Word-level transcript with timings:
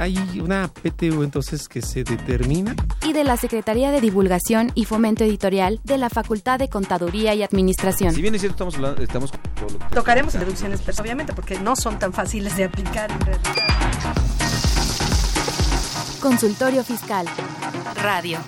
Hay 0.00 0.16
una 0.42 0.66
PTU 0.68 1.22
entonces 1.22 1.68
que 1.68 1.82
se 1.82 2.04
determina. 2.04 2.74
y 3.06 3.12
de 3.12 3.22
la 3.22 3.36
Secretaría 3.36 3.90
de 3.90 4.00
Divulgación 4.00 4.72
y 4.74 4.86
Fomento 4.86 5.24
Editorial 5.24 5.78
de 5.84 5.98
la 5.98 6.08
Facultad 6.08 6.58
de 6.58 6.70
Contaduría 6.70 7.34
y 7.34 7.42
Administración. 7.42 8.14
Si 8.14 8.22
bien 8.22 8.34
es 8.34 8.40
cierto, 8.40 8.54
estamos 8.54 8.76
hablando, 8.76 9.02
estamos 9.02 9.30
Tocaremos 9.92 10.32
deducciones, 10.32 10.80
pero 10.86 11.02
obviamente, 11.02 11.34
porque 11.34 11.58
no 11.58 11.76
son 11.76 11.98
tan 11.98 12.14
fáciles 12.14 12.56
de 12.56 12.64
aplicar 12.64 13.10
en 13.12 13.20
realidad. 13.20 14.14
Consultorio 16.22 16.82
Fiscal. 16.82 17.26
Radio. 18.02 18.38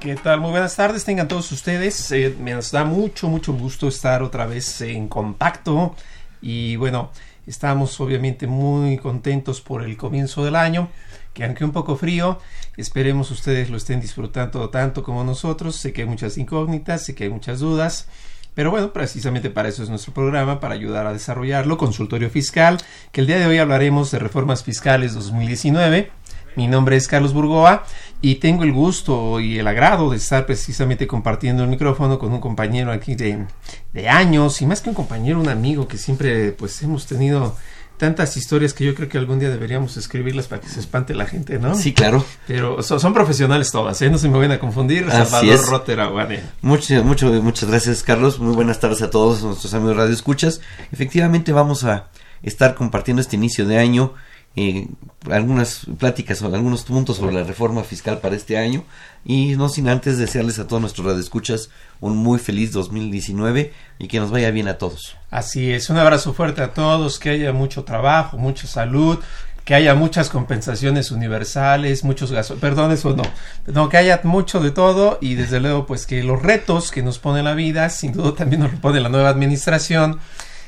¿Qué 0.00 0.16
tal? 0.16 0.42
Muy 0.42 0.50
buenas 0.50 0.76
tardes, 0.76 1.02
tengan 1.06 1.28
todos 1.28 1.50
ustedes. 1.50 2.12
Eh, 2.12 2.36
me 2.38 2.52
nos 2.52 2.72
da 2.72 2.84
mucho, 2.84 3.28
mucho 3.28 3.54
gusto 3.54 3.88
estar 3.88 4.22
otra 4.22 4.44
vez 4.44 4.82
en 4.82 5.08
contacto. 5.08 5.96
Y 6.42 6.76
bueno, 6.76 7.10
estamos 7.46 8.00
obviamente 8.00 8.46
muy 8.46 8.98
contentos 8.98 9.60
por 9.60 9.82
el 9.82 9.96
comienzo 9.96 10.44
del 10.44 10.56
año, 10.56 10.88
que 11.32 11.44
aunque 11.44 11.64
un 11.64 11.72
poco 11.72 11.96
frío, 11.96 12.38
esperemos 12.76 13.30
ustedes 13.30 13.70
lo 13.70 13.76
estén 13.76 14.00
disfrutando 14.00 14.70
tanto 14.70 15.02
como 15.02 15.22
nosotros. 15.22 15.76
Sé 15.76 15.92
que 15.92 16.02
hay 16.02 16.08
muchas 16.08 16.38
incógnitas, 16.38 17.04
sé 17.04 17.14
que 17.14 17.24
hay 17.24 17.30
muchas 17.30 17.60
dudas. 17.60 18.08
Pero 18.54 18.70
bueno, 18.70 18.90
precisamente 18.94 19.50
para 19.50 19.68
eso 19.68 19.82
es 19.82 19.90
nuestro 19.90 20.14
programa, 20.14 20.60
para 20.60 20.74
ayudar 20.74 21.06
a 21.06 21.12
desarrollarlo, 21.12 21.76
consultorio 21.76 22.30
fiscal, 22.30 22.78
que 23.12 23.20
el 23.20 23.26
día 23.26 23.38
de 23.38 23.46
hoy 23.46 23.58
hablaremos 23.58 24.10
de 24.10 24.18
reformas 24.18 24.64
fiscales 24.64 25.12
2019. 25.12 26.10
Mi 26.56 26.66
nombre 26.66 26.96
es 26.96 27.06
Carlos 27.06 27.32
Burgoa 27.32 27.84
y 28.22 28.36
tengo 28.36 28.64
el 28.64 28.72
gusto 28.72 29.40
y 29.40 29.58
el 29.58 29.66
agrado 29.68 30.10
de 30.10 30.16
estar 30.16 30.46
precisamente 30.46 31.06
compartiendo 31.06 31.62
el 31.62 31.68
micrófono 31.68 32.18
con 32.18 32.32
un 32.32 32.40
compañero 32.40 32.90
aquí 32.92 33.14
de, 33.14 33.44
de 33.92 34.08
años 34.08 34.60
y 34.62 34.66
más 34.66 34.80
que 34.80 34.88
un 34.88 34.94
compañero, 34.94 35.38
un 35.40 35.48
amigo 35.48 35.86
que 35.86 35.98
siempre 35.98 36.52
pues 36.52 36.82
hemos 36.82 37.06
tenido 37.06 37.54
tantas 37.98 38.36
historias 38.36 38.74
que 38.74 38.84
yo 38.84 38.94
creo 38.94 39.08
que 39.08 39.16
algún 39.16 39.38
día 39.38 39.48
deberíamos 39.48 39.96
escribirlas 39.96 40.48
para 40.48 40.60
que 40.60 40.68
se 40.68 40.80
espante 40.80 41.14
la 41.14 41.24
gente, 41.26 41.58
¿no? 41.58 41.74
Sí, 41.74 41.94
claro. 41.94 42.24
Pero 42.46 42.82
so- 42.82 42.98
son 42.98 43.14
profesionales 43.14 43.70
todas, 43.70 44.00
¿eh? 44.02 44.10
No 44.10 44.18
se 44.18 44.28
me 44.28 44.36
van 44.38 44.52
a 44.52 44.58
confundir. 44.58 45.06
Así 45.10 45.30
Salvador 45.30 46.00
Aguane. 46.00 46.40
Mucho, 46.60 47.02
mucho, 47.04 47.28
muchas 47.42 47.70
gracias, 47.70 48.02
Carlos. 48.02 48.38
Muy 48.38 48.54
buenas 48.54 48.80
tardes 48.80 49.00
a 49.00 49.08
todos 49.08 49.42
nuestros 49.42 49.72
amigos 49.72 49.96
Radio 49.96 50.12
Escuchas. 50.12 50.60
Efectivamente, 50.92 51.52
vamos 51.52 51.84
a 51.84 52.08
estar 52.42 52.74
compartiendo 52.74 53.22
este 53.22 53.36
inicio 53.36 53.64
de 53.66 53.78
año 53.78 54.12
eh, 54.56 54.88
algunas 55.30 55.86
pláticas 55.98 56.40
o 56.42 56.46
algunos 56.46 56.84
puntos 56.84 57.18
sobre 57.18 57.34
la 57.34 57.44
reforma 57.44 57.84
fiscal 57.84 58.18
para 58.18 58.36
este 58.36 58.56
año. 58.56 58.84
Y 59.24 59.56
no 59.56 59.68
sin 59.68 59.88
antes 59.88 60.18
desearles 60.18 60.58
a 60.58 60.66
todos 60.66 60.80
nuestros 60.80 61.06
Radio 61.06 61.20
Escuchas 61.20 61.68
un 62.00 62.16
muy 62.16 62.38
feliz 62.38 62.72
2019 62.72 63.72
y 63.98 64.08
que 64.08 64.18
nos 64.18 64.30
vaya 64.30 64.50
bien 64.50 64.68
a 64.68 64.78
todos. 64.78 65.16
Así 65.30 65.72
es, 65.72 65.90
un 65.90 65.98
abrazo 65.98 66.32
fuerte 66.32 66.62
a 66.62 66.72
todos, 66.72 67.18
que 67.18 67.30
haya 67.30 67.52
mucho 67.52 67.84
trabajo, 67.84 68.38
mucha 68.38 68.66
salud, 68.66 69.18
que 69.66 69.74
haya 69.74 69.96
muchas 69.96 70.30
compensaciones 70.30 71.10
universales, 71.10 72.04
muchos 72.04 72.30
gastos, 72.30 72.58
perdón, 72.60 72.92
eso 72.92 73.16
no, 73.16 73.24
no, 73.66 73.88
que 73.88 73.96
haya 73.96 74.20
mucho 74.22 74.60
de 74.60 74.70
todo 74.70 75.18
y 75.20 75.34
desde 75.34 75.58
luego 75.58 75.86
pues 75.86 76.06
que 76.06 76.22
los 76.22 76.40
retos 76.40 76.92
que 76.92 77.02
nos 77.02 77.18
pone 77.18 77.42
la 77.42 77.54
vida, 77.54 77.90
sin 77.90 78.12
duda 78.12 78.32
también 78.36 78.62
nos 78.62 78.72
lo 78.72 78.78
pone 78.78 79.00
la 79.00 79.08
nueva 79.08 79.28
administración, 79.28 80.20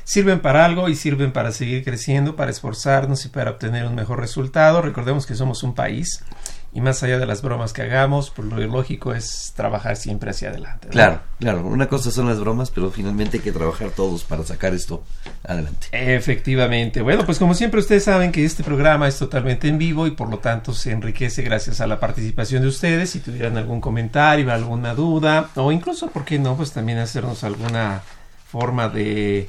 sirven 0.09 0.39
para 0.39 0.65
algo 0.65 0.89
y 0.89 0.95
sirven 0.95 1.31
para 1.31 1.51
seguir 1.51 1.83
creciendo, 1.83 2.35
para 2.35 2.49
esforzarnos 2.49 3.23
y 3.25 3.29
para 3.29 3.51
obtener 3.51 3.85
un 3.85 3.93
mejor 3.93 4.19
resultado. 4.19 4.81
Recordemos 4.81 5.27
que 5.27 5.35
somos 5.35 5.61
un 5.61 5.75
país 5.75 6.23
y 6.73 6.81
más 6.81 7.03
allá 7.03 7.19
de 7.19 7.27
las 7.27 7.43
bromas 7.43 7.73
que 7.73 7.83
hagamos, 7.83 8.31
pues 8.31 8.47
lo 8.47 8.57
lógico 8.57 9.13
es 9.13 9.53
trabajar 9.55 9.97
siempre 9.97 10.31
hacia 10.31 10.49
adelante. 10.49 10.87
¿no? 10.87 10.93
Claro, 10.93 11.21
claro. 11.37 11.63
Una 11.63 11.87
cosa 11.87 12.09
son 12.09 12.27
las 12.27 12.39
bromas, 12.39 12.71
pero 12.71 12.89
finalmente 12.89 13.37
hay 13.37 13.43
que 13.43 13.51
trabajar 13.51 13.91
todos 13.91 14.23
para 14.23 14.43
sacar 14.43 14.73
esto 14.73 15.03
adelante. 15.43 15.89
Efectivamente. 15.91 17.03
Bueno, 17.03 17.23
pues 17.23 17.37
como 17.37 17.53
siempre 17.53 17.79
ustedes 17.79 18.05
saben 18.05 18.31
que 18.31 18.43
este 18.43 18.63
programa 18.63 19.07
es 19.07 19.19
totalmente 19.19 19.67
en 19.67 19.77
vivo 19.77 20.07
y 20.07 20.11
por 20.11 20.27
lo 20.31 20.39
tanto 20.39 20.73
se 20.73 20.91
enriquece 20.91 21.43
gracias 21.43 21.81
a 21.81 21.87
la 21.87 21.99
participación 21.99 22.63
de 22.63 22.69
ustedes. 22.69 23.11
Si 23.11 23.19
tuvieran 23.19 23.57
algún 23.57 23.79
comentario, 23.79 24.51
alguna 24.51 24.95
duda 24.95 25.51
o 25.53 25.71
incluso, 25.71 26.07
¿por 26.09 26.25
qué 26.25 26.39
no? 26.39 26.57
Pues 26.57 26.71
también 26.71 26.97
hacernos 26.97 27.43
alguna 27.43 28.01
forma 28.47 28.89
de 28.89 29.47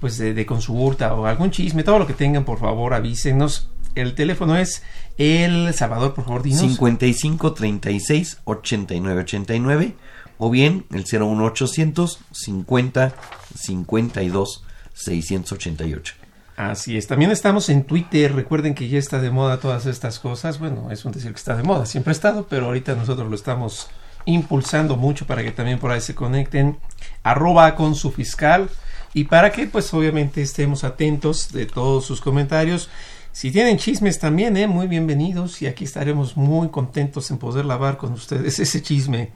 pues 0.00 0.18
de, 0.18 0.34
de 0.34 0.46
consulta 0.46 1.14
o 1.14 1.26
algún 1.26 1.50
chisme, 1.50 1.82
todo 1.82 1.98
lo 1.98 2.06
que 2.06 2.14
tengan, 2.14 2.44
por 2.44 2.58
favor, 2.58 2.94
avísenos. 2.94 3.70
El 3.94 4.14
teléfono 4.14 4.56
es 4.56 4.82
el 5.16 5.74
Salvador, 5.74 6.14
por 6.14 6.24
favor, 6.24 6.42
dinos. 6.42 6.60
55 6.60 7.52
36 7.52 8.38
89 8.44 9.20
89 9.20 9.94
o 10.38 10.50
bien 10.50 10.84
el 10.92 11.04
01800 11.04 12.20
50 12.30 13.14
52 13.56 14.64
688. 14.94 16.14
Así 16.56 16.96
es. 16.96 17.06
También 17.06 17.30
estamos 17.30 17.68
en 17.68 17.84
Twitter. 17.84 18.34
Recuerden 18.34 18.74
que 18.74 18.88
ya 18.88 18.98
está 18.98 19.20
de 19.20 19.30
moda 19.30 19.60
todas 19.60 19.86
estas 19.86 20.18
cosas. 20.18 20.58
Bueno, 20.58 20.90
es 20.90 21.04
un 21.04 21.12
decir 21.12 21.30
que 21.30 21.36
está 21.36 21.56
de 21.56 21.62
moda. 21.62 21.86
Siempre 21.86 22.10
ha 22.10 22.12
estado, 22.12 22.46
pero 22.48 22.66
ahorita 22.66 22.96
nosotros 22.96 23.28
lo 23.28 23.36
estamos 23.36 23.88
impulsando 24.24 24.96
mucho 24.96 25.24
para 25.26 25.44
que 25.44 25.52
también 25.52 25.78
por 25.78 25.92
ahí 25.92 26.00
se 26.00 26.16
conecten. 26.16 26.78
Arroba 27.22 27.76
con 27.76 27.94
su 27.94 28.10
fiscal. 28.10 28.68
Y 29.14 29.24
para 29.24 29.52
que 29.52 29.66
pues 29.66 29.92
obviamente 29.94 30.42
estemos 30.42 30.84
atentos 30.84 31.52
de 31.52 31.66
todos 31.66 32.04
sus 32.04 32.20
comentarios. 32.20 32.88
Si 33.32 33.50
tienen 33.50 33.78
chismes 33.78 34.18
también, 34.18 34.56
¿eh? 34.56 34.66
muy 34.66 34.86
bienvenidos. 34.86 35.62
Y 35.62 35.66
aquí 35.66 35.84
estaremos 35.84 36.36
muy 36.36 36.68
contentos 36.68 37.30
en 37.30 37.38
poder 37.38 37.64
lavar 37.64 37.96
con 37.96 38.12
ustedes 38.12 38.58
ese 38.58 38.82
chisme. 38.82 39.32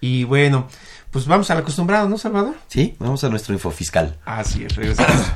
Y 0.00 0.24
bueno, 0.24 0.68
pues 1.10 1.26
vamos 1.26 1.50
al 1.50 1.58
acostumbrado, 1.58 2.08
¿no, 2.08 2.18
Salvador? 2.18 2.54
Sí, 2.68 2.96
vamos 2.98 3.24
a 3.24 3.28
nuestro 3.28 3.54
info 3.54 3.70
fiscal. 3.70 4.18
Así 4.24 4.64
es, 4.64 4.76
regresamos. 4.76 5.26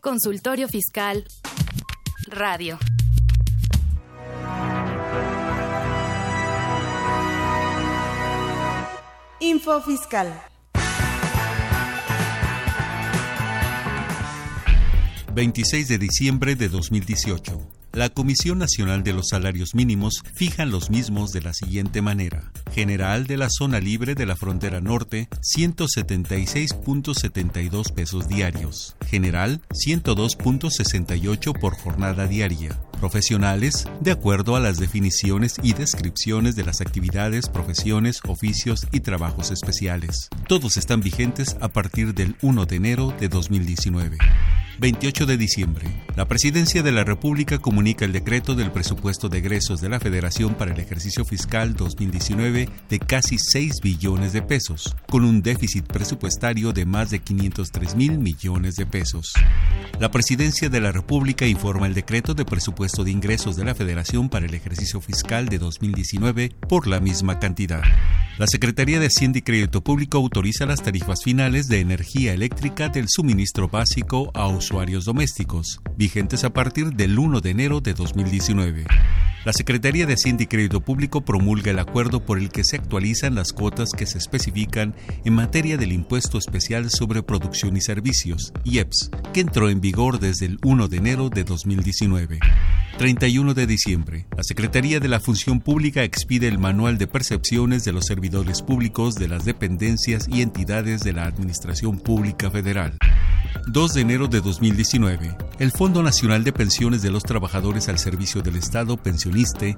Consultorio 0.00 0.66
Fiscal. 0.66 1.24
Radio. 2.26 2.78
Info 9.38 9.80
fiscal. 9.80 10.51
...26 15.34 15.86
de 15.86 15.98
diciembre 15.98 16.56
de 16.56 16.68
2018... 16.68 17.82
La 17.94 18.08
Comisión 18.08 18.58
Nacional 18.58 19.04
de 19.04 19.12
los 19.12 19.28
Salarios 19.28 19.74
Mínimos 19.74 20.22
fijan 20.34 20.70
los 20.70 20.88
mismos 20.88 21.30
de 21.32 21.42
la 21.42 21.52
siguiente 21.52 22.00
manera. 22.00 22.50
General 22.72 23.26
de 23.26 23.36
la 23.36 23.50
Zona 23.50 23.80
Libre 23.80 24.14
de 24.14 24.24
la 24.24 24.34
Frontera 24.34 24.80
Norte, 24.80 25.28
176.72 25.42 27.92
pesos 27.92 28.28
diarios. 28.28 28.96
General, 29.06 29.60
102.68 29.74 31.60
por 31.60 31.76
jornada 31.76 32.26
diaria. 32.26 32.80
Profesionales, 32.98 33.86
de 34.00 34.12
acuerdo 34.12 34.56
a 34.56 34.60
las 34.60 34.78
definiciones 34.78 35.56
y 35.62 35.74
descripciones 35.74 36.56
de 36.56 36.64
las 36.64 36.80
actividades, 36.80 37.50
profesiones, 37.50 38.20
oficios 38.26 38.86
y 38.90 39.00
trabajos 39.00 39.50
especiales. 39.50 40.30
Todos 40.48 40.78
están 40.78 41.02
vigentes 41.02 41.58
a 41.60 41.68
partir 41.68 42.14
del 42.14 42.36
1 42.40 42.64
de 42.64 42.76
enero 42.76 43.14
de 43.20 43.28
2019. 43.28 44.16
28 44.82 45.26
de 45.26 45.36
diciembre. 45.36 45.86
La 46.16 46.26
Presidencia 46.26 46.82
de 46.82 46.90
la 46.90 47.04
República 47.04 47.60
comunica 47.60 48.04
el 48.04 48.10
decreto 48.10 48.56
del 48.56 48.72
presupuesto 48.72 49.28
de 49.28 49.38
egresos 49.38 49.80
de 49.80 49.88
la 49.88 50.00
Federación 50.00 50.56
para 50.56 50.74
el 50.74 50.80
ejercicio 50.80 51.24
fiscal 51.24 51.74
2019 51.74 52.68
de 52.88 52.98
casi 52.98 53.38
6 53.38 53.80
billones 53.80 54.32
de 54.32 54.42
pesos, 54.42 54.96
con 55.08 55.24
un 55.24 55.40
déficit 55.40 55.86
presupuestario 55.86 56.72
de 56.72 56.84
más 56.84 57.10
de 57.10 57.20
503 57.20 57.94
mil 57.94 58.18
millones 58.18 58.74
de 58.74 58.84
pesos. 58.84 59.32
La 60.00 60.10
Presidencia 60.10 60.68
de 60.68 60.80
la 60.80 60.90
República 60.90 61.46
informa 61.46 61.86
el 61.86 61.94
decreto 61.94 62.34
de 62.34 62.44
presupuesto 62.44 63.04
de 63.04 63.12
ingresos 63.12 63.54
de 63.54 63.64
la 63.64 63.76
Federación 63.76 64.28
para 64.28 64.46
el 64.46 64.54
ejercicio 64.54 65.00
fiscal 65.00 65.48
de 65.48 65.60
2019 65.60 66.50
por 66.68 66.88
la 66.88 66.98
misma 66.98 67.38
cantidad. 67.38 67.82
La 68.36 68.48
Secretaría 68.48 68.98
de 68.98 69.06
Hacienda 69.06 69.38
y 69.38 69.42
Crédito 69.42 69.84
Público 69.84 70.18
autoriza 70.18 70.66
las 70.66 70.82
tarifas 70.82 71.22
finales 71.22 71.68
de 71.68 71.80
energía 71.80 72.32
eléctrica 72.32 72.88
del 72.88 73.06
suministro 73.08 73.68
básico 73.68 74.32
a 74.34 74.48
usuarios 74.48 74.71
domésticos, 75.04 75.80
vigentes 75.98 76.44
a 76.44 76.50
partir 76.50 76.94
del 76.94 77.18
1 77.18 77.42
de 77.42 77.50
enero 77.50 77.80
de 77.82 77.92
2019. 77.92 78.86
La 79.44 79.52
Secretaría 79.52 80.06
de 80.06 80.14
Hacienda 80.14 80.44
y 80.44 80.46
Crédito 80.46 80.82
Público 80.82 81.22
promulga 81.22 81.72
el 81.72 81.80
acuerdo 81.80 82.24
por 82.24 82.38
el 82.38 82.50
que 82.50 82.62
se 82.62 82.76
actualizan 82.76 83.34
las 83.34 83.52
cuotas 83.52 83.90
que 83.90 84.06
se 84.06 84.18
especifican 84.18 84.94
en 85.24 85.34
materia 85.34 85.76
del 85.76 85.90
Impuesto 85.90 86.38
Especial 86.38 86.90
sobre 86.90 87.24
Producción 87.24 87.76
y 87.76 87.80
Servicios, 87.80 88.52
IEPS, 88.62 89.10
que 89.32 89.40
entró 89.40 89.68
en 89.68 89.80
vigor 89.80 90.20
desde 90.20 90.46
el 90.46 90.58
1 90.62 90.86
de 90.86 90.96
enero 90.96 91.28
de 91.28 91.42
2019. 91.42 92.38
31 92.98 93.54
de 93.54 93.66
diciembre, 93.66 94.26
la 94.36 94.44
Secretaría 94.44 95.00
de 95.00 95.08
la 95.08 95.18
Función 95.18 95.58
Pública 95.58 96.04
expide 96.04 96.46
el 96.46 96.60
Manual 96.60 96.98
de 96.98 97.08
Percepciones 97.08 97.84
de 97.84 97.92
los 97.92 98.06
Servidores 98.06 98.62
Públicos 98.62 99.16
de 99.16 99.26
las 99.26 99.44
Dependencias 99.44 100.28
y 100.28 100.42
Entidades 100.42 101.00
de 101.00 101.14
la 101.14 101.24
Administración 101.24 101.98
Pública 101.98 102.48
Federal. 102.48 102.96
2 103.66 103.94
de 103.94 104.00
enero 104.00 104.26
de 104.26 104.40
2019, 104.40 105.36
el 105.58 105.70
Fondo 105.70 106.02
Nacional 106.02 106.42
de 106.42 106.52
Pensiones 106.52 107.00
de 107.00 107.10
los 107.10 107.22
Trabajadores 107.22 107.88
al 107.88 107.98
Servicio 107.98 108.42
del 108.42 108.56
Estado 108.56 108.96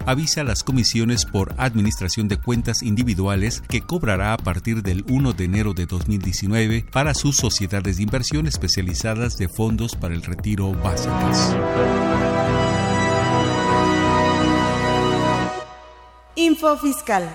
Avisa 0.06 0.40
a 0.40 0.44
las 0.44 0.64
comisiones 0.64 1.24
por 1.24 1.54
administración 1.58 2.26
de 2.28 2.38
cuentas 2.38 2.82
individuales 2.82 3.62
que 3.68 3.82
cobrará 3.82 4.32
a 4.32 4.36
partir 4.36 4.82
del 4.82 5.04
1 5.08 5.32
de 5.32 5.44
enero 5.44 5.74
de 5.74 5.86
2019 5.86 6.86
para 6.90 7.14
sus 7.14 7.36
sociedades 7.36 7.98
de 7.98 8.02
inversión 8.02 8.46
especializadas 8.46 9.36
de 9.36 9.48
fondos 9.48 9.94
para 9.94 10.14
el 10.14 10.22
retiro 10.22 10.72
básicas. 10.72 11.54
Info 16.34 16.76
Fiscal. 16.78 17.34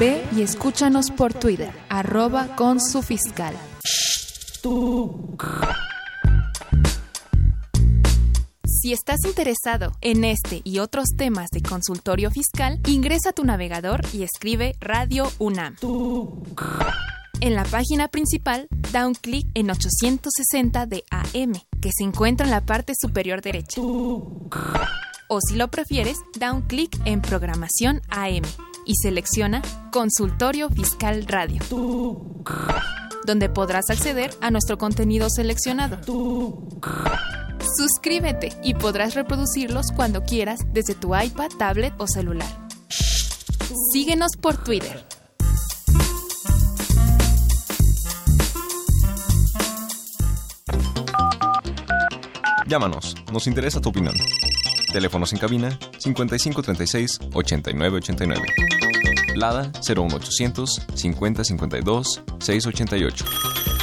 Ve 0.00 0.24
y 0.36 0.42
escúchanos 0.42 1.12
por 1.12 1.32
Twitter, 1.32 1.72
arroba 1.88 2.56
con 2.56 2.80
su 2.80 3.00
fiscal. 3.00 3.54
Si 8.84 8.92
estás 8.92 9.24
interesado 9.24 9.92
en 10.02 10.24
este 10.24 10.60
y 10.62 10.78
otros 10.78 11.16
temas 11.16 11.48
de 11.48 11.62
consultorio 11.62 12.30
fiscal, 12.30 12.80
ingresa 12.86 13.30
a 13.30 13.32
tu 13.32 13.42
navegador 13.42 14.02
y 14.12 14.24
escribe 14.24 14.76
Radio 14.78 15.26
UNAM. 15.38 15.76
En 17.40 17.54
la 17.54 17.64
página 17.64 18.08
principal, 18.08 18.68
da 18.92 19.06
un 19.06 19.14
clic 19.14 19.46
en 19.54 19.70
860 19.70 20.84
de 20.84 21.02
AM, 21.10 21.54
que 21.80 21.92
se 21.96 22.04
encuentra 22.04 22.44
en 22.44 22.50
la 22.50 22.66
parte 22.66 22.92
superior 22.94 23.40
derecha. 23.40 23.80
O 23.80 25.40
si 25.40 25.56
lo 25.56 25.70
prefieres, 25.70 26.18
da 26.38 26.52
un 26.52 26.60
clic 26.60 26.94
en 27.06 27.22
Programación 27.22 28.02
AM 28.10 28.44
y 28.84 28.96
selecciona 28.96 29.62
Consultorio 29.92 30.68
Fiscal 30.68 31.24
Radio, 31.26 31.62
donde 33.24 33.48
podrás 33.48 33.88
acceder 33.88 34.36
a 34.42 34.50
nuestro 34.50 34.76
contenido 34.76 35.30
seleccionado. 35.30 36.02
Suscríbete 37.76 38.52
y 38.62 38.74
podrás 38.74 39.14
reproducirlos 39.14 39.92
cuando 39.92 40.22
quieras 40.22 40.60
desde 40.72 40.94
tu 40.94 41.16
iPad, 41.16 41.50
tablet 41.58 41.94
o 41.98 42.06
celular. 42.06 42.48
Síguenos 43.92 44.32
por 44.40 44.62
Twitter. 44.62 45.04
Llámanos, 52.66 53.14
nos 53.32 53.46
interesa 53.46 53.80
tu 53.80 53.90
opinión. 53.90 54.14
Teléfonos 54.92 55.32
en 55.32 55.38
cabina 55.38 55.78
5536 55.98 57.18
8989. 57.32 58.42
Lada 59.34 59.70
01800 59.82 60.86
5052 60.94 62.22
688. 62.38 63.73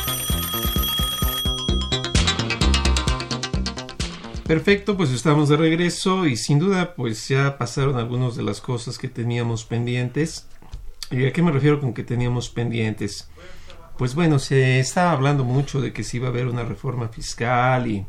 Perfecto, 4.52 4.98
pues 4.98 5.12
estamos 5.12 5.48
de 5.48 5.56
regreso 5.56 6.26
y 6.26 6.36
sin 6.36 6.60
duda 6.60 6.94
pues 6.94 7.26
ya 7.30 7.58
pasaron 7.58 7.96
algunas 7.96 8.36
de 8.36 8.44
las 8.44 8.60
cosas 8.60 8.98
que 8.98 9.08
teníamos 9.08 9.64
pendientes. 9.64 10.46
¿Y 11.10 11.26
a 11.26 11.32
qué 11.32 11.42
me 11.42 11.54
refiero 11.54 11.80
con 11.80 11.94
que 11.94 12.04
teníamos 12.04 12.50
pendientes? 12.50 13.30
Pues 13.98 14.14
bueno, 14.14 14.40
se 14.40 14.82
estaba 14.82 15.14
hablando 15.14 15.46
mucho 15.46 15.80
de 15.80 15.94
que 15.94 16.04
se 16.04 16.18
iba 16.18 16.28
a 16.28 16.32
haber 16.32 16.48
una 16.48 16.66
reforma 16.66 17.08
fiscal 17.08 17.88
y 17.88 18.06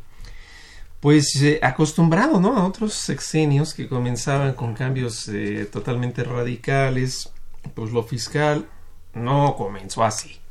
pues 0.99 1.33
eh, 1.41 1.61
acostumbrado 1.63 2.41
¿no? 2.41 2.57
a 2.57 2.67
otros 2.67 2.93
sexenios 2.93 3.73
que 3.73 3.87
comenzaban 3.87 4.51
con 4.51 4.73
cambios 4.73 5.29
eh, 5.29 5.65
totalmente 5.71 6.25
radicales, 6.25 7.31
pues 7.73 7.93
lo 7.93 8.03
fiscal 8.03 8.67
no 9.13 9.55
comenzó 9.55 10.03
así. 10.03 10.42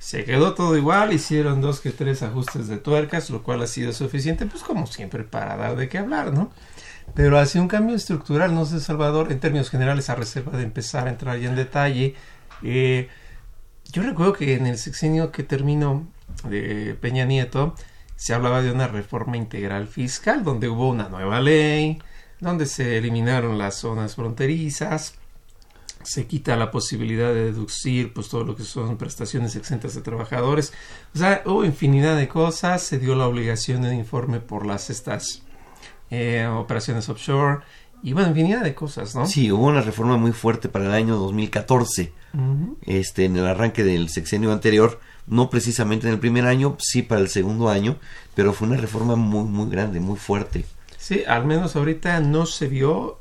Se 0.00 0.24
quedó 0.24 0.54
todo 0.54 0.78
igual, 0.78 1.12
hicieron 1.12 1.60
dos 1.60 1.80
que 1.80 1.90
tres 1.90 2.22
ajustes 2.22 2.68
de 2.68 2.78
tuercas, 2.78 3.28
lo 3.28 3.42
cual 3.42 3.60
ha 3.60 3.66
sido 3.66 3.92
suficiente, 3.92 4.46
pues 4.46 4.62
como 4.62 4.86
siempre, 4.86 5.24
para 5.24 5.58
dar 5.58 5.76
de 5.76 5.90
qué 5.90 5.98
hablar, 5.98 6.32
¿no? 6.32 6.50
Pero 7.14 7.38
hacia 7.38 7.60
un 7.60 7.68
cambio 7.68 7.96
estructural, 7.96 8.54
no 8.54 8.64
sé, 8.64 8.80
Salvador, 8.80 9.30
en 9.30 9.40
términos 9.40 9.68
generales, 9.68 10.08
a 10.08 10.14
reserva 10.14 10.56
de 10.56 10.64
empezar 10.64 11.06
a 11.06 11.10
entrar 11.10 11.38
ya 11.38 11.50
en 11.50 11.54
detalle, 11.56 12.14
eh, 12.62 13.08
yo 13.92 14.02
recuerdo 14.02 14.32
que 14.32 14.54
en 14.54 14.66
el 14.66 14.78
sexenio 14.78 15.32
que 15.32 15.42
terminó 15.42 16.08
de 16.48 16.96
Peña 16.98 17.26
Nieto, 17.26 17.74
se 18.16 18.32
hablaba 18.32 18.62
de 18.62 18.72
una 18.72 18.88
reforma 18.88 19.36
integral 19.36 19.86
fiscal, 19.86 20.44
donde 20.44 20.70
hubo 20.70 20.88
una 20.88 21.10
nueva 21.10 21.40
ley, 21.40 22.00
donde 22.40 22.64
se 22.64 22.96
eliminaron 22.96 23.58
las 23.58 23.74
zonas 23.74 24.14
fronterizas, 24.14 25.19
se 26.02 26.26
quita 26.26 26.56
la 26.56 26.70
posibilidad 26.70 27.28
de 27.28 27.46
deducir 27.46 28.12
pues 28.12 28.28
todo 28.28 28.44
lo 28.44 28.56
que 28.56 28.64
son 28.64 28.96
prestaciones 28.96 29.56
exentas 29.56 29.94
de 29.94 30.00
trabajadores. 30.00 30.72
O 31.14 31.18
sea, 31.18 31.42
hubo 31.44 31.64
infinidad 31.64 32.16
de 32.16 32.28
cosas, 32.28 32.82
se 32.82 32.98
dio 32.98 33.14
la 33.14 33.26
obligación 33.26 33.82
de 33.82 33.94
informe 33.94 34.40
por 34.40 34.66
las 34.66 34.90
estas 34.90 35.42
eh, 36.10 36.46
operaciones 36.46 37.08
offshore 37.08 37.60
y 38.02 38.14
bueno, 38.14 38.30
infinidad 38.30 38.62
de 38.62 38.74
cosas, 38.74 39.14
¿no? 39.14 39.26
Sí, 39.26 39.52
hubo 39.52 39.66
una 39.66 39.82
reforma 39.82 40.16
muy 40.16 40.32
fuerte 40.32 40.68
para 40.68 40.86
el 40.86 40.92
año 40.92 41.16
2014, 41.16 42.12
este, 42.86 43.26
en 43.26 43.36
el 43.36 43.46
arranque 43.46 43.84
del 43.84 44.08
sexenio 44.08 44.52
anterior, 44.52 45.00
no 45.26 45.50
precisamente 45.50 46.06
en 46.06 46.14
el 46.14 46.18
primer 46.18 46.46
año, 46.46 46.76
sí 46.78 47.02
para 47.02 47.20
el 47.20 47.28
segundo 47.28 47.68
año, 47.68 47.96
pero 48.34 48.54
fue 48.54 48.68
una 48.68 48.78
reforma 48.78 49.16
muy, 49.16 49.44
muy 49.44 49.70
grande, 49.70 50.00
muy 50.00 50.16
fuerte. 50.16 50.64
Sí, 50.96 51.24
al 51.26 51.44
menos 51.44 51.76
ahorita 51.76 52.20
no 52.20 52.46
se 52.46 52.68
vio, 52.68 53.18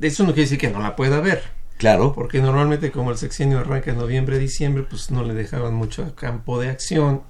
eso 0.00 0.24
no 0.24 0.30
quiere 0.30 0.42
decir 0.42 0.58
que 0.58 0.70
no 0.70 0.80
la 0.80 0.96
pueda 0.96 1.20
ver. 1.20 1.59
Claro. 1.80 2.12
Porque 2.12 2.42
normalmente 2.42 2.92
como 2.92 3.10
el 3.10 3.16
sexenio 3.16 3.58
arranca 3.58 3.90
en 3.90 3.96
noviembre, 3.96 4.38
diciembre, 4.38 4.84
pues 4.88 5.10
no 5.10 5.24
le 5.24 5.32
dejaban 5.32 5.72
mucho 5.72 6.14
campo 6.14 6.60
de 6.60 6.68
acción, 6.68 7.22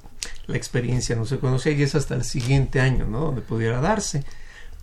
la 0.49 0.57
experiencia 0.57 1.15
no 1.15 1.25
se 1.25 1.39
conocía 1.39 1.71
y 1.71 1.83
es 1.83 1.95
hasta 1.95 2.17
el 2.17 2.25
siguiente 2.25 2.81
año, 2.81 3.07
¿no? 3.07 3.21
Donde 3.21 3.43
pudiera 3.43 3.81
darse. 3.81 4.25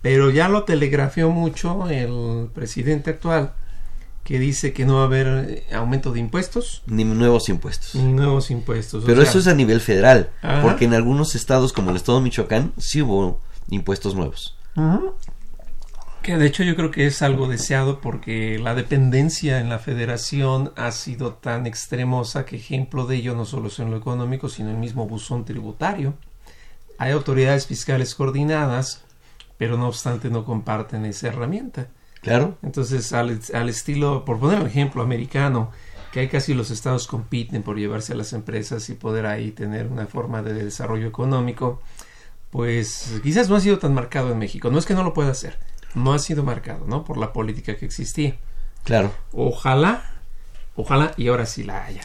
Pero 0.00 0.30
ya 0.30 0.48
lo 0.48 0.64
telegrafió 0.64 1.28
mucho 1.28 1.86
el 1.90 2.48
presidente 2.54 3.10
actual, 3.10 3.52
que 4.24 4.38
dice 4.38 4.72
que 4.72 4.86
no 4.86 4.96
va 4.96 5.02
a 5.02 5.04
haber 5.04 5.66
aumento 5.70 6.12
de 6.12 6.20
impuestos. 6.20 6.82
Ni 6.86 7.04
nuevos 7.04 7.50
impuestos. 7.50 7.94
Ni 7.94 8.10
nuevos 8.10 8.50
impuestos. 8.50 9.04
Pero 9.04 9.20
eso 9.20 9.38
es 9.38 9.48
a 9.48 9.54
nivel 9.54 9.82
federal, 9.82 10.30
porque 10.62 10.86
en 10.86 10.94
algunos 10.94 11.34
estados 11.34 11.74
como 11.74 11.90
el 11.90 11.96
estado 11.96 12.18
de 12.18 12.24
Michoacán 12.24 12.72
sí 12.78 13.02
hubo 13.02 13.38
impuestos 13.68 14.14
nuevos. 14.14 14.56
Que 16.28 16.36
de 16.36 16.44
hecho 16.44 16.62
yo 16.62 16.76
creo 16.76 16.90
que 16.90 17.06
es 17.06 17.22
algo 17.22 17.48
deseado 17.48 18.02
porque 18.02 18.58
la 18.58 18.74
dependencia 18.74 19.60
en 19.60 19.70
la 19.70 19.78
federación 19.78 20.74
ha 20.76 20.92
sido 20.92 21.32
tan 21.32 21.66
extremosa 21.66 22.44
que 22.44 22.56
ejemplo 22.56 23.06
de 23.06 23.16
ello 23.16 23.34
no 23.34 23.46
solo 23.46 23.68
es 23.68 23.78
en 23.78 23.90
lo 23.90 23.96
económico, 23.96 24.50
sino 24.50 24.68
en 24.68 24.74
el 24.74 24.80
mismo 24.82 25.08
buzón 25.08 25.46
tributario. 25.46 26.12
Hay 26.98 27.12
autoridades 27.12 27.66
fiscales 27.66 28.14
coordinadas, 28.14 29.06
pero 29.56 29.78
no 29.78 29.88
obstante 29.88 30.28
no 30.28 30.44
comparten 30.44 31.06
esa 31.06 31.28
herramienta. 31.28 31.86
Claro. 32.20 32.58
Entonces, 32.62 33.14
al, 33.14 33.40
al 33.54 33.68
estilo, 33.70 34.26
por 34.26 34.38
poner 34.38 34.60
un 34.60 34.66
ejemplo 34.66 35.00
americano, 35.00 35.70
que 36.12 36.20
hay 36.20 36.28
casi 36.28 36.52
los 36.52 36.70
estados 36.70 37.06
compiten 37.06 37.62
por 37.62 37.78
llevarse 37.78 38.12
a 38.12 38.16
las 38.16 38.34
empresas 38.34 38.90
y 38.90 38.94
poder 38.96 39.24
ahí 39.24 39.50
tener 39.50 39.86
una 39.86 40.06
forma 40.06 40.42
de 40.42 40.52
desarrollo 40.52 41.06
económico, 41.06 41.80
pues 42.50 43.18
quizás 43.22 43.48
no 43.48 43.56
ha 43.56 43.60
sido 43.60 43.78
tan 43.78 43.94
marcado 43.94 44.30
en 44.30 44.38
México. 44.38 44.70
No 44.70 44.78
es 44.78 44.84
que 44.84 44.92
no 44.92 45.04
lo 45.04 45.14
pueda 45.14 45.30
hacer, 45.30 45.58
no 45.98 46.12
ha 46.14 46.18
sido 46.18 46.42
marcado, 46.44 46.86
¿no? 46.86 47.04
Por 47.04 47.18
la 47.18 47.32
política 47.32 47.76
que 47.76 47.84
existía. 47.86 48.36
Claro. 48.84 49.12
Ojalá, 49.32 50.12
ojalá 50.76 51.12
y 51.16 51.28
ahora 51.28 51.44
sí 51.46 51.62
la 51.64 51.84
haya. 51.84 52.02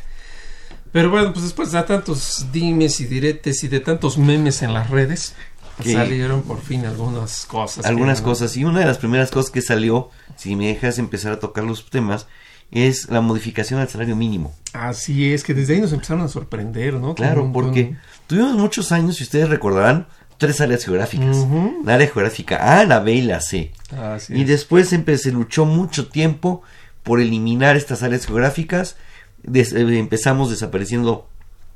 Pero 0.92 1.10
bueno, 1.10 1.32
pues 1.34 1.44
después 1.44 1.72
de 1.72 1.82
tantos 1.84 2.48
dimes 2.52 3.00
y 3.00 3.06
diretes 3.06 3.64
y 3.64 3.68
de 3.68 3.80
tantos 3.80 4.18
memes 4.18 4.62
en 4.62 4.74
las 4.74 4.90
redes, 4.90 5.34
Que- 5.82 5.94
salieron 5.94 6.44
por 6.44 6.62
fin 6.62 6.86
algunas 6.86 7.46
cosas. 7.46 7.86
Algunas 7.86 8.22
cosas. 8.22 8.56
Y 8.58 8.64
una 8.66 8.82
de 8.82 8.86
las 8.86 9.00
primeras 9.00 9.32
cosas 9.32 9.50
que 9.52 9.62
salió, 9.62 10.12
si 10.36 10.56
me 10.56 10.68
dejas 10.68 11.00
empezar 11.00 11.32
a 11.34 11.40
tocar 11.40 11.64
los 11.64 11.90
temas, 11.90 12.28
es 12.70 13.10
la 13.10 13.22
modificación 13.22 13.80
al 13.80 13.90
salario 13.90 14.16
mínimo. 14.16 14.54
Así 14.74 15.32
es, 15.34 15.44
que 15.44 15.54
desde 15.54 15.76
ahí 15.76 15.82
nos 15.82 15.94
empezaron 15.94 16.24
a 16.24 16.28
sorprender, 16.28 16.96
¿no? 16.96 17.16
Claro, 17.16 17.50
porque 17.54 17.96
tuvimos 18.28 18.54
muchos 18.54 18.92
años, 18.92 19.18
si 19.18 19.24
ustedes 19.24 19.50
recordarán, 19.50 20.08
tres 20.38 20.60
áreas 20.62 20.84
geográficas. 20.86 21.38
Ujú. 21.38 21.82
La 21.86 21.96
área 21.96 22.08
geográfica 22.08 22.80
A, 22.80 22.86
la 22.86 23.00
B 23.00 23.14
y 23.14 23.22
la 23.22 23.40
C. 23.42 23.72
Así 23.98 24.34
Y 24.36 24.42
es. 24.42 24.48
después 24.48 24.90
se 24.90 25.32
luchó 25.32 25.66
mucho 25.66 26.08
tiempo 26.08 26.62
por 27.04 27.20
eliminar 27.22 27.76
estas 27.76 28.04
áreas 28.04 28.26
geográficas. 28.26 28.96
Des- 29.44 29.74
eh, 29.74 29.82
empezamos 30.00 30.50
desapareciendo, 30.50 31.28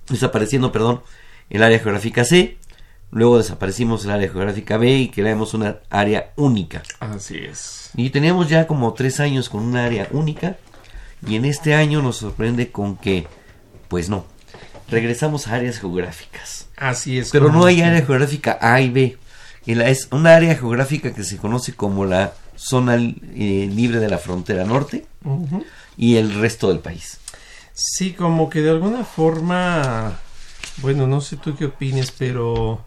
desapareciendo, 0.09 0.71
perdón, 0.71 1.01
el 1.49 1.63
área 1.63 1.79
geográfica 1.79 2.23
C. 2.23 2.57
Luego 3.11 3.37
desaparecimos 3.37 4.03
el 4.05 4.11
área 4.11 4.29
geográfica 4.29 4.77
B 4.77 4.97
y 4.97 5.09
creamos 5.09 5.53
una 5.53 5.77
área 5.89 6.33
única. 6.35 6.83
Así 6.99 7.37
es. 7.37 7.89
Y 7.95 8.09
teníamos 8.09 8.49
ya 8.49 8.67
como 8.67 8.93
tres 8.93 9.19
años 9.21 9.47
con 9.49 9.63
una 9.63 9.85
área 9.85 10.07
única. 10.11 10.57
Y 11.25 11.35
en 11.35 11.45
este 11.45 11.73
año 11.73 12.01
nos 12.01 12.17
sorprende 12.17 12.69
con 12.71 12.95
que, 12.97 13.25
pues 13.87 14.09
no. 14.09 14.25
regresamos 14.89 15.47
a 15.47 15.55
áreas 15.55 15.79
geográficas. 15.79 16.66
Así 16.77 17.17
es. 17.19 17.31
Pero 17.31 17.51
no 17.51 17.65
hay 17.65 17.75
usted- 17.77 17.87
área 17.87 18.05
geográfica 18.05 18.57
A 18.61 18.79
y 18.81 18.89
B. 18.89 19.17
Es 19.65 20.07
una 20.11 20.35
área 20.35 20.55
geográfica 20.55 21.13
que 21.13 21.23
se 21.25 21.35
conoce 21.37 21.73
como 21.73 22.05
la 22.05 22.33
zona 22.55 22.95
eh, 22.95 23.69
libre 23.71 23.99
de 23.99 24.09
la 24.09 24.17
frontera 24.17 24.63
norte 24.63 25.05
y 25.97 26.15
el 26.15 26.33
resto 26.39 26.69
del 26.69 26.79
país. 26.79 27.19
Sí, 27.73 28.13
como 28.13 28.49
que 28.49 28.61
de 28.61 28.69
alguna 28.69 29.03
forma, 29.03 30.19
bueno, 30.77 31.05
no 31.05 31.19
sé 31.21 31.35
tú 31.37 31.55
qué 31.57 31.65
opines, 31.65 32.11
pero 32.11 32.83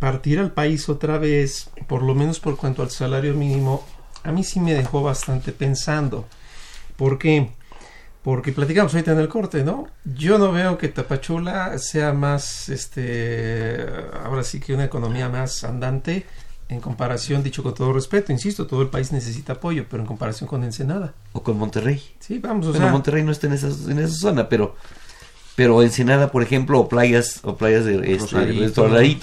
partir 0.00 0.40
al 0.40 0.50
país 0.50 0.88
otra 0.88 1.16
vez, 1.18 1.70
por 1.86 2.02
lo 2.02 2.14
menos 2.14 2.40
por 2.40 2.56
cuanto 2.56 2.82
al 2.82 2.90
salario 2.90 3.34
mínimo, 3.34 3.86
a 4.24 4.32
mí 4.32 4.42
sí 4.44 4.60
me 4.60 4.74
dejó 4.74 5.02
bastante 5.02 5.52
pensando. 5.52 6.26
¿Por 6.96 7.18
qué? 7.18 7.50
Porque 8.28 8.52
platicamos 8.52 8.92
ahorita 8.92 9.12
en 9.12 9.20
el 9.20 9.28
corte, 9.28 9.64
¿no? 9.64 9.88
Yo 10.04 10.36
no 10.36 10.52
veo 10.52 10.76
que 10.76 10.88
Tapachula 10.88 11.78
sea 11.78 12.12
más, 12.12 12.68
este, 12.68 13.86
ahora 14.22 14.44
sí 14.44 14.60
que 14.60 14.74
una 14.74 14.84
economía 14.84 15.30
más 15.30 15.64
andante 15.64 16.26
en 16.68 16.78
comparación, 16.78 17.42
dicho 17.42 17.62
con 17.62 17.72
todo 17.72 17.90
respeto, 17.94 18.30
insisto, 18.30 18.66
todo 18.66 18.82
el 18.82 18.88
país 18.88 19.12
necesita 19.12 19.54
apoyo, 19.54 19.86
pero 19.88 20.02
en 20.02 20.06
comparación 20.06 20.46
con 20.46 20.62
Ensenada. 20.62 21.14
O 21.32 21.42
con 21.42 21.56
Monterrey. 21.56 22.02
Sí, 22.20 22.38
vamos, 22.38 22.66
o 22.66 22.70
bueno, 22.72 22.84
sea, 22.84 22.92
Monterrey 22.92 23.22
no 23.22 23.32
está 23.32 23.46
en 23.46 23.54
esa, 23.54 23.68
en 23.90 23.98
esa 23.98 24.14
zona, 24.14 24.46
pero 24.50 24.76
pero 25.56 25.82
Ensenada, 25.82 26.30
por 26.30 26.42
ejemplo, 26.42 26.80
o 26.80 26.86
playas 26.86 27.40
o 27.44 27.56
playas 27.56 27.86
de 27.86 28.12
este, 28.12 29.16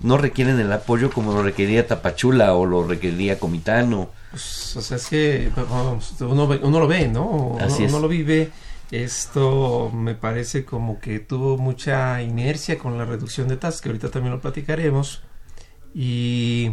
no 0.00 0.16
requieren 0.16 0.60
el 0.60 0.70
apoyo 0.70 1.10
como 1.10 1.32
lo 1.32 1.42
requería 1.42 1.88
Tapachula 1.88 2.54
o 2.54 2.66
lo 2.66 2.86
requería 2.86 3.40
Comitano. 3.40 4.10
Pues, 4.34 4.76
o 4.76 4.82
sea, 4.82 4.96
es 4.96 5.06
que 5.06 5.48
uno, 6.20 6.48
ve- 6.48 6.58
uno 6.60 6.80
lo 6.80 6.88
ve, 6.88 7.06
¿no? 7.06 7.24
Uno, 7.24 7.64
Así 7.64 7.84
es. 7.84 7.90
uno 7.92 8.00
lo 8.00 8.08
vive. 8.08 8.50
Esto 8.90 9.92
me 9.94 10.16
parece 10.16 10.64
como 10.64 10.98
que 10.98 11.20
tuvo 11.20 11.56
mucha 11.56 12.20
inercia 12.20 12.76
con 12.78 12.98
la 12.98 13.04
reducción 13.04 13.46
de 13.46 13.56
tasas, 13.56 13.80
que 13.80 13.90
ahorita 13.90 14.10
también 14.10 14.34
lo 14.34 14.40
platicaremos. 14.40 15.22
Y, 15.94 16.72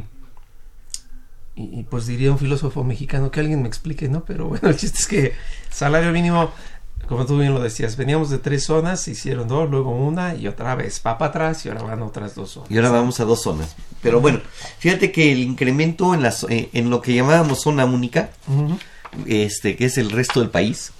y, 1.55 1.83
pues 1.83 2.07
diría 2.07 2.31
un 2.31 2.39
filósofo 2.39 2.83
mexicano 2.83 3.29
que 3.29 3.39
alguien 3.41 3.61
me 3.61 3.67
explique, 3.67 4.09
¿no? 4.09 4.23
Pero 4.25 4.47
bueno, 4.47 4.69
el 4.69 4.77
chiste 4.77 4.97
es 4.99 5.07
que 5.07 5.33
salario 5.69 6.11
mínimo, 6.11 6.49
como 7.07 7.25
tú 7.27 7.37
bien 7.37 7.53
lo 7.53 7.61
decías, 7.61 7.95
veníamos 7.95 8.31
de 8.31 8.39
tres 8.39 8.63
zonas, 8.65 9.07
hicieron 9.07 9.47
dos, 9.47 9.69
luego 9.69 9.91
una 9.91 10.33
y 10.33 10.47
otra 10.47 10.73
vez 10.75 10.99
va 11.05 11.17
para 11.19 11.29
atrás 11.29 11.63
y 11.65 11.69
ahora 11.69 11.83
van 11.83 12.01
otras 12.01 12.33
dos 12.33 12.49
zonas. 12.51 12.71
Y 12.71 12.77
ahora 12.77 12.89
vamos 12.89 13.19
a 13.19 13.25
dos 13.25 13.41
zonas. 13.43 13.75
Pero 14.01 14.21
bueno, 14.21 14.39
fíjate 14.79 15.11
que 15.11 15.31
el 15.31 15.39
incremento 15.39 16.13
en, 16.13 16.23
las, 16.23 16.43
eh, 16.49 16.69
en 16.73 16.89
lo 16.89 17.01
que 17.01 17.13
llamábamos 17.13 17.61
zona 17.61 17.85
única, 17.85 18.31
Ujú. 18.47 18.77
este 19.25 19.75
que 19.75 19.85
es 19.85 19.97
el 19.97 20.11
resto 20.11 20.39
del 20.39 20.49
país, 20.49 20.91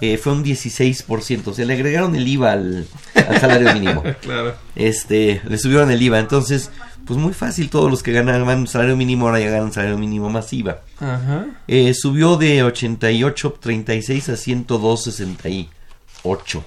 eh, 0.00 0.18
fue 0.18 0.32
un 0.32 0.44
16%. 0.44 1.54
Se 1.54 1.64
le 1.64 1.74
agregaron 1.74 2.14
el 2.16 2.26
IVA 2.28 2.52
al, 2.52 2.86
al 3.14 3.40
salario 3.40 3.72
mínimo. 3.72 4.02
Claro. 4.20 4.54
Este, 4.76 5.40
le 5.48 5.56
subieron 5.58 5.90
el 5.90 6.02
IVA. 6.02 6.18
Entonces, 6.18 6.70
pues 7.06 7.18
muy 7.18 7.32
fácil, 7.32 7.70
todos 7.70 7.90
los 7.90 8.02
que 8.02 8.12
ganaban 8.12 8.66
salario 8.66 8.96
mínimo 8.96 9.26
ahora 9.26 9.40
ya 9.40 9.50
ganan 9.50 9.72
salario 9.72 9.96
mínimo 9.98 10.28
más 10.30 10.52
IVA. 10.52 10.80
Ajá. 10.98 11.46
Eh, 11.68 11.94
subió 11.94 12.36
de 12.36 12.64
88.36 12.64 14.28
a 14.30 14.36
102.68. 14.36 16.62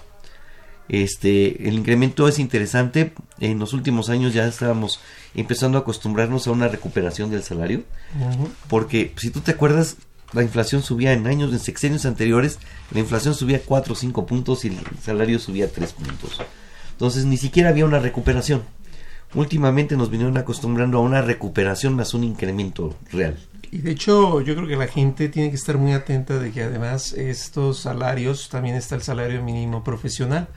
Este, 0.90 1.68
el 1.68 1.76
incremento 1.76 2.28
es 2.28 2.40
interesante. 2.40 3.14
En 3.40 3.60
los 3.60 3.74
últimos 3.74 4.10
años 4.10 4.34
ya 4.34 4.48
estábamos 4.48 5.00
empezando 5.36 5.78
a 5.78 5.82
acostumbrarnos 5.82 6.48
a 6.48 6.52
una 6.52 6.68
recuperación 6.68 7.30
del 7.30 7.44
salario. 7.44 7.84
Porque 8.70 9.14
si 9.18 9.30
tú 9.30 9.42
te 9.42 9.52
acuerdas, 9.52 9.98
la 10.34 10.44
inflación 10.44 10.82
subía 10.82 11.14
en 11.14 11.28
años, 11.28 11.52
en 11.54 11.60
sexenios 11.60 12.06
anteriores, 12.06 12.60
la 12.92 13.00
inflación 13.00 13.34
subía 13.34 13.62
4 13.64 13.94
o 13.94 13.96
5 13.96 14.26
puntos 14.26 14.66
y 14.66 14.70
el 14.70 14.80
salario 15.02 15.40
subía 15.40 15.72
3 15.72 15.94
puntos. 15.94 16.42
Entonces 16.92 17.26
ni 17.26 17.38
siquiera 17.38 17.70
había 17.70 17.86
una 17.86 18.00
recuperación. 18.00 18.64
Últimamente 19.36 19.98
nos 19.98 20.10
vinieron 20.10 20.38
acostumbrando 20.38 20.98
a 20.98 21.02
una 21.02 21.22
recuperación 21.22 21.96
más 21.96 22.14
un 22.14 22.24
incremento 22.24 22.96
real. 23.12 23.38
Y 23.72 23.80
de 23.80 23.92
hecho, 23.92 24.40
yo 24.42 24.56
creo 24.56 24.68
que 24.68 24.78
la 24.78 24.88
gente 24.88 25.28
tiene 25.28 25.50
que 25.50 25.58
estar 25.58 25.78
muy 25.78 25.92
atenta 25.92 26.40
de 26.40 26.52
que 26.52 26.64
además 26.64 27.12
estos 27.14 27.80
salarios, 27.80 28.48
también 28.50 28.76
está 28.76 28.96
el 28.96 29.02
salario 29.02 29.44
mínimo 29.44 29.84
profesional, 29.84 30.48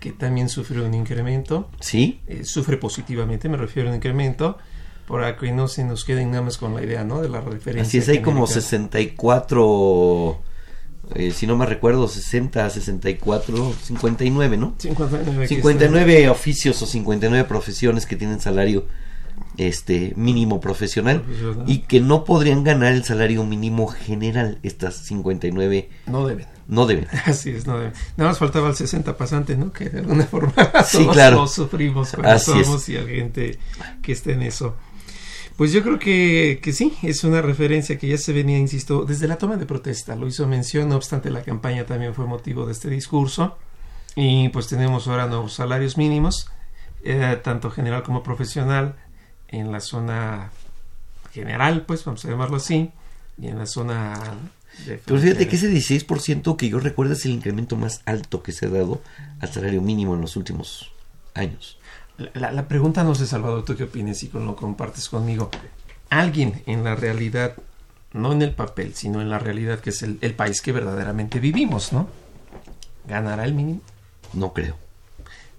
que 0.00 0.12
también 0.12 0.48
sufre 0.48 0.80
un 0.82 0.94
incremento, 0.94 1.68
¿Sí? 1.80 2.20
eh, 2.26 2.44
sufre 2.44 2.76
positivamente, 2.76 3.48
me 3.48 3.56
refiero 3.56 3.88
a 3.88 3.92
un 3.92 3.96
incremento, 3.96 4.58
para 5.06 5.36
que 5.36 5.52
no 5.52 5.68
se 5.68 5.84
nos 5.84 6.04
queden 6.04 6.30
nada 6.30 6.42
más 6.42 6.58
con 6.58 6.74
la 6.74 6.82
idea, 6.82 7.02
¿no? 7.04 7.20
De 7.22 7.28
la 7.28 7.40
referencia. 7.40 7.82
Así 7.82 7.98
es, 7.98 8.08
hay 8.08 8.20
como 8.20 8.46
genérica. 8.46 8.60
64, 8.60 10.40
eh, 11.14 11.30
si 11.30 11.46
no 11.46 11.56
me 11.56 11.64
recuerdo, 11.66 12.06
60, 12.08 12.68
64, 12.68 13.74
59, 13.82 14.56
¿no? 14.58 14.74
59. 14.78 15.44
aquí 15.44 15.54
59 15.54 16.28
oficios 16.28 16.82
o 16.82 16.86
59 16.86 17.44
profesiones 17.48 18.04
que 18.06 18.16
tienen 18.16 18.40
salario 18.40 18.86
este 19.56 20.12
mínimo 20.16 20.60
profesional 20.60 21.22
Profesional. 21.22 21.64
y 21.66 21.78
que 21.78 22.00
no 22.00 22.24
podrían 22.24 22.62
ganar 22.62 22.92
el 22.92 23.04
salario 23.04 23.44
mínimo 23.44 23.88
general 23.88 24.58
estas 24.62 24.96
59 25.06 25.78
está. 25.78 26.10
No 26.10 26.26
deben. 26.26 26.46
No 26.68 26.86
deben 26.86 27.08
Así 27.24 27.50
es, 27.50 27.66
no 27.66 27.78
deben. 27.78 27.92
Nada 28.16 28.30
más 28.30 28.38
faltaba 28.38 28.68
el 28.68 28.76
60 28.76 29.16
pasante, 29.16 29.56
¿no? 29.56 29.72
Que 29.72 29.88
de 29.88 29.98
alguna 30.00 30.24
forma 30.26 30.52
Sí, 30.84 30.98
todos 30.98 31.12
claro. 31.14 31.36
lo 31.38 31.46
sufrimos 31.48 32.10
cuando 32.12 32.30
Así 32.30 32.52
es. 32.58 32.66
somos 32.66 32.88
y 32.88 32.96
hay 32.96 33.06
gente 33.06 33.58
que 34.02 34.12
está 34.12 34.30
en 34.32 34.42
eso. 34.42 34.76
Pues 35.56 35.72
yo 35.72 35.82
creo 35.82 35.98
que, 35.98 36.60
que 36.62 36.72
sí, 36.72 36.94
es 37.02 37.24
una 37.24 37.42
referencia 37.42 37.98
que 37.98 38.06
ya 38.06 38.16
se 38.16 38.32
venía, 38.32 38.56
insisto, 38.58 39.04
desde 39.04 39.26
la 39.26 39.38
toma 39.38 39.56
de 39.56 39.66
protesta. 39.66 40.14
Lo 40.14 40.28
hizo 40.28 40.46
mención, 40.46 40.88
no 40.88 40.94
obstante 40.94 41.30
la 41.30 41.42
campaña 41.42 41.84
también 41.84 42.14
fue 42.14 42.26
motivo 42.26 42.64
de 42.64 42.72
este 42.72 42.88
discurso. 42.88 43.58
Y 44.14 44.50
pues 44.50 44.68
tenemos 44.68 45.08
ahora 45.08 45.26
nuevos 45.26 45.54
salarios 45.54 45.96
mínimos, 45.96 46.48
eh, 47.02 47.40
tanto 47.42 47.70
general 47.70 48.04
como 48.04 48.22
profesional, 48.22 48.94
en 49.48 49.72
la 49.72 49.80
zona 49.80 50.50
general, 51.32 51.84
pues 51.86 52.04
vamos 52.04 52.24
a 52.24 52.28
llamarlo 52.28 52.56
así, 52.56 52.92
y 53.40 53.48
en 53.48 53.58
la 53.58 53.66
zona... 53.66 54.14
Pero 55.04 55.20
fíjate 55.20 55.48
que 55.48 55.56
ese 55.56 55.70
16% 55.70 56.56
que 56.56 56.68
yo 56.68 56.78
recuerdo 56.78 57.14
es 57.14 57.24
el 57.24 57.32
incremento 57.32 57.76
más 57.76 58.02
alto 58.04 58.42
que 58.42 58.52
se 58.52 58.66
ha 58.66 58.68
dado 58.68 59.02
al 59.40 59.52
salario 59.52 59.82
mínimo 59.82 60.14
en 60.14 60.20
los 60.20 60.36
últimos 60.36 60.92
años 61.34 61.78
La, 62.34 62.52
la 62.52 62.68
pregunta 62.68 63.02
no 63.02 63.14
sé, 63.14 63.26
Salvador, 63.26 63.64
¿tú 63.64 63.76
qué 63.76 63.84
opinas 63.84 64.22
y 64.22 64.28
con 64.28 64.46
lo 64.46 64.54
compartes 64.54 65.08
conmigo? 65.08 65.50
¿Alguien 66.10 66.62
en 66.66 66.84
la 66.84 66.94
realidad, 66.94 67.54
no 68.12 68.32
en 68.32 68.42
el 68.42 68.54
papel, 68.54 68.94
sino 68.94 69.20
en 69.20 69.30
la 69.30 69.38
realidad 69.38 69.80
que 69.80 69.90
es 69.90 70.02
el, 70.02 70.18
el 70.20 70.34
país 70.34 70.62
que 70.62 70.72
verdaderamente 70.72 71.40
vivimos, 71.40 71.92
¿no? 71.92 72.08
¿Ganará 73.06 73.44
el 73.44 73.54
mínimo? 73.54 73.80
no 74.32 74.52
creo 74.52 74.76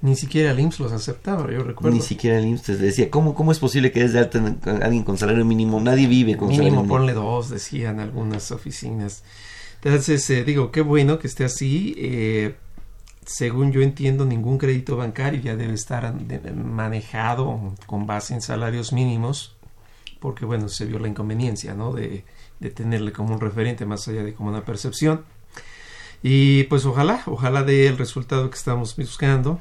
Ni 0.01 0.15
siquiera 0.15 0.51
el 0.51 0.59
IMSS 0.61 0.79
los 0.79 0.91
aceptaba, 0.93 1.51
yo 1.51 1.61
recuerdo. 1.63 1.93
ni 1.95 2.01
siquiera 2.01 2.39
el 2.39 2.45
IMSS 2.45 2.61
te 2.63 2.77
decía 2.77 3.09
¿cómo, 3.11 3.33
cómo 3.35 3.51
es 3.51 3.59
posible 3.59 3.91
que 3.91 3.99
desde 4.01 4.19
alta 4.19 4.37
en- 4.37 4.59
alguien 4.81 5.03
con 5.03 5.17
salario 5.17 5.43
mínimo 5.43 5.79
nadie 5.81 6.07
vive 6.07 6.37
con 6.37 6.47
salario 6.49 6.63
Mínimo 6.71 6.81
mínimo 6.83 6.95
ponle 6.97 7.13
dos, 7.13 7.49
decían 7.49 7.99
algunas 7.99 8.51
oficinas. 8.51 9.23
Entonces, 9.83 10.29
eh, 10.29 10.43
digo, 10.45 10.71
qué 10.71 10.81
bueno 10.81 11.19
que 11.19 11.27
esté 11.27 11.43
así. 11.45 11.95
eh, 11.97 12.55
según 13.25 13.71
yo 13.71 13.81
entiendo, 13.81 14.25
ningún 14.25 14.57
crédito 14.57 14.97
bancario 14.97 15.39
ya 15.41 15.55
debe 15.55 15.73
estar 15.73 16.13
manejado 16.55 17.75
con 17.85 18.07
base 18.07 18.33
en 18.33 18.41
salarios 18.41 18.91
mínimos, 18.91 19.55
porque 20.19 20.45
bueno, 20.45 20.67
se 20.67 20.85
vio 20.85 20.97
la 20.97 21.07
inconveniencia, 21.09 21.75
¿no? 21.75 21.93
De, 21.93 22.23
de 22.59 22.69
tenerle 22.71 23.11
como 23.11 23.33
un 23.35 23.39
referente 23.39 23.85
más 23.85 24.07
allá 24.07 24.23
de 24.23 24.33
como 24.33 24.49
una 24.49 24.65
percepción. 24.65 25.25
Y 26.23 26.63
pues 26.63 26.85
ojalá, 26.85 27.21
ojalá 27.27 27.63
dé 27.63 27.87
el 27.87 27.97
resultado 27.97 28.49
que 28.49 28.57
estamos 28.57 28.95
buscando. 28.95 29.59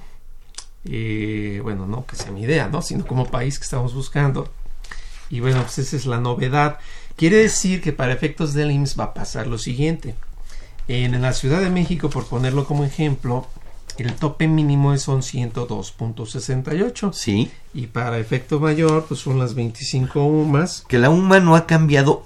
Eh, 0.91 1.61
bueno, 1.63 1.87
no 1.87 2.07
que 2.07 2.17
sea 2.17 2.31
mi 2.31 2.43
idea, 2.43 2.69
¿no? 2.69 2.81
Sino 2.81 3.07
como 3.07 3.27
país 3.27 3.59
que 3.59 3.65
estamos 3.65 3.95
buscando. 3.95 4.51
Y 5.31 5.41
bueno, 5.41 5.61
pues 5.63 5.79
esa 5.79 5.97
es 5.97 6.07
la 6.07 6.19
novedad. 6.19 6.79
Quiere 7.17 7.37
decir 7.37 7.83
que 7.83 7.93
para 7.93 8.13
efectos 8.13 8.55
del 8.55 8.71
IMSS 8.71 8.99
va 8.99 9.05
a 9.05 9.15
pasar 9.15 9.47
lo 9.47 9.59
siguiente. 9.59 10.15
En 10.87 11.21
la 11.21 11.35
Ciudad 11.35 11.61
de 11.61 11.69
México, 11.69 12.09
por 12.09 12.27
ponerlo 12.27 12.65
como 12.65 12.85
ejemplo, 12.85 13.47
el 13.99 14.15
tope 14.15 14.49
mínimo 14.49 14.95
es 14.95 15.03
son 15.03 15.23
102.68 15.23 17.13
sí 17.13 17.51
y 17.75 17.89
para 17.89 18.19
efecto 18.19 18.61
mayor 18.61 19.07
pues 19.09 19.21
son 19.21 19.41
las 19.41 19.55
25 19.55 20.25
UMAS. 20.25 20.85
que 20.87 20.99
la 20.99 21.11
UMA 21.11 21.41
no 21.41 21.57
ha 21.57 21.67
cambiado 21.67 22.25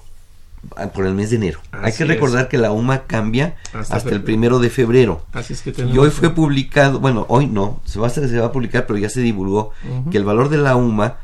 por 0.93 1.05
el 1.05 1.13
mes 1.13 1.29
de 1.29 1.35
enero. 1.37 1.59
Hay 1.71 1.91
que 1.93 2.03
es. 2.03 2.09
recordar 2.09 2.47
que 2.49 2.57
la 2.57 2.71
UMA 2.71 3.03
cambia 3.03 3.55
Hasta 3.73 3.95
hasta, 3.97 4.09
el 4.09 4.23
primero 4.23 4.59
de 4.59 4.69
febrero. 4.69 5.25
Así 5.33 5.53
es 5.53 5.61
que 5.61 5.69
Y 5.71 5.73
tenemos 5.73 5.97
hoy 5.97 6.09
fue 6.09 6.29
publicado, 6.31 6.99
bueno, 6.99 7.25
hoy 7.29 7.47
no, 7.47 7.81
se 7.85 7.99
va 7.99 8.07
a, 8.07 8.09
hacer- 8.09 8.27
se 8.29 8.39
va 8.39 8.47
a 8.47 8.51
publicar, 8.51 8.85
pero 8.87 8.97
ya 8.97 9.09
se 9.09 9.21
divulgó 9.21 9.71
que 10.11 10.17
el 10.17 10.23
valor 10.23 10.49
de 10.49 10.57
la 10.57 10.75
UMA 10.75 11.17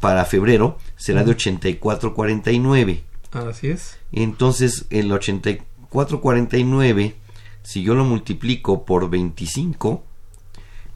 para 0.00 0.24
febrero 0.24 0.78
será 0.96 1.24
de 1.24 1.36
84.49. 1.36 3.02
Así 3.32 3.68
es. 3.68 3.98
Entonces, 4.12 4.86
el 4.90 5.10
84.49, 5.10 7.14
si 7.62 7.82
yo 7.82 7.94
lo 7.94 8.04
multiplico 8.04 8.84
por 8.84 9.10
25, 9.10 10.02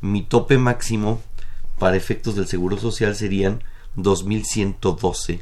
mi 0.00 0.22
tope 0.22 0.58
máximo 0.58 1.20
para 1.78 1.96
efectos 1.96 2.34
del 2.36 2.46
Seguro 2.46 2.78
Social 2.78 3.14
serían 3.14 3.62
2.112 3.96 5.40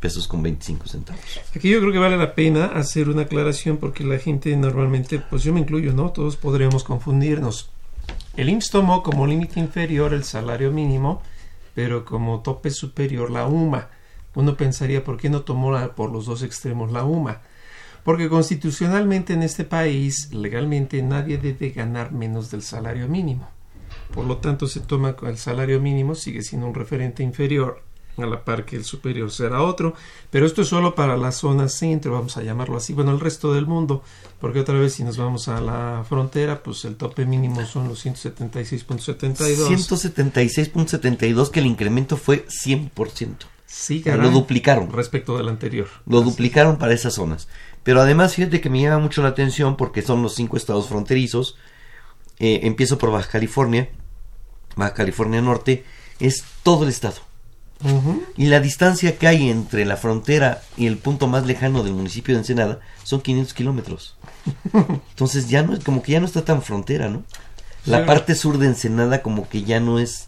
pesos 0.00 0.28
con 0.28 0.42
25 0.42 0.86
centavos. 0.86 1.20
Aquí 1.54 1.70
yo 1.70 1.80
creo 1.80 1.92
que 1.92 1.98
vale 1.98 2.16
la 2.16 2.34
pena 2.34 2.66
hacer 2.66 3.08
una 3.08 3.22
aclaración 3.22 3.78
porque 3.78 4.04
la 4.04 4.18
gente 4.18 4.56
normalmente, 4.56 5.18
pues 5.18 5.42
yo 5.42 5.52
me 5.52 5.60
incluyo, 5.60 5.92
¿no? 5.92 6.10
Todos 6.10 6.36
podríamos 6.36 6.84
confundirnos. 6.84 7.70
El 8.36 8.48
IMSS 8.48 8.70
tomó 8.70 9.02
como 9.02 9.26
límite 9.26 9.60
inferior 9.60 10.14
el 10.14 10.24
salario 10.24 10.70
mínimo, 10.70 11.22
pero 11.74 12.04
como 12.04 12.40
tope 12.40 12.70
superior 12.70 13.30
la 13.30 13.46
UMA. 13.46 13.88
Uno 14.34 14.56
pensaría, 14.56 15.02
¿por 15.02 15.16
qué 15.16 15.28
no 15.28 15.42
tomó 15.42 15.76
por 15.96 16.12
los 16.12 16.26
dos 16.26 16.42
extremos 16.42 16.92
la 16.92 17.04
UMA? 17.04 17.40
Porque 18.04 18.28
constitucionalmente 18.28 19.32
en 19.32 19.42
este 19.42 19.64
país, 19.64 20.32
legalmente, 20.32 21.02
nadie 21.02 21.38
debe 21.38 21.70
ganar 21.70 22.12
menos 22.12 22.50
del 22.50 22.62
salario 22.62 23.08
mínimo. 23.08 23.48
Por 24.14 24.24
lo 24.24 24.38
tanto, 24.38 24.68
se 24.68 24.80
toma 24.80 25.16
el 25.22 25.36
salario 25.36 25.80
mínimo, 25.80 26.14
sigue 26.14 26.42
siendo 26.42 26.68
un 26.68 26.74
referente 26.74 27.22
inferior 27.22 27.82
a 28.24 28.26
la 28.26 28.44
par 28.44 28.64
que 28.64 28.76
el 28.76 28.84
superior 28.84 29.30
será 29.30 29.62
otro, 29.62 29.94
pero 30.30 30.46
esto 30.46 30.62
es 30.62 30.68
solo 30.68 30.94
para 30.94 31.16
la 31.16 31.32
zona 31.32 31.68
centro, 31.68 32.12
vamos 32.12 32.36
a 32.36 32.42
llamarlo 32.42 32.76
así, 32.76 32.92
bueno, 32.92 33.12
el 33.12 33.20
resto 33.20 33.52
del 33.52 33.66
mundo, 33.66 34.02
porque 34.40 34.60
otra 34.60 34.78
vez 34.78 34.94
si 34.94 35.04
nos 35.04 35.16
vamos 35.16 35.48
a 35.48 35.60
la 35.60 36.04
frontera, 36.08 36.62
pues 36.62 36.84
el 36.84 36.96
tope 36.96 37.26
mínimo 37.26 37.64
son 37.64 37.88
los 37.88 38.04
176.72. 38.04 39.68
176.72 39.68 41.50
que 41.50 41.60
el 41.60 41.66
incremento 41.66 42.16
fue 42.16 42.46
100%. 42.46 43.36
Sí, 43.66 44.00
caray, 44.00 44.22
lo 44.22 44.30
duplicaron. 44.30 44.90
Respecto 44.90 45.36
del 45.36 45.48
anterior. 45.48 45.88
Lo 46.06 46.22
duplicaron 46.22 46.78
para 46.78 46.94
esas 46.94 47.14
zonas. 47.14 47.48
Pero 47.82 48.00
además, 48.00 48.34
fíjate 48.34 48.60
que 48.60 48.70
me 48.70 48.80
llama 48.80 48.98
mucho 48.98 49.22
la 49.22 49.28
atención 49.28 49.76
porque 49.76 50.02
son 50.02 50.22
los 50.22 50.34
cinco 50.34 50.56
estados 50.56 50.88
fronterizos. 50.88 51.56
Eh, 52.38 52.60
empiezo 52.62 52.98
por 52.98 53.10
Baja 53.10 53.30
California. 53.30 53.90
Baja 54.74 54.94
California 54.94 55.42
Norte 55.42 55.84
es 56.18 56.44
todo 56.62 56.84
el 56.84 56.90
estado. 56.90 57.27
Y 58.36 58.46
la 58.46 58.60
distancia 58.60 59.16
que 59.18 59.28
hay 59.28 59.48
entre 59.50 59.84
la 59.84 59.96
frontera 59.96 60.62
y 60.76 60.86
el 60.86 60.96
punto 60.98 61.26
más 61.28 61.46
lejano 61.46 61.82
del 61.84 61.92
municipio 61.94 62.34
de 62.34 62.40
Ensenada 62.40 62.80
son 63.04 63.20
500 63.20 63.54
kilómetros. 63.54 64.16
Entonces 65.10 65.48
ya 65.48 65.62
no 65.62 65.74
es 65.74 65.84
como 65.84 66.02
que 66.02 66.12
ya 66.12 66.20
no 66.20 66.26
está 66.26 66.44
tan 66.44 66.62
frontera, 66.62 67.08
¿no? 67.08 67.22
La 67.84 68.00
Sí. 68.00 68.04
parte 68.06 68.34
sur 68.34 68.58
de 68.58 68.66
Ensenada 68.66 69.22
como 69.22 69.48
que 69.48 69.62
ya 69.62 69.80
no 69.80 69.98
es 69.98 70.26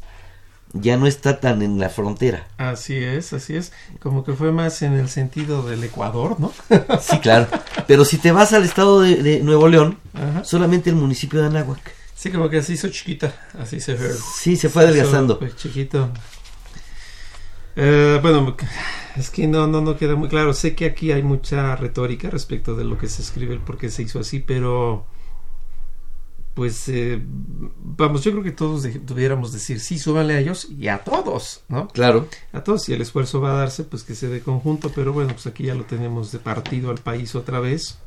ya 0.72 0.96
no 0.96 1.08
está 1.08 1.40
tan 1.40 1.62
en 1.62 1.80
la 1.80 1.88
frontera. 1.88 2.46
Así 2.56 2.94
es, 2.94 3.32
así 3.32 3.56
es. 3.56 3.72
Como 3.98 4.22
que 4.22 4.34
fue 4.34 4.52
más 4.52 4.82
en 4.82 4.92
el 4.92 5.08
sentido 5.08 5.68
del 5.68 5.82
Ecuador, 5.82 6.38
¿no? 6.38 6.52
Sí, 7.00 7.18
claro. 7.18 7.48
Pero 7.88 8.04
si 8.04 8.18
te 8.18 8.30
vas 8.30 8.52
al 8.52 8.62
estado 8.62 9.00
de, 9.00 9.16
de 9.16 9.40
Nuevo 9.40 9.66
León, 9.66 9.98
Ajá. 10.14 10.44
solamente 10.44 10.88
el 10.88 10.94
municipio 10.94 11.40
de 11.40 11.48
Anáhuac. 11.48 11.80
Sí, 12.14 12.30
como 12.30 12.48
que 12.48 12.62
se 12.62 12.74
hizo 12.74 12.88
chiquita, 12.88 13.34
así 13.58 13.80
se 13.80 13.94
ve. 13.94 14.14
Sí, 14.38 14.56
se 14.56 14.68
fue 14.68 14.84
adelgazando. 14.84 15.40
Pues 15.40 15.56
chiquito. 15.56 16.10
Eh, 17.76 18.18
bueno, 18.20 18.56
es 19.16 19.30
que 19.30 19.46
no, 19.46 19.66
no, 19.66 19.80
no 19.80 19.96
queda 19.96 20.16
muy 20.16 20.28
claro. 20.28 20.52
Sé 20.54 20.74
que 20.74 20.86
aquí 20.86 21.12
hay 21.12 21.22
mucha 21.22 21.76
retórica 21.76 22.30
respecto 22.30 22.74
de 22.74 22.84
lo 22.84 22.98
que 22.98 23.08
se 23.08 23.22
escribe, 23.22 23.54
el 23.54 23.60
por 23.60 23.78
qué 23.78 23.90
se 23.90 24.02
hizo 24.02 24.20
así, 24.20 24.40
pero 24.40 25.06
pues 26.54 26.88
eh, 26.88 27.22
vamos, 27.24 28.22
yo 28.24 28.32
creo 28.32 28.42
que 28.42 28.50
todos 28.50 28.82
de- 28.82 28.98
debiéramos 28.98 29.52
decir 29.52 29.80
sí, 29.80 29.98
súbanle 29.98 30.34
a 30.34 30.40
ellos 30.40 30.68
y 30.70 30.88
a 30.88 30.98
todos, 30.98 31.62
¿no? 31.68 31.88
Claro. 31.88 32.26
A 32.52 32.62
todos, 32.64 32.82
si 32.82 32.92
el 32.92 33.00
esfuerzo 33.00 33.40
va 33.40 33.52
a 33.52 33.58
darse, 33.58 33.84
pues 33.84 34.02
que 34.02 34.14
se 34.14 34.28
dé 34.28 34.40
conjunto, 34.40 34.90
pero 34.94 35.12
bueno, 35.12 35.32
pues 35.32 35.46
aquí 35.46 35.64
ya 35.64 35.74
lo 35.74 35.84
tenemos 35.84 36.32
de 36.32 36.38
partido 36.38 36.90
al 36.90 36.98
país 36.98 37.34
otra 37.34 37.60
vez. 37.60 37.98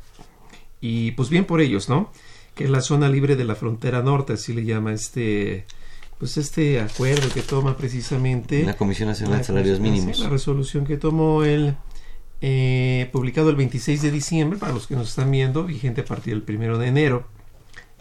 Y 0.80 1.12
pues 1.12 1.30
bien 1.30 1.46
por 1.46 1.60
ellos, 1.60 1.88
¿no? 1.88 2.12
Que 2.54 2.64
es 2.64 2.70
la 2.70 2.82
zona 2.82 3.08
libre 3.08 3.34
de 3.36 3.44
la 3.44 3.54
frontera 3.54 4.02
norte, 4.02 4.34
así 4.34 4.52
le 4.52 4.64
llama 4.64 4.92
este, 4.92 5.64
pues 6.24 6.38
este 6.38 6.80
acuerdo 6.80 7.28
que 7.34 7.42
toma 7.42 7.76
precisamente 7.76 8.62
La 8.64 8.78
Comisión 8.78 9.10
Nacional 9.10 9.34
de 9.34 9.38
la- 9.40 9.44
Salarios 9.44 9.78
Mínimos. 9.78 10.20
La 10.20 10.30
resolución 10.30 10.86
que 10.86 10.96
tomó 10.96 11.44
el 11.44 11.76
eh, 12.40 13.10
publicado 13.12 13.50
el 13.50 13.56
26 13.56 14.00
de 14.00 14.10
diciembre, 14.10 14.58
para 14.58 14.72
los 14.72 14.86
que 14.86 14.96
nos 14.96 15.10
están 15.10 15.30
viendo, 15.30 15.64
vigente 15.64 16.00
a 16.00 16.04
partir 16.06 16.32
del 16.32 16.42
primero 16.42 16.78
de 16.78 16.86
enero. 16.86 17.26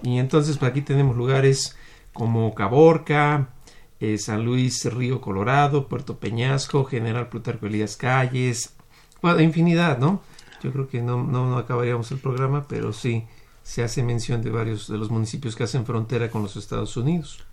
Y 0.03 0.19
entonces 0.19 0.57
pues, 0.57 0.71
aquí 0.71 0.81
tenemos 0.81 1.17
lugares 1.17 1.75
como 2.13 2.55
Caborca, 2.55 3.49
eh, 3.99 4.17
San 4.17 4.45
Luis 4.45 4.85
Río 4.85 5.19
Colorado, 5.19 5.89
Puerto 5.89 6.17
Peñasco, 6.17 6.85
General 6.85 7.27
Plutarco 7.27 7.65
Elías 7.65 7.97
Calles, 7.97 8.73
bueno, 9.21 9.41
infinidad, 9.41 9.97
¿no? 9.97 10.21
Yo 10.63 10.71
creo 10.71 10.87
que 10.87 11.01
no, 11.01 11.21
no, 11.25 11.49
no 11.49 11.57
acabaríamos 11.57 12.09
el 12.13 12.19
programa, 12.19 12.69
pero 12.69 12.93
sí 12.93 13.25
se 13.63 13.83
hace 13.83 14.01
mención 14.01 14.41
de 14.41 14.49
varios 14.49 14.87
de 14.87 14.97
los 14.97 15.09
municipios 15.11 15.57
que 15.57 15.63
hacen 15.65 15.85
frontera 15.85 16.29
con 16.31 16.41
los 16.41 16.55
Estados 16.55 16.95
Unidos. 16.95 17.43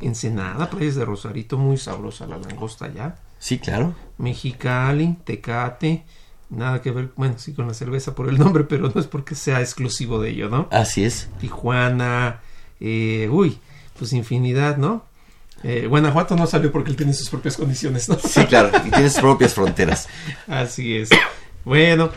Ensenada, 0.00 0.70
playas 0.70 0.94
de 0.94 1.04
Rosarito, 1.04 1.58
muy 1.58 1.76
sabrosa 1.78 2.26
la 2.26 2.38
langosta 2.38 2.86
allá. 2.86 3.16
Sí, 3.38 3.58
claro. 3.58 3.94
Mexicali, 4.18 5.16
Tecate, 5.24 6.04
nada 6.50 6.80
que 6.82 6.90
ver, 6.90 7.10
bueno, 7.16 7.34
sí 7.38 7.52
con 7.52 7.66
la 7.66 7.74
cerveza 7.74 8.14
por 8.14 8.28
el 8.28 8.38
nombre, 8.38 8.64
pero 8.64 8.90
no 8.94 9.00
es 9.00 9.06
porque 9.06 9.34
sea 9.34 9.60
exclusivo 9.60 10.20
de 10.20 10.30
ello, 10.30 10.48
¿no? 10.48 10.68
Así 10.70 11.04
es. 11.04 11.28
Tijuana, 11.40 12.40
eh, 12.80 13.28
uy, 13.30 13.58
pues 13.98 14.12
infinidad, 14.12 14.76
¿no? 14.76 15.04
Eh, 15.62 15.86
Guanajuato 15.88 16.36
no 16.36 16.46
salió 16.46 16.70
porque 16.70 16.90
él 16.90 16.96
tiene 16.96 17.12
sus 17.12 17.30
propias 17.30 17.56
condiciones, 17.56 18.08
¿no? 18.08 18.18
Sí, 18.18 18.44
claro. 18.46 18.70
Y 18.84 18.90
tiene 18.90 19.08
sus 19.08 19.20
propias 19.20 19.54
fronteras. 19.54 20.08
Así 20.46 20.96
es. 20.96 21.08
Bueno, 21.64 22.10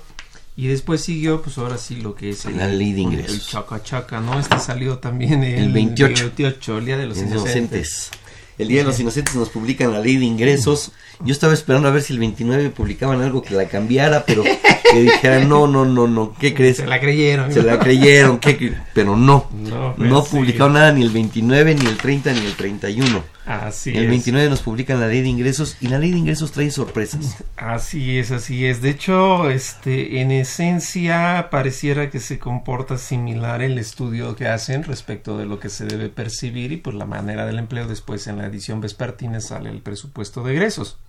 Y 0.57 0.67
después 0.67 1.01
siguió, 1.01 1.41
pues 1.41 1.57
ahora 1.57 1.77
sí 1.77 1.95
lo 2.01 2.13
que 2.13 2.29
es 2.29 2.45
La 2.45 2.67
ley 2.67 2.91
de 2.91 3.01
ingresos. 3.01 3.33
El 3.35 3.41
chaca 3.41 3.81
chaca, 3.83 4.19
¿no? 4.19 4.37
Este 4.39 4.59
salió 4.59 4.97
también 4.99 5.43
el, 5.43 5.63
El 5.63 5.71
28. 5.73 6.23
28, 6.25 6.77
el 6.77 6.85
Día 6.85 6.97
de 6.97 7.07
los 7.07 7.17
Inocentes. 7.17 7.45
inocentes. 7.55 8.11
El 8.57 8.67
Día 8.67 8.79
de 8.79 8.83
los 8.83 8.99
Inocentes 8.99 9.33
nos 9.35 9.49
publican 9.49 9.91
la 9.91 9.99
ley 9.99 10.17
de 10.17 10.25
ingresos. 10.25 10.91
Yo 11.21 11.31
estaba 11.31 11.53
esperando 11.53 11.87
a 11.87 11.91
ver 11.91 12.03
si 12.03 12.13
el 12.13 12.19
29 12.19 12.69
publicaban 12.69 13.21
algo 13.21 13.41
que 13.41 13.55
la 13.55 13.67
cambiara, 13.67 14.23
pero 14.25 14.43
que 14.43 15.01
dijeran, 15.01 15.47
no, 15.49 15.67
no, 15.67 15.85
no, 15.85 16.07
no, 16.07 16.35
¿qué 16.37 16.53
crees? 16.53 16.77
Se 16.77 16.85
la 16.85 16.99
creyeron. 16.99 17.51
Se 17.51 17.63
la 17.63 17.79
creyeron, 17.79 18.37
¿qué 18.39 18.75
pero 18.93 19.15
no. 19.15 19.47
No, 19.53 19.95
pues 19.95 20.09
No 20.09 20.21
sí. 20.23 20.29
publicaron 20.31 20.73
nada 20.73 20.91
ni 20.91 21.01
el 21.01 21.09
29, 21.09 21.75
ni 21.75 21.85
el 21.87 21.97
30, 21.97 22.33
ni 22.33 22.45
el 22.45 22.53
31. 22.55 23.23
Así 23.45 23.89
el 23.91 24.03
es. 24.03 24.09
29 24.09 24.49
nos 24.49 24.61
publican 24.61 24.99
la 24.99 25.07
ley 25.07 25.21
de 25.21 25.29
ingresos 25.29 25.77
y 25.81 25.87
la 25.87 25.97
ley 25.97 26.11
de 26.11 26.19
ingresos 26.19 26.51
trae 26.51 26.69
sorpresas. 26.69 27.43
Así 27.57 28.17
es, 28.19 28.31
así 28.31 28.65
es. 28.65 28.81
De 28.81 28.91
hecho, 28.91 29.49
este, 29.49 30.21
en 30.21 30.31
esencia, 30.31 31.49
pareciera 31.49 32.09
que 32.09 32.19
se 32.19 32.39
comporta 32.39 32.97
similar 32.97 33.61
el 33.61 33.77
estudio 33.77 34.35
que 34.35 34.47
hacen 34.47 34.83
respecto 34.83 35.37
de 35.37 35.45
lo 35.45 35.59
que 35.59 35.69
se 35.69 35.85
debe 35.85 36.09
percibir 36.09 36.71
y 36.71 36.77
pues 36.77 36.95
la 36.95 37.05
manera 37.05 37.45
del 37.45 37.59
empleo. 37.59 37.87
Después 37.87 38.27
en 38.27 38.37
la 38.37 38.45
edición 38.45 38.81
vespertina 38.81 39.41
sale 39.41 39.69
el 39.69 39.81
presupuesto 39.81 40.43
de 40.43 40.53
egresos. 40.53 40.99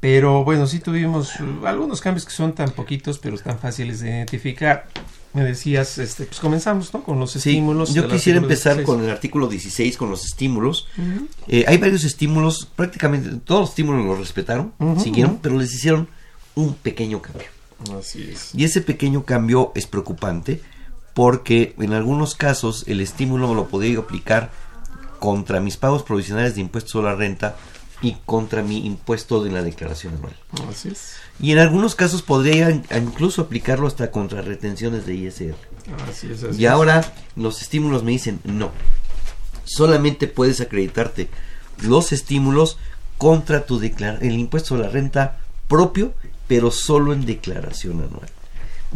Pero 0.00 0.44
bueno, 0.44 0.66
sí 0.66 0.80
tuvimos 0.80 1.40
uh, 1.40 1.66
algunos 1.66 2.00
cambios 2.00 2.24
que 2.26 2.32
son 2.32 2.54
tan 2.54 2.70
poquitos, 2.70 3.18
pero 3.18 3.38
tan 3.38 3.58
fáciles 3.58 4.00
de 4.00 4.10
identificar. 4.10 4.86
me 5.32 5.42
decías, 5.42 5.98
este, 5.98 6.26
pues 6.26 6.38
comenzamos, 6.38 6.92
¿no? 6.92 7.02
Con 7.02 7.18
los 7.18 7.34
estímulos. 7.36 7.94
Yo 7.94 8.06
quisiera 8.08 8.38
empezar 8.38 8.82
con 8.82 9.02
el 9.02 9.10
artículo 9.10 9.48
16, 9.48 9.96
con 9.96 10.10
los 10.10 10.24
estímulos. 10.24 10.88
Eh, 11.48 11.64
hay 11.66 11.78
varios 11.78 12.04
estímulos, 12.04 12.68
prácticamente 12.76 13.30
todos 13.44 13.62
los 13.62 13.70
estímulos 13.70 14.04
los 14.04 14.18
respetaron, 14.18 14.72
siguieron, 15.02 15.38
pero 15.42 15.58
les 15.58 15.74
hicieron 15.74 16.08
un 16.54 16.74
pequeño 16.74 17.22
cambio. 17.22 17.48
Así 17.98 18.30
es. 18.32 18.54
Y 18.54 18.64
ese 18.64 18.80
pequeño 18.80 19.24
cambio 19.24 19.72
es 19.74 19.86
preocupante 19.86 20.62
porque 21.14 21.74
en 21.78 21.94
algunos 21.94 22.34
casos 22.34 22.84
el 22.86 23.00
estímulo 23.00 23.48
me 23.48 23.54
lo 23.54 23.68
podía 23.68 23.98
aplicar 23.98 24.50
contra 25.18 25.60
mis 25.60 25.78
pagos 25.78 26.02
provisionales 26.02 26.54
de 26.54 26.60
impuestos 26.60 26.92
sobre 26.92 27.06
la 27.08 27.14
renta 27.14 27.56
y 28.02 28.16
contra 28.26 28.62
mi 28.62 28.84
impuesto 28.86 29.42
de 29.42 29.50
la 29.50 29.62
declaración 29.62 30.14
anual. 30.16 30.36
Así 30.68 30.88
es. 30.88 31.14
Y 31.40 31.52
en 31.52 31.58
algunos 31.58 31.94
casos 31.94 32.22
podría 32.22 32.70
incluso 32.70 33.42
aplicarlo 33.42 33.86
hasta 33.86 34.10
contra 34.10 34.42
retenciones 34.42 35.06
de 35.06 35.14
ISR. 35.14 35.56
Así 36.08 36.30
es, 36.30 36.58
y 36.58 36.66
ahora 36.66 37.12
los 37.36 37.62
estímulos 37.62 38.02
me 38.02 38.12
dicen 38.12 38.40
no. 38.44 38.70
Solamente 39.64 40.28
puedes 40.28 40.60
acreditarte 40.60 41.28
los 41.82 42.12
estímulos 42.12 42.78
contra 43.18 43.64
tu 43.64 43.80
el 43.80 44.38
impuesto 44.38 44.76
de 44.76 44.82
la 44.82 44.88
renta 44.88 45.38
propio, 45.68 46.14
pero 46.46 46.70
solo 46.70 47.12
en 47.12 47.24
declaración 47.24 48.02
anual. 48.02 48.28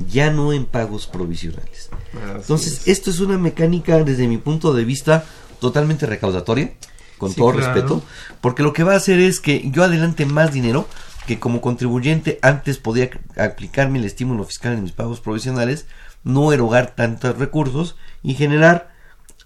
Ya 0.09 0.31
no 0.31 0.53
en 0.53 0.67
pagos 0.67 1.07
provisionales. 1.07 1.91
Entonces, 2.35 2.87
esto 2.87 3.11
es 3.11 3.21
una 3.21 3.39
mecánica 3.39 4.03
desde 4.05 4.29
mi 4.29 4.39
punto 4.39 4.73
de 4.73 4.85
vista 4.85 5.25
totalmente 5.59 6.07
recaudatoria 6.07 6.73
con 7.21 7.35
todo 7.35 7.53
respeto, 7.53 8.03
porque 8.41 8.63
lo 8.63 8.73
que 8.73 8.83
va 8.83 8.95
a 8.95 8.97
hacer 8.97 9.21
es 9.21 9.41
que 9.41 9.71
yo 9.71 9.85
adelante 9.85 10.25
más 10.25 10.53
dinero 10.53 10.89
que 11.27 11.39
como 11.39 11.61
contribuyente 11.61 12.39
antes 12.41 12.79
podía 12.79 13.11
aplicarme 13.37 13.99
el 13.99 14.07
estímulo 14.07 14.45
fiscal 14.45 14.73
en 14.73 14.83
mis 14.83 14.93
pagos 14.93 15.21
provisionales, 15.21 15.87
no 16.25 16.51
erogar 16.51 16.95
tantos 16.97 17.37
recursos 17.37 17.97
y 18.23 18.35
generar 18.35 18.91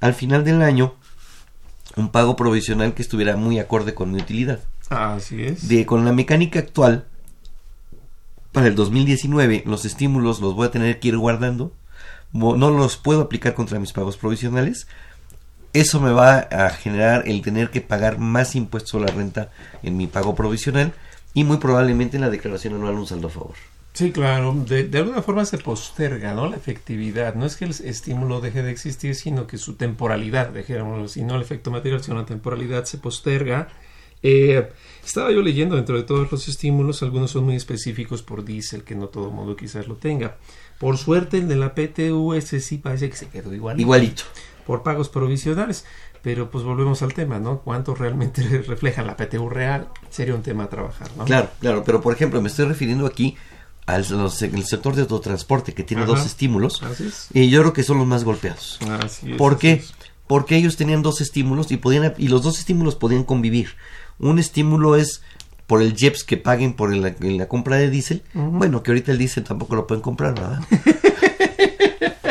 al 0.00 0.14
final 0.14 0.44
del 0.44 0.62
año 0.62 0.94
un 1.96 2.10
pago 2.10 2.36
provisional 2.36 2.94
que 2.94 3.02
estuviera 3.02 3.36
muy 3.36 3.58
acorde 3.58 3.92
con 3.92 4.12
mi 4.12 4.20
utilidad. 4.20 4.60
Así 4.88 5.42
es. 5.42 5.68
De, 5.68 5.84
con 5.84 6.04
la 6.04 6.12
mecánica 6.12 6.60
actual, 6.60 7.06
para 8.52 8.68
el 8.68 8.76
2019 8.76 9.64
los 9.66 9.84
estímulos 9.84 10.40
los 10.40 10.54
voy 10.54 10.68
a 10.68 10.70
tener 10.70 11.00
que 11.00 11.08
ir 11.08 11.18
guardando, 11.18 11.72
no 12.32 12.70
los 12.70 12.96
puedo 12.96 13.22
aplicar 13.22 13.54
contra 13.54 13.80
mis 13.80 13.92
pagos 13.92 14.16
provisionales, 14.16 14.86
eso 15.74 16.00
me 16.00 16.12
va 16.12 16.38
a 16.38 16.70
generar 16.70 17.24
el 17.26 17.42
tener 17.42 17.70
que 17.70 17.80
pagar 17.80 18.18
más 18.18 18.54
impuestos 18.54 18.94
a 18.94 19.04
la 19.04 19.12
renta 19.12 19.50
en 19.82 19.96
mi 19.96 20.06
pago 20.06 20.34
provisional 20.34 20.94
y 21.34 21.42
muy 21.42 21.56
probablemente 21.56 22.16
en 22.16 22.20
la 22.20 22.30
declaración 22.30 22.74
anual 22.74 22.94
un 22.94 23.06
saldo 23.06 23.26
a 23.26 23.30
favor. 23.30 23.54
Sí, 23.92 24.12
claro, 24.12 24.54
de, 24.68 24.88
alguna 24.96 25.20
forma 25.22 25.44
se 25.44 25.58
posterga, 25.58 26.32
¿no? 26.32 26.48
La 26.48 26.56
efectividad. 26.56 27.34
No 27.34 27.44
es 27.44 27.56
que 27.56 27.64
el 27.64 27.72
estímulo 27.72 28.40
deje 28.40 28.62
de 28.62 28.70
existir, 28.70 29.16
sino 29.16 29.48
que 29.48 29.58
su 29.58 29.74
temporalidad, 29.74 30.50
dijéramos 30.50 31.12
si 31.12 31.22
no 31.22 31.34
el 31.34 31.42
efecto 31.42 31.72
material, 31.72 32.02
sino 32.02 32.18
la 32.18 32.26
temporalidad 32.26 32.84
se 32.84 32.98
posterga. 32.98 33.68
Eh, 34.22 34.70
estaba 35.04 35.32
yo 35.32 35.42
leyendo 35.42 35.74
dentro 35.74 35.96
de 35.96 36.04
todos 36.04 36.30
los 36.30 36.48
estímulos, 36.48 37.02
algunos 37.02 37.32
son 37.32 37.44
muy 37.44 37.56
específicos 37.56 38.22
por 38.22 38.44
diésel, 38.44 38.84
que 38.84 38.94
no 38.94 39.08
todo 39.08 39.30
mundo 39.30 39.56
quizás 39.56 39.88
lo 39.88 39.96
tenga. 39.96 40.38
Por 40.78 40.98
suerte, 40.98 41.38
el 41.38 41.48
de 41.48 41.56
la 41.56 41.74
PTU, 41.74 42.34
ese 42.34 42.60
sí 42.60 42.78
parece 42.78 43.10
que 43.10 43.16
se 43.16 43.28
quedó 43.28 43.52
igualito. 43.52 43.82
Igualito 43.82 44.24
por 44.66 44.82
pagos 44.82 45.08
provisionales. 45.08 45.84
Pero 46.22 46.50
pues 46.50 46.64
volvemos 46.64 47.02
al 47.02 47.12
tema, 47.12 47.38
¿no? 47.38 47.60
¿Cuánto 47.60 47.94
realmente 47.94 48.42
refleja 48.66 49.02
la 49.02 49.16
PTU 49.16 49.48
real? 49.48 49.88
Sería 50.10 50.34
un 50.34 50.42
tema 50.42 50.64
a 50.64 50.68
trabajar, 50.68 51.08
¿no? 51.16 51.24
Claro, 51.24 51.50
claro, 51.60 51.84
pero 51.84 52.00
por 52.00 52.14
ejemplo, 52.14 52.40
me 52.40 52.48
estoy 52.48 52.66
refiriendo 52.66 53.06
aquí 53.06 53.36
al 53.86 54.04
sector 54.64 54.94
de 54.94 55.02
autotransporte 55.02 55.74
que 55.74 55.82
tiene 55.82 56.06
dos 56.06 56.24
estímulos 56.24 56.82
y 57.34 57.50
yo 57.50 57.60
creo 57.60 57.72
que 57.74 57.82
son 57.82 57.98
los 57.98 58.06
más 58.06 58.24
golpeados. 58.24 58.78
¿Por 59.36 59.58
qué? 59.58 59.82
Porque 60.26 60.56
ellos 60.56 60.76
tenían 60.76 61.02
dos 61.02 61.20
estímulos 61.20 61.70
y 61.70 61.76
podían 61.76 62.14
y 62.16 62.28
los 62.28 62.42
dos 62.42 62.58
estímulos 62.58 62.94
podían 62.94 63.24
convivir. 63.24 63.76
Un 64.18 64.38
estímulo 64.38 64.96
es 64.96 65.20
por 65.66 65.82
el 65.82 65.94
JEPS 65.94 66.24
que 66.24 66.36
paguen 66.36 66.74
por 66.74 66.94
la, 66.94 67.48
compra 67.48 67.76
de 67.76 67.90
diésel. 67.90 68.22
Bueno, 68.32 68.82
que 68.82 68.90
ahorita 68.90 69.12
el 69.12 69.18
diésel 69.18 69.44
tampoco 69.44 69.76
lo 69.76 69.86
pueden 69.86 70.02
comprar, 70.02 70.34
¿verdad? 70.34 70.60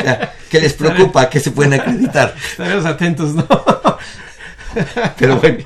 ¿Qué 0.50 0.60
les 0.60 0.72
preocupa? 0.74 1.28
que 1.28 1.40
se 1.40 1.50
pueden 1.50 1.74
acreditar? 1.74 2.34
Estaremos 2.50 2.84
atentos, 2.84 3.34
¿no? 3.34 3.46
Pero 5.18 5.38
bueno, 5.38 5.58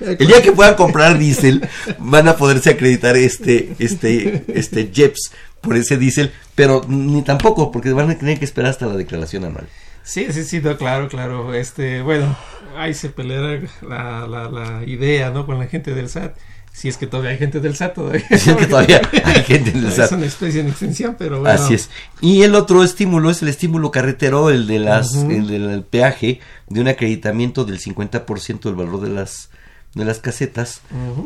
el 0.00 0.18
día 0.18 0.40
que 0.40 0.52
puedan 0.52 0.74
comprar 0.74 1.18
diésel, 1.18 1.68
van 1.98 2.28
a 2.28 2.36
poderse 2.36 2.70
acreditar 2.70 3.16
este, 3.16 3.74
este, 3.78 4.44
este 4.54 4.90
JEPS 4.92 5.32
por 5.60 5.76
ese 5.76 5.96
diésel, 5.96 6.32
pero 6.54 6.82
ni 6.88 7.22
tampoco, 7.22 7.70
porque 7.70 7.92
van 7.92 8.10
a 8.10 8.16
tener 8.16 8.38
que 8.38 8.44
esperar 8.44 8.70
hasta 8.70 8.86
la 8.86 8.96
declaración 8.96 9.44
anual. 9.44 9.66
Sí, 10.04 10.28
sí, 10.30 10.44
sí, 10.44 10.60
claro, 10.78 11.08
claro. 11.08 11.54
Este, 11.54 12.02
bueno, 12.02 12.36
ahí 12.76 12.94
se 12.94 13.10
peleará 13.10 13.60
la, 13.82 14.26
la, 14.26 14.48
la 14.48 14.84
idea, 14.84 15.30
¿no? 15.30 15.44
Con 15.44 15.58
la 15.58 15.66
gente 15.66 15.92
del 15.92 16.08
SAT 16.08 16.36
si 16.72 16.88
es 16.88 16.96
que 16.96 17.06
todavía 17.06 17.30
hay 17.30 17.38
gente 17.38 17.60
del 17.60 17.76
SAT 17.76 17.94
todavía. 17.94 18.24
Si 18.38 18.50
es 18.50 18.56
que 18.56 18.66
todavía 18.66 19.02
hay 19.24 19.42
gente 19.44 19.72
del 19.72 19.92
SAT. 19.92 20.06
Es 20.06 20.12
una 20.12 20.26
especie 20.26 20.60
en 20.60 20.68
extensión, 20.68 21.16
pero 21.18 21.40
bueno. 21.40 21.54
Así 21.54 21.74
es. 21.74 21.90
Y 22.20 22.42
el 22.42 22.54
otro 22.54 22.82
estímulo 22.82 23.30
es 23.30 23.42
el 23.42 23.48
estímulo 23.48 23.90
carretero, 23.90 24.50
el 24.50 24.66
de 24.66 24.78
las, 24.78 25.14
el 25.14 25.46
del 25.46 25.82
peaje, 25.82 26.40
de 26.68 26.80
un 26.80 26.88
acreditamiento 26.88 27.64
del 27.64 27.78
50% 27.78 28.60
del 28.62 28.74
valor 28.74 29.00
de 29.00 29.10
las 29.10 29.49
de 29.94 30.04
las 30.04 30.20
casetas, 30.20 30.82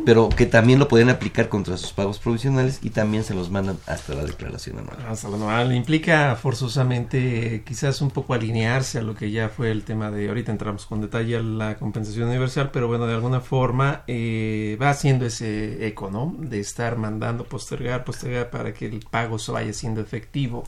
pero 0.06 0.30
que 0.30 0.46
también 0.46 0.78
lo 0.78 0.88
pueden 0.88 1.10
aplicar 1.10 1.50
contra 1.50 1.76
sus 1.76 1.92
pagos 1.92 2.18
provisionales 2.18 2.78
y 2.82 2.90
también 2.90 3.22
se 3.22 3.34
los 3.34 3.50
mandan 3.50 3.76
hasta 3.86 4.14
la 4.14 4.24
declaración 4.24 4.78
anual. 4.78 4.96
Hasta 5.06 5.28
la 5.28 5.36
anual. 5.36 5.74
Implica 5.74 6.34
forzosamente 6.36 7.62
quizás 7.66 8.00
un 8.00 8.10
poco 8.10 8.32
alinearse 8.32 8.98
a 8.98 9.02
lo 9.02 9.14
que 9.14 9.30
ya 9.30 9.50
fue 9.50 9.70
el 9.70 9.84
tema 9.84 10.10
de, 10.10 10.28
ahorita 10.28 10.50
entramos 10.50 10.86
con 10.86 11.02
detalle 11.02 11.36
a 11.36 11.42
la 11.42 11.76
compensación 11.76 12.28
universal, 12.28 12.70
pero 12.72 12.88
bueno, 12.88 13.06
de 13.06 13.14
alguna 13.14 13.40
forma 13.40 14.02
eh, 14.06 14.78
va 14.80 14.90
haciendo 14.90 15.26
ese 15.26 15.86
eco, 15.86 16.10
¿no? 16.10 16.34
De 16.38 16.58
estar 16.58 16.96
mandando 16.96 17.44
postergar, 17.44 18.04
postergar 18.04 18.48
para 18.48 18.72
que 18.72 18.86
el 18.86 19.00
pago 19.00 19.38
se 19.38 19.52
vaya 19.52 19.74
siendo 19.74 20.00
efectivo. 20.00 20.64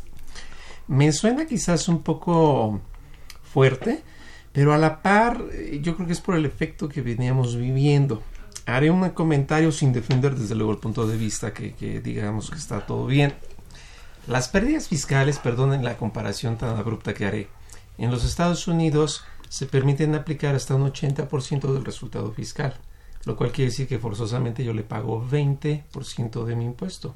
Me 0.86 1.12
suena 1.12 1.46
quizás 1.46 1.88
un 1.88 2.02
poco 2.02 2.80
fuerte, 3.42 4.02
pero 4.56 4.72
a 4.72 4.78
la 4.78 5.02
par, 5.02 5.44
eh, 5.52 5.80
yo 5.82 5.94
creo 5.96 6.06
que 6.06 6.14
es 6.14 6.22
por 6.22 6.34
el 6.34 6.46
efecto 6.46 6.88
que 6.88 7.02
veníamos 7.02 7.56
viviendo. 7.56 8.22
Haré 8.64 8.90
un 8.90 9.06
comentario 9.10 9.70
sin 9.70 9.92
defender 9.92 10.34
desde 10.34 10.54
luego 10.54 10.72
el 10.72 10.78
punto 10.78 11.06
de 11.06 11.18
vista 11.18 11.52
que, 11.52 11.74
digamos 12.02 12.50
que 12.50 12.56
está 12.56 12.86
todo 12.86 13.04
bien. 13.04 13.34
Las 14.26 14.48
pérdidas 14.48 14.88
fiscales, 14.88 15.38
perdonen 15.38 15.84
la 15.84 15.98
comparación 15.98 16.56
tan 16.56 16.74
abrupta 16.78 17.12
que 17.12 17.26
haré, 17.26 17.48
en 17.98 18.10
los 18.10 18.24
Estados 18.24 18.66
Unidos 18.66 19.24
se 19.50 19.66
permiten 19.66 20.14
aplicar 20.14 20.54
hasta 20.54 20.74
un 20.74 20.90
80% 20.90 21.74
del 21.74 21.84
resultado 21.84 22.32
fiscal, 22.32 22.78
lo 23.26 23.36
cual 23.36 23.52
quiere 23.52 23.70
decir 23.70 23.86
que 23.86 23.98
forzosamente 23.98 24.64
yo 24.64 24.72
le 24.72 24.84
pago 24.84 25.22
20% 25.22 26.44
de 26.46 26.56
mi 26.56 26.64
impuesto 26.64 27.14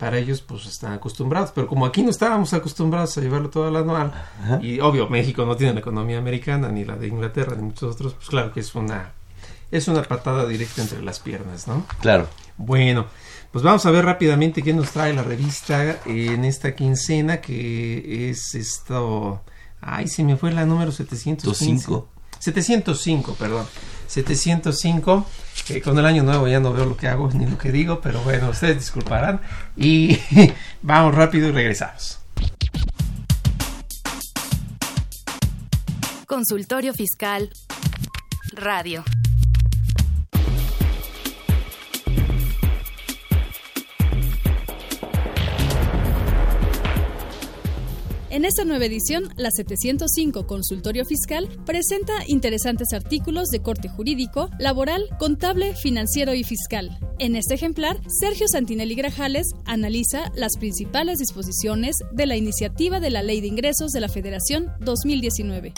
para 0.00 0.16
ellos 0.16 0.40
pues 0.40 0.64
están 0.64 0.94
acostumbrados, 0.94 1.52
pero 1.54 1.66
como 1.66 1.84
aquí 1.84 2.02
no 2.02 2.08
estábamos 2.08 2.54
acostumbrados 2.54 3.18
a 3.18 3.20
llevarlo 3.20 3.50
todo 3.50 3.68
al 3.68 3.76
anual, 3.76 4.10
y 4.62 4.80
obvio 4.80 5.08
México 5.10 5.44
no 5.44 5.56
tiene 5.56 5.74
la 5.74 5.80
economía 5.80 6.16
americana, 6.16 6.70
ni 6.70 6.86
la 6.86 6.96
de 6.96 7.08
Inglaterra, 7.08 7.54
ni 7.54 7.64
muchos 7.64 7.94
otros, 7.94 8.14
pues 8.14 8.28
claro 8.30 8.50
que 8.50 8.60
es 8.60 8.74
una, 8.74 9.12
es 9.70 9.88
una 9.88 10.02
patada 10.02 10.46
directa 10.46 10.80
entre 10.80 11.02
las 11.02 11.20
piernas, 11.20 11.68
¿no? 11.68 11.84
Claro. 12.00 12.28
Bueno, 12.56 13.08
pues 13.52 13.62
vamos 13.62 13.84
a 13.84 13.90
ver 13.90 14.06
rápidamente 14.06 14.62
qué 14.62 14.72
nos 14.72 14.90
trae 14.90 15.12
la 15.12 15.22
revista 15.22 16.00
en 16.06 16.46
esta 16.46 16.74
quincena, 16.74 17.42
que 17.42 18.30
es 18.30 18.54
esto, 18.54 19.42
ay, 19.82 20.08
se 20.08 20.24
me 20.24 20.38
fue 20.38 20.50
la 20.50 20.64
número 20.64 20.92
705. 20.92 22.08
705, 22.38 23.34
perdón. 23.34 23.66
705. 24.10 25.26
que 25.66 25.80
con 25.80 25.98
el 25.98 26.04
año 26.04 26.24
nuevo 26.24 26.48
ya 26.48 26.58
no 26.58 26.72
veo 26.72 26.84
lo 26.84 26.96
que 26.96 27.06
hago 27.06 27.30
ni 27.32 27.46
lo 27.46 27.56
que 27.56 27.70
digo, 27.70 28.00
pero 28.00 28.20
bueno, 28.22 28.50
ustedes 28.50 28.78
disculparán. 28.78 29.40
Y 29.76 30.18
vamos 30.82 31.14
rápido 31.14 31.48
y 31.48 31.52
regresamos. 31.52 32.18
Consultorio 36.26 36.92
Fiscal 36.92 37.50
Radio. 38.52 39.04
En 48.40 48.46
esta 48.46 48.64
nueva 48.64 48.86
edición, 48.86 49.24
la 49.36 49.50
705 49.50 50.46
Consultorio 50.46 51.04
Fiscal 51.04 51.46
presenta 51.66 52.14
interesantes 52.26 52.94
artículos 52.94 53.50
de 53.50 53.60
corte 53.60 53.90
jurídico, 53.90 54.48
laboral, 54.58 55.10
contable, 55.18 55.76
financiero 55.76 56.32
y 56.32 56.42
fiscal. 56.42 56.98
En 57.18 57.36
este 57.36 57.52
ejemplar, 57.52 58.00
Sergio 58.08 58.46
Santinelli 58.48 58.94
Grajales 58.94 59.46
analiza 59.66 60.32
las 60.34 60.56
principales 60.56 61.18
disposiciones 61.18 61.96
de 62.12 62.24
la 62.24 62.38
iniciativa 62.38 62.98
de 62.98 63.10
la 63.10 63.22
Ley 63.22 63.42
de 63.42 63.48
Ingresos 63.48 63.90
de 63.90 64.00
la 64.00 64.08
Federación 64.08 64.72
2019. 64.80 65.74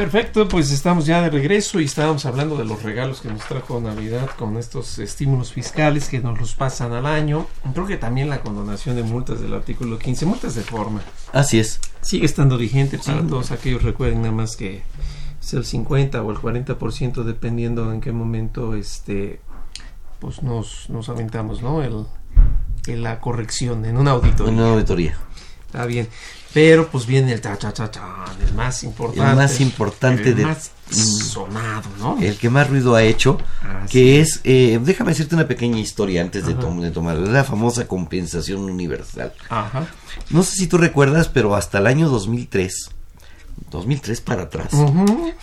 Perfecto, 0.00 0.48
pues 0.48 0.70
estamos 0.70 1.04
ya 1.04 1.20
de 1.20 1.28
regreso 1.28 1.78
y 1.78 1.84
estábamos 1.84 2.24
hablando 2.24 2.56
de 2.56 2.64
los 2.64 2.82
regalos 2.82 3.20
que 3.20 3.28
nos 3.28 3.46
trajo 3.46 3.82
Navidad 3.82 4.30
con 4.38 4.56
estos 4.56 4.98
estímulos 4.98 5.52
fiscales 5.52 6.08
que 6.08 6.20
nos 6.20 6.40
los 6.40 6.54
pasan 6.54 6.94
al 6.94 7.04
año. 7.04 7.46
Creo 7.74 7.86
que 7.86 7.98
también 7.98 8.30
la 8.30 8.40
condonación 8.40 8.96
de 8.96 9.02
multas 9.02 9.42
del 9.42 9.52
artículo 9.52 9.98
15, 9.98 10.24
multas 10.24 10.54
de 10.54 10.62
forma. 10.62 11.02
Así 11.34 11.58
es. 11.58 11.80
Sigue 12.00 12.24
estando 12.24 12.56
vigente 12.56 12.96
para 12.96 13.26
todos 13.26 13.50
aquellos, 13.50 13.82
recuerden 13.82 14.22
nada 14.22 14.32
más 14.32 14.56
que 14.56 14.80
es 15.38 15.52
el 15.52 15.66
50 15.66 16.22
o 16.22 16.30
el 16.30 16.38
40% 16.38 17.22
dependiendo 17.22 17.92
en 17.92 18.00
qué 18.00 18.10
momento 18.10 18.76
este 18.76 19.42
pues 20.18 20.42
nos, 20.42 20.88
nos 20.88 21.10
aventamos, 21.10 21.60
¿no? 21.60 21.82
El, 21.82 22.06
el 22.86 23.02
la 23.02 23.20
corrección 23.20 23.84
en 23.84 23.98
una 23.98 24.12
auditoría. 24.12 24.50
En 24.50 24.60
una 24.60 24.72
auditoría. 24.72 25.18
Está 25.66 25.84
bien. 25.84 26.08
Pero 26.52 26.88
pues 26.88 27.06
viene 27.06 27.32
el 27.32 27.40
cha 27.40 27.56
cha 27.56 27.72
cha 27.72 27.90
cha, 27.90 28.24
el 28.44 28.54
más 28.54 28.82
importante. 28.82 29.30
El 29.30 29.36
más 29.36 29.60
importante 29.60 30.30
el 30.30 30.36
de 30.36 30.44
más 30.44 30.72
sonado, 30.90 31.88
¿no? 31.98 32.18
El 32.20 32.36
que 32.36 32.50
más 32.50 32.68
ruido 32.68 32.94
ha 32.96 33.02
hecho, 33.02 33.38
que 33.88 34.20
es, 34.20 34.40
eh, 34.44 34.80
déjame 34.82 35.10
decirte 35.10 35.36
una 35.36 35.46
pequeña 35.46 35.78
historia 35.78 36.22
antes 36.22 36.46
de, 36.46 36.54
tom 36.54 36.80
de 36.80 36.90
tomar, 36.90 37.16
la 37.16 37.44
famosa 37.44 37.86
compensación 37.86 38.62
universal. 38.62 39.32
Ajá. 39.48 39.86
No 40.30 40.42
sé 40.42 40.56
si 40.56 40.66
tú 40.66 40.78
recuerdas, 40.78 41.28
pero 41.28 41.54
hasta 41.54 41.78
el 41.78 41.86
año 41.86 42.08
2003, 42.08 42.90
2003 43.70 44.20
para 44.20 44.42
atrás, 44.42 44.72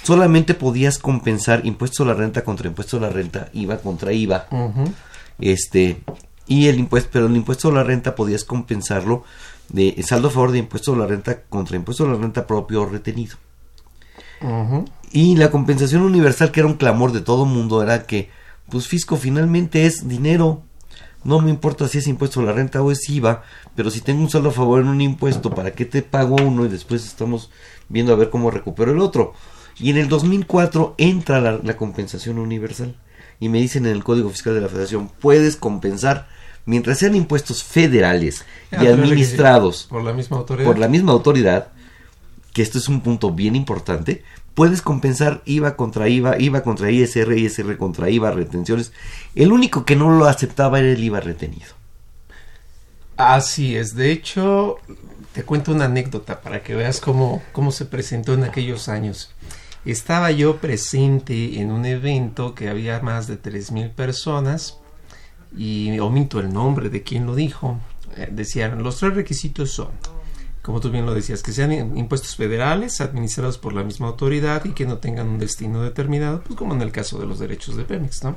solamente 0.03 0.53
podías 0.53 0.97
compensar 0.97 1.65
impuesto 1.65 2.03
a 2.03 2.07
la 2.07 2.13
renta 2.13 2.43
contra 2.43 2.67
impuesto 2.67 2.97
a 2.97 3.01
la 3.01 3.09
renta, 3.09 3.49
IVA 3.53 3.77
contra 3.77 4.11
IVA, 4.11 4.47
ujú. 4.51 4.91
este, 5.39 6.01
y 6.45 6.67
el 6.67 6.79
impuesto, 6.79 7.09
pero 7.13 7.27
el 7.27 7.35
impuesto 7.37 7.69
a 7.69 7.73
la 7.73 7.83
renta 7.83 8.15
podías 8.15 8.43
compensarlo 8.43 9.23
de 9.69 10.01
saldo 10.03 10.29
a 10.29 10.31
favor 10.31 10.51
de 10.51 10.59
impuesto 10.59 10.93
a 10.93 10.97
la 10.97 11.07
renta 11.07 11.41
contra 11.43 11.75
impuesto 11.75 12.05
a 12.05 12.09
la 12.09 12.15
renta 12.15 12.47
propio 12.47 12.81
o 12.81 12.85
retenido. 12.85 13.37
Y 15.11 15.35
la 15.35 15.49
compensación 15.49 16.03
universal, 16.03 16.51
que 16.51 16.59
era 16.59 16.67
un 16.67 16.75
clamor 16.75 17.11
de 17.11 17.21
todo 17.21 17.45
mundo, 17.45 17.81
era 17.81 18.05
que, 18.05 18.29
pues 18.69 18.87
fisco, 18.87 19.17
finalmente 19.17 19.85
es 19.85 20.07
dinero. 20.07 20.63
No 21.23 21.39
me 21.41 21.49
importa 21.49 21.87
si 21.87 21.97
es 21.97 22.07
impuesto 22.07 22.39
a 22.39 22.43
la 22.43 22.53
renta 22.53 22.81
o 22.81 22.91
es 22.91 23.09
IVA, 23.09 23.43
pero 23.75 23.89
si 23.89 24.01
tengo 24.01 24.21
un 24.21 24.29
saldo 24.29 24.49
a 24.49 24.53
favor 24.53 24.81
en 24.81 24.87
un 24.87 25.01
impuesto, 25.01 25.49
¿para 25.49 25.71
qué 25.71 25.85
te 25.85 26.01
pago 26.01 26.35
uno 26.35 26.65
y 26.65 26.69
después 26.69 27.05
estamos 27.05 27.49
viendo 27.89 28.13
a 28.13 28.15
ver 28.15 28.29
cómo 28.29 28.51
recupero 28.51 28.91
el 28.91 28.99
otro? 28.99 29.33
Y 29.79 29.89
en 29.89 29.97
el 29.97 30.07
2004 30.07 30.95
entra 30.97 31.41
la, 31.41 31.59
la 31.63 31.77
compensación 31.77 32.39
universal. 32.39 32.95
Y 33.39 33.49
me 33.49 33.59
dicen 33.59 33.85
en 33.85 33.91
el 33.93 34.03
Código 34.03 34.29
Fiscal 34.29 34.55
de 34.55 34.61
la 34.61 34.69
Federación, 34.69 35.09
puedes 35.19 35.57
compensar 35.57 36.27
mientras 36.67 36.99
sean 36.99 37.15
impuestos 37.15 37.63
federales 37.63 38.45
Ah, 38.71 38.83
y 38.83 38.87
administrados 38.87 39.87
Por 39.89 40.03
la 40.03 40.11
misma 40.13 40.37
autoridad. 40.37 40.67
por 40.67 40.77
la 40.77 40.89
misma 40.89 41.13
autoridad, 41.13 41.69
que 42.53 42.61
esto 42.61 42.77
es 42.77 42.89
un 42.89 42.99
punto 42.99 43.31
bien 43.31 43.55
importante, 43.55 44.23
puedes 44.55 44.81
compensar 44.81 45.41
IVA 45.45 45.77
contra 45.77 46.09
IVA, 46.09 46.37
IVA 46.37 46.63
contra 46.63 46.91
ISR, 46.91 47.37
ISR 47.37 47.77
contra 47.77 48.09
IVA, 48.09 48.31
retenciones. 48.31 48.91
El 49.35 49.53
único 49.53 49.85
que 49.85 49.95
no 49.95 50.09
lo 50.09 50.25
aceptaba 50.25 50.79
era 50.79 50.89
el 50.89 51.01
IVA 51.01 51.21
retenido. 51.21 51.67
Así 53.15 53.77
es. 53.77 53.95
De 53.95 54.11
hecho, 54.11 54.77
te 55.31 55.43
cuento 55.43 55.71
una 55.71 55.85
anécdota 55.85 56.41
para 56.41 56.61
que 56.61 56.75
veas 56.75 56.99
cómo, 56.99 57.41
cómo 57.53 57.71
se 57.71 57.85
presentó 57.85 58.33
en 58.33 58.43
aquellos 58.43 58.89
años. 58.89 59.31
Estaba 59.85 60.31
yo 60.31 60.57
presente 60.57 61.61
en 61.61 61.71
un 61.71 61.85
evento 61.85 62.53
que 62.53 62.67
había 62.67 62.99
más 62.99 63.27
de 63.27 63.41
3.000 63.41 63.91
personas 63.91 64.79
y 65.55 65.97
omito 65.99 66.39
el 66.39 66.51
nombre 66.51 66.89
de 66.89 67.03
quien 67.03 67.25
lo 67.25 67.35
dijo. 67.35 67.79
Eh, 68.15 68.29
decían, 68.31 68.81
los 68.83 68.97
tres 68.97 69.13
requisitos 69.15 69.71
son, 69.71 69.89
como 70.61 70.79
tú 70.79 70.89
bien 70.89 71.05
lo 71.05 71.13
decías, 71.13 71.43
que 71.43 71.51
sean 71.53 71.71
im- 71.71 71.97
impuestos 71.97 72.35
federales 72.35 72.99
administrados 73.01 73.57
por 73.57 73.73
la 73.73 73.83
misma 73.83 74.07
autoridad 74.07 74.65
y 74.65 74.71
que 74.71 74.85
no 74.85 74.97
tengan 74.97 75.27
un 75.27 75.39
destino 75.39 75.81
determinado, 75.83 76.41
pues 76.41 76.57
como 76.57 76.73
en 76.73 76.81
el 76.81 76.91
caso 76.91 77.19
de 77.19 77.25
los 77.27 77.39
derechos 77.39 77.77
de 77.77 77.83
Pemex, 77.83 78.23
¿no? 78.23 78.35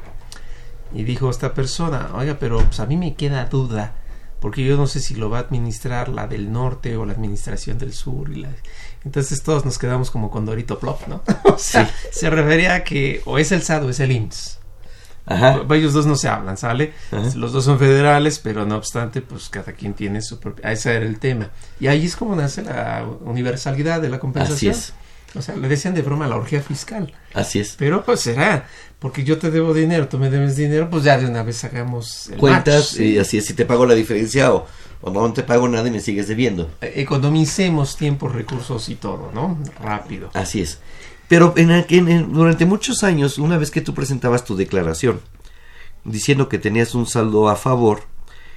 Y 0.93 1.05
dijo 1.05 1.31
esta 1.31 1.55
persona, 1.55 2.11
oiga, 2.15 2.37
pero 2.41 2.59
pues 2.65 2.81
a 2.81 2.87
mí 2.87 2.97
me 2.97 3.15
queda 3.15 3.45
duda, 3.47 3.95
porque 4.41 4.65
yo 4.65 4.77
no 4.77 4.87
sé 4.87 5.01
si 5.01 5.15
lo 5.15 5.31
va 5.31 5.39
a 5.39 5.43
administrar 5.43 6.09
la 6.09 6.27
del 6.27 6.51
norte 6.51 6.97
o 6.97 7.05
la 7.07 7.13
administración 7.13 7.79
del 7.79 7.93
sur. 7.93 8.31
Y 8.31 8.41
la... 8.41 8.49
Entonces 9.05 9.43
todos 9.43 9.65
nos 9.65 9.79
quedamos 9.79 10.11
como 10.11 10.31
con 10.31 10.47
Dorito 10.47 10.79
Plop, 10.79 11.07
¿no? 11.07 11.23
o 11.45 11.59
sea, 11.59 11.89
se 12.11 12.29
refería 12.31 12.75
a 12.75 12.85
que 12.85 13.23
o 13.25 13.39
es 13.39 13.53
el 13.53 13.63
SAT 13.63 13.85
o 13.85 13.91
es 13.91 14.01
el 14.01 14.13
IMSS. 14.13 14.59
Ajá. 15.31 15.63
Ellos 15.71 15.93
dos 15.93 16.07
no 16.07 16.17
se 16.17 16.29
hablan, 16.29 16.57
¿sale? 16.57 16.93
Ajá. 17.11 17.31
Los 17.37 17.53
dos 17.53 17.65
son 17.65 17.79
federales, 17.79 18.39
pero 18.39 18.67
no 18.67 18.77
obstante, 18.77 19.23
pues 19.23 19.49
cada 19.49 19.73
quien 19.73 19.95
tiene 19.95 20.21
su 20.21 20.39
propia... 20.39 20.71
Ese 20.73 20.95
era 20.95 21.07
el 21.07 21.19
tema. 21.19 21.51
Y 21.79 21.87
ahí 21.87 22.05
es 22.05 22.17
como 22.17 22.35
nace 22.37 22.63
la 22.63 23.07
universalidad 23.23 24.03
de 24.03 24.09
la 24.11 24.19
compensación. 24.19 24.73
Así 24.73 24.87
es. 24.87 24.93
O 25.37 25.43
sea, 25.43 25.55
le 25.55 25.69
decían 25.69 25.95
de 25.95 26.03
broma 26.03 26.27
la 26.27 26.35
orgía 26.35 26.61
fiscal. 26.61 27.15
Así 27.35 27.61
es. 27.61 27.77
Pero 27.79 28.05
pues 28.05 28.19
será, 28.19 28.67
porque 28.99 29.23
yo 29.23 29.39
te 29.39 29.53
debo 29.53 29.73
dinero, 29.73 30.09
tú 30.09 30.19
me 30.19 30.29
debes 30.29 30.57
dinero, 30.57 30.91
pues 30.91 31.05
ya 31.05 31.17
de 31.17 31.27
una 31.27 31.45
vez 31.45 31.63
hagamos 31.63 32.29
el 32.31 32.37
Cuentas 32.37 32.95
match, 32.95 33.01
y 33.01 33.19
así 33.19 33.39
es, 33.39 33.47
si 33.47 33.55
te 33.55 33.65
pago 33.65 33.87
la 33.87 33.95
diferencia 33.95 34.53
o, 34.53 34.67
o 35.01 35.11
no 35.13 35.33
te 35.33 35.45
pago 35.45 35.69
nada 35.69 35.87
y 35.87 35.93
me 35.93 36.01
sigues 36.01 36.27
debiendo. 36.27 36.69
Eh, 36.81 36.95
Economicemos 36.97 37.97
tiempo, 37.97 38.29
recursos 38.29 38.89
y 38.89 38.97
todo, 38.97 39.31
¿no? 39.33 39.57
Rápido. 39.81 40.31
Así 40.35 40.63
es. 40.63 40.81
Pero 41.31 41.55
en, 41.57 41.71
en- 41.71 42.33
durante 42.33 42.67
muchos 42.67 43.05
años, 43.05 43.39
una 43.39 43.57
vez 43.57 43.71
que 43.71 43.81
tú 43.81 43.95
presentabas 43.95 44.45
tu 44.45 44.57
declaración 44.57 45.21
diciendo 46.05 46.49
que 46.49 46.59
tenías 46.59 46.95
un 46.97 47.07
saldo 47.07 47.49
a 47.49 47.55
favor 47.57 48.03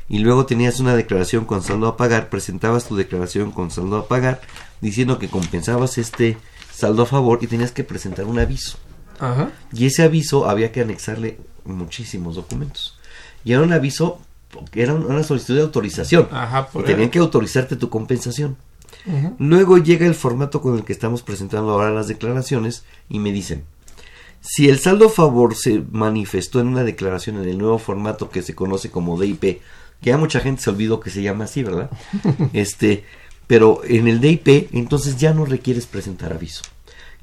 y 0.10 0.20
luego 0.20 0.46
tenías 0.48 0.80
una 0.80 0.96
declaración 0.96 1.46
con 1.46 1.62
saldo 1.62 1.88
a 1.88 1.98
pagar, 1.98 2.30
presentabas 2.30 2.86
tu 2.88 2.96
declaración 2.96 3.52
con 3.52 3.70
saldo 3.70 3.98
a 3.98 4.08
pagar 4.08 4.42
diciendo 4.82 5.20
que 5.20 5.30
compensabas 5.30 5.98
este 6.00 6.38
saldo 6.74 7.04
a 7.04 7.06
favor 7.06 7.40
y 7.42 7.48
tenías 7.48 7.72
que 7.72 7.84
presentar 7.84 8.26
un 8.26 8.40
aviso. 8.40 8.78
Ajá. 9.20 9.52
Y 9.72 9.86
ese 9.86 10.02
aviso 10.02 10.50
había 10.50 10.72
que 10.72 10.82
anexarle 10.82 11.40
muchísimos 11.66 12.36
documentos. 12.36 12.98
Y 13.46 13.54
era 13.54 13.62
un 13.62 13.72
aviso, 13.72 14.20
era 14.74 14.96
una 14.96 15.22
solicitud 15.24 15.56
de 15.56 15.62
autorización. 15.62 16.28
Ajá, 16.32 16.68
y 16.74 16.84
tenían 16.84 17.10
que 17.12 17.20
autorizarte 17.20 17.76
tu 17.76 17.90
compensación. 17.90 18.58
Luego 19.40 19.78
llega 19.78 20.06
el 20.06 20.16
formato 20.16 20.62
con 20.62 20.76
el 20.76 20.84
que 20.84 20.94
estamos 20.94 21.22
presentando 21.22 21.72
ahora 21.72 21.92
las 21.92 22.08
declaraciones 22.08 22.86
y 23.10 23.20
me 23.20 23.32
dicen, 23.32 23.64
Si 24.42 24.70
el 24.70 24.80
saldo 24.80 25.08
a 25.08 25.10
favor 25.10 25.56
se 25.56 25.84
manifestó 25.92 26.60
en 26.60 26.68
una 26.68 26.84
declaración 26.84 27.38
en 27.38 27.50
el 27.50 27.58
nuevo 27.58 27.80
formato 27.80 28.30
que 28.30 28.42
se 28.42 28.56
conoce 28.56 28.92
como 28.92 29.20
DIP, 29.20 29.42
que 29.42 29.62
ya 30.02 30.18
mucha 30.18 30.40
gente 30.40 30.62
se 30.62 30.70
olvidó 30.70 31.00
que 31.00 31.10
se 31.10 31.22
llama 31.22 31.46
así, 31.46 31.64
¿verdad? 31.64 31.90
este, 32.54 33.06
pero 33.48 33.82
en 33.84 34.08
el 34.08 34.20
DIP 34.20 34.74
entonces 34.74 35.18
ya 35.18 35.34
no 35.34 35.46
requieres 35.46 35.86
presentar 35.86 36.34
aviso. 36.34 36.64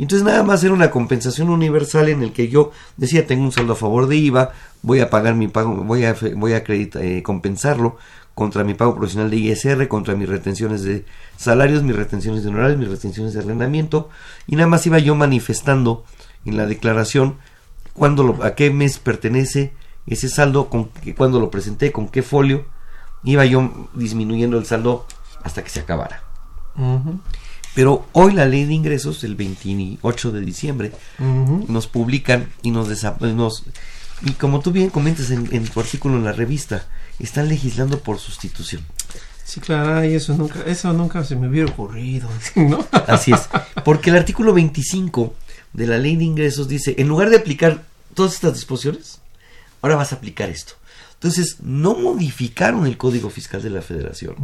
Entonces 0.01 0.25
nada 0.25 0.43
más 0.43 0.65
era 0.65 0.73
una 0.73 0.91
compensación 0.91 1.51
universal 1.51 2.09
en 2.09 2.23
el 2.23 2.33
que 2.33 2.49
yo 2.49 2.73
decía 2.97 3.27
tengo 3.27 3.45
un 3.45 3.53
saldo 3.53 3.75
a 3.75 3.77
favor 3.77 4.07
de 4.07 4.17
IVA, 4.17 4.53
voy 4.81 5.01
a 5.01 5.11
pagar 5.11 5.35
mi 5.35 5.47
pago, 5.47 5.75
voy 5.85 6.05
a 6.05 6.17
voy 6.37 6.55
a 6.55 6.65
eh, 6.67 7.23
compensarlo 7.23 7.99
contra 8.35 8.65
mi 8.65 8.75
pago 8.75 8.95
profesional 8.95 9.31
de 9.31 9.37
ISR, 9.37 9.89
contra 9.89 10.15
mis 10.15 10.29
retenciones 10.29 10.83
de 10.83 11.05
salarios, 11.37 11.83
mis 11.83 11.97
retenciones 11.97 12.43
de 12.43 12.49
honorarios, 12.49 12.79
mis 12.79 12.89
retenciones 12.89 13.35
de 13.35 13.41
arrendamiento. 13.41 14.09
Y 14.47 14.57
nada 14.57 14.69
más 14.69 14.87
iba 14.87 14.99
yo 14.99 15.15
manifestando 15.15 16.05
en 16.45 16.57
la 16.57 16.67
declaración 16.67 17.37
cuándo 17.93 18.23
lo, 18.23 18.43
a 18.45 18.55
qué 18.55 18.71
mes 18.71 18.99
pertenece 18.99 19.73
ese 20.07 20.29
saldo, 20.29 20.69
con 20.69 20.91
cuándo 21.17 21.41
lo 21.41 21.51
presenté, 21.51 21.93
con 21.93 22.09
qué 22.09 22.23
folio, 22.23 22.67
iba 23.25 23.45
yo 23.45 23.89
disminuyendo 23.95 24.59
el 24.59 24.67
saldo 24.67 25.07
hasta 25.43 25.63
que 25.63 25.71
se 25.71 25.81
acabara. 25.81 26.23
Pero 27.75 28.07
hoy 28.13 28.33
la 28.33 28.47
ley 28.47 28.65
de 28.65 28.75
ingresos, 28.75 29.23
el 29.23 29.37
28 29.37 30.33
de 30.33 30.41
diciembre, 30.41 30.93
nos 31.19 31.87
publican 31.87 32.51
y 32.63 32.71
nos, 32.71 32.89
nos... 33.21 33.65
Y 34.23 34.33
como 34.33 34.61
tú 34.61 34.73
bien 34.73 34.91
comentas 34.91 35.31
en, 35.31 35.65
tu 35.69 35.81
artículo 35.81 36.17
en 36.17 36.25
la 36.25 36.33
revista, 36.33 36.87
están 37.21 37.49
legislando 37.49 38.01
por 38.01 38.19
sustitución. 38.19 38.85
Sí, 39.45 39.61
claro, 39.61 40.05
y 40.05 40.15
eso 40.15 40.35
nunca, 40.35 40.63
eso 40.65 40.93
nunca 40.93 41.25
se 41.25 41.35
me 41.35 41.49
hubiera 41.49 41.71
ocurrido, 41.71 42.29
Así 43.09 43.33
es, 43.33 43.49
porque 43.85 44.11
el 44.11 44.17
artículo 44.17 44.55
25 44.55 45.35
de 45.73 45.87
la 45.87 45.99
ley 45.99 46.17
de 46.17 46.25
ingresos 46.25 46.69
dice, 46.69 46.95
en 46.99 47.09
lugar 47.09 47.31
de 47.31 47.37
aplicar 47.37 47.83
todas 48.15 48.35
estas 48.35 48.55
disposiciones, 48.55 49.21
ahora 49.83 49.97
vas 49.97 50.13
a 50.13 50.17
aplicar 50.17 50.51
esto. 50.51 50.75
Entonces, 51.15 51.57
no 51.61 51.95
modificaron 51.97 52.87
el 52.87 52.97
Código 52.97 53.29
Fiscal 53.29 53.61
de 53.61 53.71
la 53.71 53.83
Federación, 53.83 54.37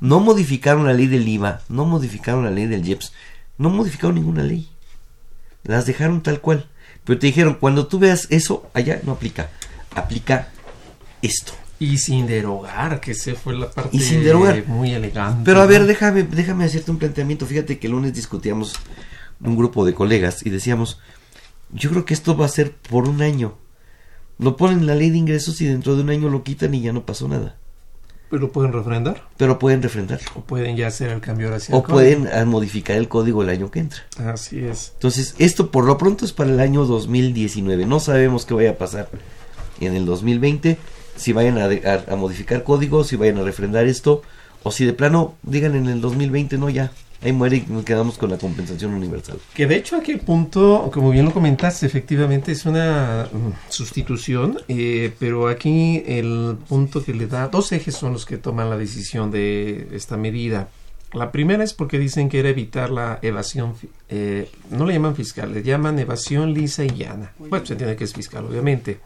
no. 0.00 0.20
modificaron 0.20 0.86
la 0.86 0.94
ley 0.94 1.06
del 1.06 1.28
IVA, 1.28 1.60
no 1.68 1.84
modificaron 1.84 2.44
la 2.44 2.50
ley 2.50 2.66
del 2.66 2.86
IEPS, 2.88 3.12
no 3.58 3.68
modificaron 3.68 4.14
ninguna 4.14 4.42
ley. 4.42 4.70
Las 5.64 5.86
dejaron 5.86 6.22
tal 6.22 6.40
cual. 6.40 6.66
Pero 7.04 7.18
te 7.18 7.26
dijeron, 7.26 7.58
cuando 7.60 7.86
tú 7.86 7.98
veas 7.98 8.28
eso, 8.30 8.70
allá 8.74 9.00
no 9.04 9.12
aplica. 9.12 9.50
Aplica 9.94 10.48
esto. 11.20 11.52
Y 11.82 11.98
sin 11.98 12.28
derogar, 12.28 13.00
que 13.00 13.12
se 13.12 13.34
fue 13.34 13.54
la 13.54 13.68
parte 13.68 13.96
y 13.96 13.98
sin 13.98 14.22
derogar. 14.22 14.64
muy 14.68 14.92
elegante. 14.92 15.42
Pero 15.44 15.62
a 15.62 15.66
ver, 15.66 15.84
déjame, 15.84 16.22
déjame 16.22 16.64
hacerte 16.64 16.92
un 16.92 16.98
planteamiento. 16.98 17.44
Fíjate 17.44 17.80
que 17.80 17.88
el 17.88 17.92
lunes 17.94 18.14
discutíamos 18.14 18.74
un 19.40 19.56
grupo 19.56 19.84
de 19.84 19.92
colegas 19.92 20.46
y 20.46 20.50
decíamos, 20.50 21.00
yo 21.72 21.90
creo 21.90 22.04
que 22.04 22.14
esto 22.14 22.36
va 22.36 22.46
a 22.46 22.48
ser 22.48 22.72
por 22.72 23.08
un 23.08 23.20
año. 23.20 23.56
Lo 24.38 24.56
ponen 24.56 24.78
en 24.78 24.86
la 24.86 24.94
ley 24.94 25.10
de 25.10 25.18
ingresos 25.18 25.60
y 25.60 25.66
dentro 25.66 25.96
de 25.96 26.02
un 26.02 26.10
año 26.10 26.28
lo 26.28 26.44
quitan 26.44 26.72
y 26.72 26.82
ya 26.82 26.92
no 26.92 27.04
pasó 27.04 27.26
nada. 27.26 27.56
¿Pero 28.30 28.52
pueden 28.52 28.72
refrendar? 28.72 29.28
Pero 29.36 29.58
pueden 29.58 29.82
refrendar. 29.82 30.20
O 30.36 30.40
pueden 30.40 30.76
ya 30.76 30.86
hacer 30.86 31.10
el 31.10 31.20
cambio 31.20 31.52
hacia 31.52 31.76
O 31.76 31.82
pueden 31.82 32.28
ah, 32.32 32.44
modificar 32.44 32.96
el 32.96 33.08
código 33.08 33.42
el 33.42 33.50
año 33.50 33.70
que 33.70 33.80
entra. 33.80 34.02
Así 34.18 34.64
es. 34.64 34.92
Entonces, 34.94 35.34
esto 35.38 35.70
por 35.72 35.84
lo 35.84 35.98
pronto 35.98 36.24
es 36.24 36.32
para 36.32 36.48
el 36.48 36.60
año 36.60 36.86
2019. 36.86 37.86
No 37.86 37.98
sabemos 37.98 38.46
qué 38.46 38.54
vaya 38.54 38.70
a 38.70 38.78
pasar 38.78 39.10
en 39.80 39.94
el 39.94 40.06
2020. 40.06 40.78
Si 41.16 41.32
vayan 41.32 41.58
a, 41.58 42.12
a 42.12 42.16
modificar 42.16 42.64
códigos, 42.64 43.08
si 43.08 43.16
vayan 43.16 43.38
a 43.38 43.42
refrendar 43.42 43.86
esto. 43.86 44.22
O 44.62 44.70
si 44.70 44.84
de 44.84 44.92
plano 44.92 45.34
digan 45.42 45.74
en 45.74 45.88
el 45.88 46.00
2020, 46.00 46.56
no, 46.56 46.70
ya, 46.70 46.92
ahí 47.22 47.32
muere 47.32 47.56
y 47.56 47.72
nos 47.72 47.84
quedamos 47.84 48.18
con 48.18 48.30
la 48.30 48.38
compensación 48.38 48.94
universal. 48.94 49.38
Que 49.54 49.66
de 49.66 49.76
hecho 49.76 49.96
aquí 49.96 50.12
el 50.12 50.20
punto, 50.20 50.90
como 50.92 51.10
bien 51.10 51.24
lo 51.24 51.32
comentaste, 51.32 51.86
efectivamente 51.86 52.52
es 52.52 52.66
una 52.66 53.28
mm, 53.32 53.70
sustitución, 53.70 54.58
eh, 54.68 55.12
pero 55.18 55.48
aquí 55.48 56.02
el 56.06 56.56
punto 56.68 57.04
que 57.04 57.14
le 57.14 57.26
da, 57.26 57.48
dos 57.48 57.72
ejes 57.72 57.94
son 57.94 58.12
los 58.12 58.26
que 58.26 58.38
toman 58.38 58.70
la 58.70 58.76
decisión 58.76 59.30
de 59.30 59.88
esta 59.92 60.16
medida. 60.16 60.68
La 61.12 61.30
primera 61.30 61.62
es 61.62 61.74
porque 61.74 61.98
dicen 61.98 62.30
que 62.30 62.40
era 62.40 62.48
evitar 62.48 62.90
la 62.90 63.18
evasión, 63.20 63.74
eh, 64.08 64.50
no 64.70 64.86
le 64.86 64.94
llaman 64.94 65.14
fiscal, 65.14 65.52
le 65.52 65.62
llaman 65.62 65.98
evasión 65.98 66.54
lisa 66.54 66.84
y 66.84 66.88
llana. 66.88 67.32
Bueno, 67.38 67.66
se 67.66 67.74
entiende 67.74 67.96
que 67.96 68.04
es 68.04 68.14
fiscal, 68.14 68.46
obviamente. 68.46 68.98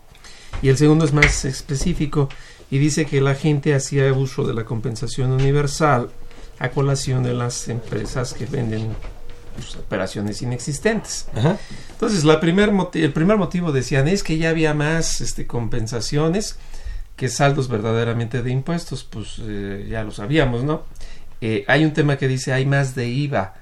Y 0.63 0.69
el 0.69 0.77
segundo 0.77 1.05
es 1.05 1.13
más 1.13 1.45
específico 1.45 2.29
y 2.71 2.79
dice 2.79 3.07
que 3.07 3.21
la 3.21 3.35
gente 3.35 3.75
hacía 3.75 4.13
uso 4.13 4.45
de 4.45 4.55
la 4.55 4.65
compensación 4.65 5.33
universal 5.33 6.11
a 6.59 6.71
colación 6.71 7.23
de 7.23 7.35
las 7.35 7.69
empresas 7.69 8.33
que 8.33 8.47
venden 8.47 8.95
pues, 9.55 9.77
operaciones 9.77 10.43
inexistentes. 10.43 11.29
Entonces, 11.91 12.25
la 12.25 12.41
primer 12.41 12.73
el 12.95 13.13
primer 13.13 13.37
motivo 13.37 13.73
decían 13.73 14.09
es 14.09 14.23
que 14.23 14.39
ya 14.39 14.51
había 14.51 14.75
más 14.75 15.21
este, 15.21 15.47
compensaciones 15.47 16.59
que 17.17 17.29
saldos 17.29 17.69
verdaderamente 17.69 18.43
de 18.43 18.51
impuestos, 18.51 19.05
pues 19.05 19.41
eh, 19.41 19.87
ya 19.89 20.05
lo 20.05 20.11
sabíamos, 20.11 20.65
¿no? 20.65 20.83
Eh, 21.41 21.65
hay 21.67 21.85
un 21.85 21.93
tema 21.93 22.19
que 22.19 22.29
dice 22.29 22.53
hay 22.53 22.67
más 22.67 22.95
de 22.95 23.09
IVA. 23.09 23.55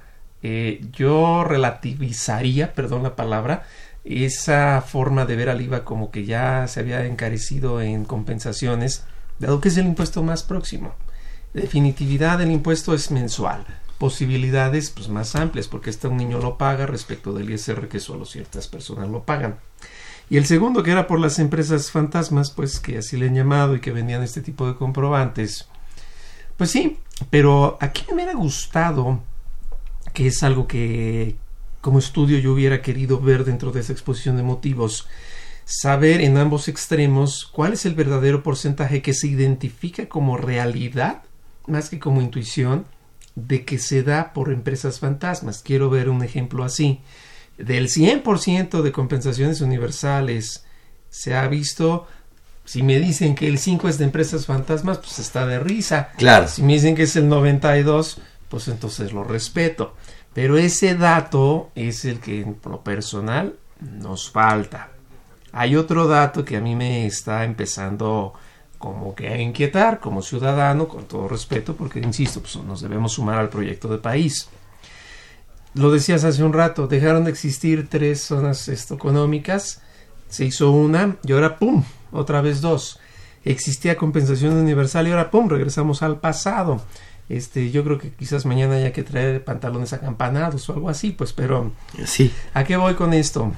Eh, 0.43 0.85
yo 0.91 1.43
relativizaría, 1.43 2.73
perdón 2.73 3.03
la 3.03 3.15
palabra, 3.15 3.65
esa 4.05 4.81
forma 4.81 5.25
de 5.25 5.35
ver 5.35 5.49
al 5.49 5.61
IVA 5.61 5.83
como 5.83 6.11
que 6.11 6.25
ya 6.25 6.67
se 6.67 6.79
había 6.79 7.05
encarecido 7.05 7.81
en 7.81 8.05
compensaciones, 8.05 9.03
dado 9.39 9.59
que 9.59 9.69
es 9.69 9.77
el 9.77 9.87
impuesto 9.87 10.23
más 10.23 10.43
próximo 10.43 10.93
definitividad 11.55 12.37
del 12.37 12.51
impuesto 12.51 12.93
es 12.93 13.09
mensual. 13.11 13.65
Posibilidades 13.97 14.89
pues, 14.89 15.07
más 15.07 15.35
amplias, 15.35 15.67
porque 15.67 15.89
este 15.89 16.07
un 16.07 16.17
niño 16.17 16.39
lo 16.39 16.57
paga 16.57 16.85
respecto 16.85 17.33
del 17.33 17.49
ISR 17.49 17.87
que 17.87 17.99
solo 17.99 18.25
ciertas 18.25 18.67
personas 18.67 19.09
lo 19.09 19.23
pagan. 19.23 19.57
Y 20.29 20.37
el 20.37 20.45
segundo, 20.45 20.83
que 20.83 20.91
era 20.91 21.07
por 21.07 21.19
las 21.19 21.39
empresas 21.39 21.91
fantasmas, 21.91 22.51
pues 22.51 22.79
que 22.79 22.97
así 22.97 23.15
le 23.15 23.27
han 23.27 23.35
llamado 23.35 23.75
y 23.75 23.79
que 23.79 23.91
vendían 23.91 24.21
este 24.21 24.41
tipo 24.41 24.67
de 24.67 24.75
comprobantes. 24.75 25.69
Pues 26.57 26.71
sí, 26.71 26.99
pero 27.29 27.77
aquí 27.79 28.03
me 28.07 28.15
hubiera 28.15 28.33
gustado, 28.33 29.21
que 30.13 30.27
es 30.27 30.43
algo 30.43 30.67
que 30.67 31.37
como 31.85 31.99
estudio 31.99 32.39
yo 32.39 32.51
hubiera 32.51 32.81
querido 32.81 33.21
ver 33.21 33.45
dentro 33.45 33.71
de 33.71 33.81
esa 33.81 33.93
exposición 33.93 34.37
de 34.37 34.41
motivos, 34.41 35.07
saber 35.65 36.19
en 36.21 36.35
ambos 36.35 36.67
extremos 36.67 37.45
cuál 37.45 37.73
es 37.73 37.85
el 37.85 37.93
verdadero 37.93 38.41
porcentaje 38.41 39.03
que 39.03 39.13
se 39.13 39.27
identifica 39.27 40.09
como 40.09 40.35
realidad 40.35 41.21
más 41.67 41.91
que 41.91 41.99
como 41.99 42.23
intuición, 42.23 42.87
de 43.35 43.65
que 43.65 43.77
se 43.77 44.01
da 44.01 44.33
por 44.33 44.51
empresas 44.51 44.99
fantasmas. 44.99 45.61
Quiero 45.61 45.91
ver 45.91 46.09
un 46.09 46.23
ejemplo 46.23 46.63
así. 46.63 47.01
Del 47.59 47.87
100% 47.87 48.81
de 48.81 48.91
compensaciones 48.91 49.61
universales 49.61 50.65
se 51.11 51.35
ha 51.35 51.47
visto, 51.47 52.07
si 52.65 52.81
me 52.81 52.99
dicen 52.99 53.35
que 53.35 53.47
el 53.47 53.59
5 53.59 53.89
es 53.89 53.99
de 53.99 54.05
empresas 54.05 54.47
fantasmas, 54.47 54.97
pues 54.97 55.19
está 55.19 55.45
de 55.45 55.59
risa. 55.59 56.09
Claro. 56.17 56.47
Si 56.47 56.63
me 56.63 56.73
dicen 56.73 56.95
que 56.95 57.03
es 57.03 57.15
el 57.15 57.29
92, 57.29 58.17
pues 58.49 58.69
entonces 58.69 59.13
lo 59.13 59.23
respeto. 59.23 59.93
Pero 60.35 60.57
ese 60.57 60.95
dato 60.95 61.71
es 61.75 62.03
el 62.03 62.19
que 62.19 62.41
en 62.41 62.57
lo 62.65 62.83
personal 62.83 63.55
nos 63.79 64.29
falta. 64.29 64.89
Hay 65.53 65.77
otro 65.77 66.07
dato 66.07 66.43
que 66.43 66.57
a 66.57 66.59
mí 66.61 66.75
me 66.75 67.05
está 67.05 67.45
empezando 67.45 68.33
como 68.77 69.15
que 69.15 69.41
inquietar 69.41 70.01
como 70.01 70.21
ciudadano, 70.21 70.89
con 70.89 71.05
todo 71.05 71.29
respeto, 71.29 71.77
porque 71.77 71.99
insisto, 71.99 72.41
pues 72.41 72.57
nos 72.57 72.81
debemos 72.81 73.13
sumar 73.13 73.37
al 73.39 73.47
proyecto 73.47 73.87
de 73.87 73.97
país. 73.97 74.49
Lo 75.73 75.89
decías 75.89 76.25
hace 76.25 76.43
un 76.43 76.51
rato, 76.51 76.85
dejaron 76.85 77.23
de 77.23 77.31
existir 77.31 77.87
tres 77.87 78.21
zonas 78.21 78.67
económicas, 78.91 79.81
se 80.27 80.43
hizo 80.43 80.69
una 80.69 81.15
y 81.23 81.31
ahora 81.31 81.57
¡pum! 81.57 81.81
otra 82.11 82.41
vez 82.41 82.59
dos. 82.59 82.99
Existía 83.45 83.95
compensación 83.95 84.55
universal 84.55 85.07
y 85.07 85.11
ahora 85.11 85.31
¡pum! 85.31 85.47
regresamos 85.47 86.03
al 86.03 86.19
pasado. 86.19 86.81
Este, 87.27 87.71
yo 87.71 87.83
creo 87.83 87.97
que 87.97 88.11
quizás 88.11 88.45
mañana 88.45 88.75
haya 88.75 88.93
que 88.93 89.03
traer 89.03 89.43
pantalones 89.43 89.93
acampanados 89.93 90.69
o 90.69 90.73
algo 90.73 90.89
así, 90.89 91.11
pues, 91.11 91.33
pero 91.33 91.71
sí. 92.05 92.31
¿A 92.53 92.63
qué 92.63 92.77
voy 92.77 92.93
con 92.93 93.13
esto? 93.13 93.51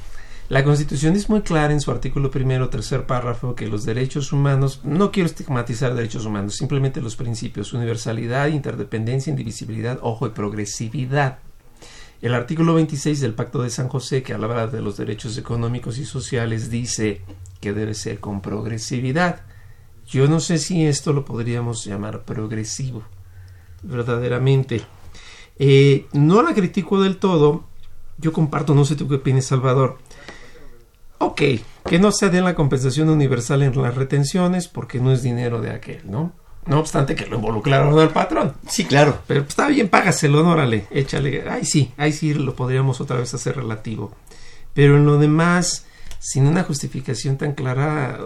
La 0.50 0.64
Constitución 0.64 1.18
es 1.18 1.30
muy 1.30 1.42
clara 1.42 1.74
en 1.74 1.82
su 1.82 1.92
artículo 1.92 2.32
primero, 2.32 2.70
tercer 2.70 3.06
párrafo, 3.06 3.54
que 3.54 3.68
los 3.68 3.84
derechos 3.84 4.32
humanos, 4.32 4.80
no 4.86 5.12
quiero 5.12 5.28
estigmatizar 5.28 5.94
derechos 5.94 6.26
humanos, 6.26 6.56
simplemente 6.56 7.02
los 7.02 7.18
principios, 7.18 7.74
universalidad, 7.74 8.48
interdependencia, 8.48 9.30
indivisibilidad, 9.30 10.00
ojo 10.02 10.26
y 10.26 10.30
progresividad. 10.30 11.40
El 12.22 12.34
artículo 12.34 12.74
26 12.76 13.20
del 13.20 13.34
Pacto 13.34 13.62
de 13.62 13.70
San 13.70 13.90
José, 13.90 14.24
que 14.24 14.34
habla 14.34 14.68
de 14.68 14.82
los 14.82 14.96
derechos 14.96 15.38
económicos 15.38 15.98
y 15.98 16.06
sociales, 16.06 16.70
dice 16.70 17.22
que 17.60 17.74
debe 17.74 17.94
ser 17.94 18.22
con 18.22 18.40
progresividad. 18.40 19.42
Yo 20.08 20.30
no 20.30 20.40
sé 20.40 20.60
si 20.60 20.86
esto 20.86 21.12
lo 21.12 21.26
podríamos 21.26 21.84
llamar 21.84 22.24
progresivo, 22.24 23.04
verdaderamente. 23.88 24.82
Eh, 25.58 26.06
no 26.14 26.42
la 26.42 26.54
critico 26.54 27.02
del 27.02 27.18
todo. 27.18 27.64
Yo 28.20 28.34
comparto, 28.34 28.74
no 28.76 28.86
sé 28.86 28.96
tú 28.96 29.08
qué 29.08 29.16
opinas, 29.16 29.46
Salvador 29.46 29.98
Ok, 31.20 31.42
que 31.90 32.00
no 32.00 32.12
se 32.12 32.30
den 32.30 32.44
la 32.44 32.56
compensación 32.56 33.10
universal 33.10 33.64
en 33.64 33.82
las 33.82 33.96
retenciones 33.96 34.68
porque 34.68 35.00
no 35.00 35.12
es 35.12 35.24
dinero 35.24 35.62
de 35.62 35.72
aquel, 35.72 36.02
¿no? 36.06 36.32
No 36.66 36.80
obstante 36.80 37.16
que 37.16 37.26
lo 37.26 37.38
involucraron 37.38 37.98
al 37.98 38.10
patrón. 38.10 38.54
Sí, 38.68 38.86
claro. 38.86 39.20
Pero 39.26 39.42
pues, 39.42 39.52
está 39.52 39.68
bien, 39.68 39.88
págaselo, 39.88 40.44
no, 40.44 40.52
órale, 40.52 40.86
échale. 40.92 41.46
Ay, 41.50 41.66
sí, 41.66 41.94
ahí 41.98 42.12
sí 42.12 42.34
lo 42.34 42.56
podríamos 42.56 43.02
otra 43.02 43.18
vez 43.18 43.34
hacer 43.34 43.56
relativo. 43.56 44.12
Pero 44.74 44.98
en 44.98 45.06
lo 45.06 45.18
demás, 45.18 45.86
sin 46.20 46.46
una 46.46 46.64
justificación 46.64 47.38
tan 47.38 47.54
clara, 47.54 48.20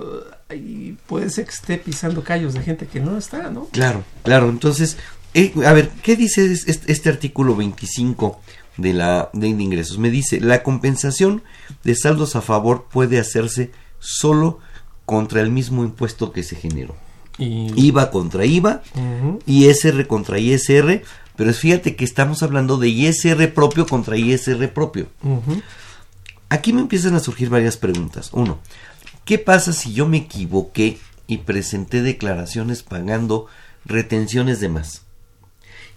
puede 1.06 1.30
ser 1.30 1.46
que 1.46 1.52
esté 1.52 1.78
pisando 1.78 2.24
callos 2.24 2.56
de 2.56 2.62
gente 2.62 2.88
que 2.88 3.00
no 3.00 3.18
está, 3.18 3.52
¿no? 3.52 3.68
Claro, 3.68 4.04
claro. 4.24 4.50
Entonces, 4.50 4.98
eh, 5.34 5.54
a 5.66 5.74
ver, 5.74 5.90
¿qué 6.04 6.16
dice 6.16 6.52
este, 6.52 6.92
este 6.92 7.10
artículo 7.10 7.56
25 7.56 8.40
de 8.78 8.94
la 8.94 9.30
ley 9.34 9.54
de 9.54 9.64
ingresos? 9.64 9.98
Me 9.98 10.10
dice, 10.10 10.40
la 10.40 10.64
compensación 10.64 11.44
de 11.84 11.96
saldos 11.96 12.36
a 12.36 12.42
favor 12.42 12.88
puede 12.92 13.20
hacerse 13.20 13.72
solo 14.00 14.60
contra 15.06 15.42
el 15.42 15.52
mismo 15.52 15.84
impuesto 15.84 16.32
que 16.32 16.44
se 16.44 16.56
generó. 16.56 16.96
IVA 17.38 18.12
contra 18.12 18.46
IVA, 18.46 18.84
ISR 19.46 20.06
contra 20.06 20.38
ISR, 20.38 21.02
pero 21.36 21.54
fíjate 21.54 21.96
que 21.96 22.06
estamos 22.06 22.44
hablando 22.44 22.78
de 22.78 22.90
ISR 22.90 23.54
propio 23.54 23.88
contra 23.88 24.18
ISR 24.18 24.72
propio. 24.72 25.08
Aquí 26.50 26.74
me 26.74 26.82
empiezan 26.82 27.16
a 27.16 27.20
surgir 27.20 27.50
varias 27.50 27.78
preguntas. 27.78 28.30
Uno, 28.34 28.60
¿qué 29.26 29.40
pasa 29.40 29.74
si 29.74 29.94
yo 29.94 30.08
me 30.08 30.18
equivoqué 30.18 31.00
y 31.26 31.38
presenté 31.40 32.02
declaraciones 32.02 32.84
pagando 32.84 33.48
retenciones 33.86 34.60
de 34.60 34.70
más? 34.70 35.04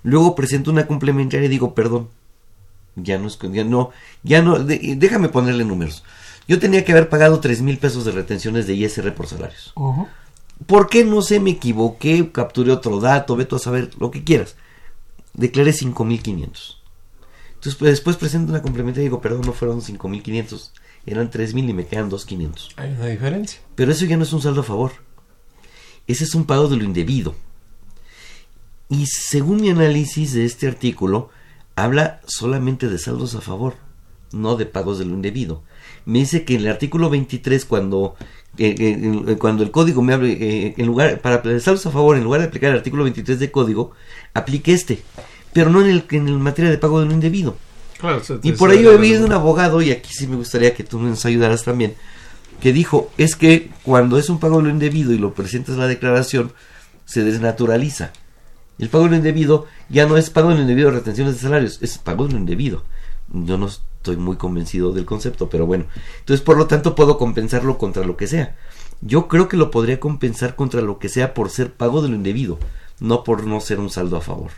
Luego 0.05 0.37
presento 0.37 0.71
una 0.71 0.87
complementaria 0.87 1.47
y 1.47 1.51
digo, 1.51 1.75
perdón, 1.75 2.09
ya 2.95 3.19
no 3.19 3.29
ya 3.29 3.65
no, 3.65 3.91
ya 4.23 4.43
no, 4.43 4.59
déjame 4.59 5.29
ponerle 5.29 5.65
números. 5.65 6.05
Yo 6.47 6.61
tenía 6.61 6.85
que 6.85 6.93
haber 6.93 7.09
pagado 7.09 7.41
tres 7.41 7.63
mil 7.63 7.79
pesos 7.79 8.05
de 8.05 8.13
retenciones 8.13 8.67
de 8.67 8.75
ISR 8.75 9.15
por 9.15 9.27
salarios. 9.27 9.73
¿Por 10.67 10.89
qué 10.89 11.05
no 11.05 11.23
sé? 11.23 11.41
Me 11.41 11.51
equivoqué, 11.51 12.31
capturé 12.31 12.71
otro 12.71 13.01
dato, 13.01 13.35
veto 13.35 13.57
a 13.57 13.59
saber 13.59 13.91
lo 13.99 14.11
que 14.11 14.23
quieras. 14.23 14.57
Declaré 15.33 15.73
5500. 15.73 16.83
Entonces 17.55 17.75
pues, 17.79 17.91
después 17.93 18.17
presento 18.17 18.53
una 18.53 18.61
complementaria 18.61 19.05
y 19.05 19.09
digo, 19.09 19.23
perdón, 19.23 19.43
no 19.47 19.55
fueron 19.55 19.81
5500, 19.81 20.73
eran 21.07 21.31
3000 21.31 21.71
y 21.71 21.73
me 21.73 21.87
quedan 21.87 22.11
2500. 22.11 22.75
Hay 22.77 22.93
una 22.93 23.07
diferencia. 23.07 23.61
Pero 23.75 23.91
eso 23.91 24.05
ya 24.05 24.19
no 24.19 24.25
es 24.25 24.33
un 24.35 24.43
saldo 24.43 24.61
a 24.61 24.65
favor. 24.65 24.93
Ese 26.07 26.25
es 26.25 26.35
un 26.35 26.45
pago 26.45 26.69
de 26.69 26.77
lo 26.77 26.85
indebido. 26.85 27.35
Y 28.89 29.07
según 29.07 29.63
mi 29.63 29.71
análisis 29.71 30.35
de 30.35 30.45
este 30.45 30.69
artículo, 30.69 31.31
habla 31.77 32.21
solamente 32.27 32.89
de 32.89 32.99
saldos 32.99 33.35
a 33.35 33.41
favor, 33.41 33.75
no 34.33 34.57
de 34.57 34.67
pagos 34.67 34.99
de 34.99 35.05
lo 35.05 35.15
indebido. 35.15 35.63
Me 36.05 36.19
dice 36.21 36.45
que 36.45 36.55
en 36.55 36.63
el 36.63 36.69
artículo 36.69 37.11
23 37.11 37.65
cuando 37.65 38.17
eh, 38.59 38.75
eh, 38.79 39.37
cuando 39.39 39.63
el 39.63 39.71
código 39.71 40.03
me 40.03 40.13
hable 40.13 40.33
eh, 40.33 40.75
en 40.77 40.87
lugar 40.87 41.21
para 41.21 41.43
saldos 41.61 41.87
a 41.87 41.91
favor 41.91 42.17
en 42.17 42.25
lugar 42.25 42.41
de 42.41 42.47
aplicar 42.47 42.71
el 42.71 42.77
artículo 42.77 43.03
23 43.03 43.41
de 43.41 43.51
código 43.51 43.93
aplique 44.33 44.73
este 44.73 45.03
pero 45.53 45.71
no 45.71 45.81
en 45.81 45.89
el 45.89 46.05
en 46.11 46.29
el 46.29 46.39
materia 46.39 46.71
de 46.71 46.79
pago 46.79 47.01
de 47.01 47.07
lo 47.07 47.13
indebido. 47.13 47.57
Y 48.43 48.53
por 48.53 48.71
ello 48.71 48.93
he 48.93 49.21
un 49.21 49.33
abogado 49.33 49.81
y 49.81 49.91
aquí 49.91 50.13
sí 50.13 50.27
me 50.27 50.37
gustaría 50.37 50.75
que 50.75 50.85
tú 50.85 50.99
nos 51.01 51.25
ayudaras 51.25 51.65
también 51.65 51.95
que 52.61 52.73
dijo 52.73 53.11
es 53.17 53.35
que 53.35 53.71
cuando 53.83 54.19
es 54.19 54.29
un 54.29 54.39
pago 54.39 54.59
de 54.59 54.65
lo 54.65 54.71
indebido 54.71 55.13
y 55.13 55.19
lo 55.19 55.33
presentas 55.33 55.75
en 55.75 55.81
la 55.81 55.87
declaración 55.87 56.53
se 57.07 57.25
desnaturaliza 57.25 58.13
el 58.79 58.89
pago 58.89 59.05
de 59.05 59.11
lo 59.11 59.17
indebido 59.17 59.67
ya 59.89 60.07
no 60.07 60.17
es 60.17 60.31
pago 60.31 60.51
de 60.51 60.57
lo 60.57 60.63
indebido 60.63 60.91
de 60.91 60.99
retenciones 60.99 61.35
de 61.35 61.41
salarios 61.41 61.79
es 61.83 61.99
pago 61.99 62.27
de 62.27 62.33
lo 62.33 62.39
indebido 62.39 62.85
yo 63.33 63.59
no 63.59 63.67
estoy 63.67 64.17
muy 64.17 64.37
convencido 64.37 64.93
del 64.93 65.07
concepto, 65.07 65.49
pero 65.49 65.67
bueno. 65.67 65.87
Entonces, 66.21 66.45
por 66.45 66.57
lo 66.57 66.67
tanto, 66.67 66.95
puedo 66.95 67.19
compensarlo 67.19 67.79
contra 67.79 68.05
lo 68.05 68.17
que 68.17 68.27
sea. 68.27 68.57
Yo 69.01 69.29
creo 69.29 69.49
que 69.49 69.57
lo 69.57 69.71
podría 69.71 70.01
compensar 70.01 70.57
contra 70.57 70.81
lo 70.81 70.99
que 70.99 71.09
sea 71.09 71.35
por 71.35 71.51
ser 71.51 71.73
pago 71.73 72.03
de 72.03 72.09
lo 72.09 72.15
indebido, 72.15 72.59
no 73.01 73.25
por 73.25 73.47
no 73.47 73.61
ser 73.61 73.81
un 73.81 73.91
saldo 73.91 74.17
a 74.17 74.21
favor. 74.21 74.51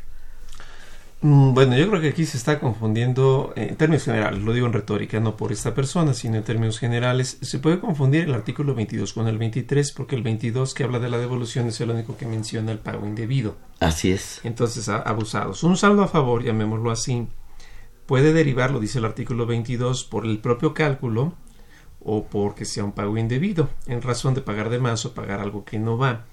Mm, 1.23 1.55
bueno, 1.55 1.77
yo 1.77 1.89
creo 1.89 2.01
que 2.01 2.09
aquí 2.11 2.27
se 2.27 2.37
está 2.37 2.61
confundiendo 2.61 3.53
en 3.57 3.77
términos 3.77 4.05
generales, 4.05 4.43
lo 4.43 4.53
digo 4.53 4.67
en 4.67 4.73
retórica, 4.73 5.19
no 5.19 5.37
por 5.37 5.51
esta 5.51 5.75
persona, 5.75 6.13
sino 6.13 6.37
en 6.37 6.45
términos 6.45 6.79
generales. 6.79 7.39
Se 7.41 7.59
puede 7.59 7.81
confundir 7.81 8.25
el 8.25 8.35
artículo 8.35 8.75
22 8.75 9.13
con 9.13 9.27
el 9.27 9.39
23 9.39 9.93
porque 9.93 10.15
el 10.15 10.23
22 10.23 10.75
que 10.75 10.85
habla 10.85 10.99
de 10.99 11.09
la 11.09 11.19
devolución 11.19 11.69
es 11.69 11.81
el 11.81 11.91
único 11.91 12.17
que 12.17 12.27
menciona 12.27 12.71
el 12.71 12.79
pago 12.79 13.07
indebido. 13.07 13.57
Así 13.81 14.13
es. 14.13 14.41
Entonces, 14.45 14.89
abusados. 14.89 15.63
Un 15.63 15.77
saldo 15.77 16.03
a 16.03 16.09
favor, 16.09 16.45
llamémoslo 16.45 16.91
así, 16.91 17.27
puede 18.05 18.33
derivar, 18.33 18.71
lo 18.71 18.81
dice 18.81 18.99
el 18.99 19.07
artículo 19.07 19.47
22, 19.47 20.05
por 20.05 20.27
el 20.27 20.39
propio 20.39 20.75
cálculo 20.75 21.35
o 22.09 22.25
porque 22.27 22.65
sea 22.65 22.85
un 22.85 22.93
pago 22.93 23.19
indebido, 23.19 23.69
en 23.87 24.01
razón 24.01 24.35
de 24.35 24.41
pagar 24.41 24.71
de 24.71 24.79
más 24.79 25.05
o 25.05 25.13
pagar 25.13 25.41
algo 25.41 25.65
que 25.65 25.81
no 25.81 25.99
va. 25.99 26.25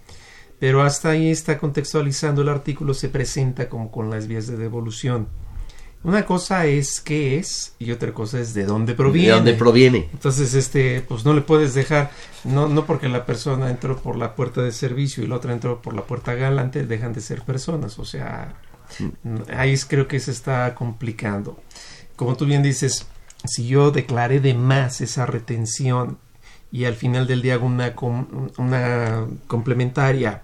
Pero 0.63 0.81
hasta 0.81 1.09
ahí 1.09 1.29
está 1.29 1.57
contextualizando 1.57 2.41
el 2.41 2.47
artículo, 2.47 2.93
se 2.93 3.09
presenta 3.09 3.67
como 3.67 3.91
con 3.91 4.09
las 4.09 4.27
vías 4.27 4.47
de 4.47 4.55
devolución. 4.55 5.27
Una 6.05 6.25
cosa 6.25 6.67
es 6.67 7.01
qué 7.01 7.37
es 7.37 7.75
y 7.79 7.91
otra 7.91 8.13
cosa 8.13 8.39
es 8.39 8.53
de 8.53 8.63
dónde 8.63 8.93
proviene. 8.93 9.27
De 9.27 9.33
dónde 9.33 9.53
proviene. 9.55 10.07
Entonces, 10.13 10.53
este, 10.53 11.01
pues 11.01 11.25
no 11.25 11.33
le 11.33 11.41
puedes 11.41 11.73
dejar, 11.73 12.11
no, 12.45 12.69
no 12.69 12.85
porque 12.85 13.09
la 13.09 13.25
persona 13.25 13.69
entró 13.69 13.97
por 13.97 14.15
la 14.15 14.35
puerta 14.35 14.61
de 14.61 14.71
servicio 14.71 15.21
y 15.21 15.27
la 15.27 15.35
otra 15.35 15.51
entró 15.51 15.81
por 15.81 15.93
la 15.93 16.03
puerta 16.03 16.33
galante, 16.33 16.85
dejan 16.85 17.11
de 17.11 17.19
ser 17.19 17.41
personas. 17.41 17.99
O 17.99 18.05
sea, 18.05 18.55
Ahí 19.53 19.75
creo 19.89 20.07
que 20.07 20.21
se 20.21 20.31
está 20.31 20.73
complicando. 20.75 21.61
Como 22.15 22.37
tú 22.37 22.45
bien 22.45 22.63
dices, 22.63 23.05
si 23.43 23.67
yo 23.67 23.91
declaré 23.91 24.39
de 24.39 24.53
más 24.53 25.01
esa 25.01 25.25
retención 25.25 26.19
y 26.71 26.85
al 26.85 26.95
final 26.95 27.27
del 27.27 27.41
día 27.41 27.55
hago 27.55 27.65
una, 27.65 27.93
una 28.57 29.27
complementaria, 29.47 30.43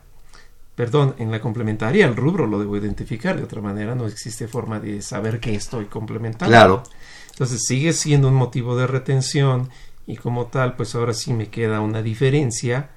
perdón, 0.80 1.14
en 1.18 1.30
la 1.30 1.42
complementaria 1.42 2.06
el 2.06 2.16
rubro 2.16 2.48
lo 2.48 2.58
debo 2.58 2.78
identificar, 2.78 3.36
de 3.36 3.44
otra 3.44 3.60
manera 3.60 3.96
no 3.96 4.08
existe 4.08 4.48
forma 4.48 4.80
de 4.80 5.02
saber 5.02 5.42
que 5.42 5.54
estoy 5.54 5.88
complementando. 5.88 6.50
Claro. 6.50 6.84
Entonces 7.32 7.66
sigue 7.66 7.92
siendo 7.92 8.30
un 8.30 8.36
motivo 8.36 8.78
de 8.78 8.88
retención 8.88 9.70
y 10.08 10.16
como 10.16 10.46
tal, 10.46 10.78
pues 10.78 10.96
ahora 10.96 11.14
sí 11.14 11.34
me 11.34 11.50
queda 11.50 11.82
una 11.82 12.02
diferencia 12.02 12.92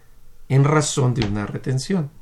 en 0.49 0.63
razón 0.63 1.13
de 1.15 1.27
una 1.27 1.45
retención. 1.45 2.13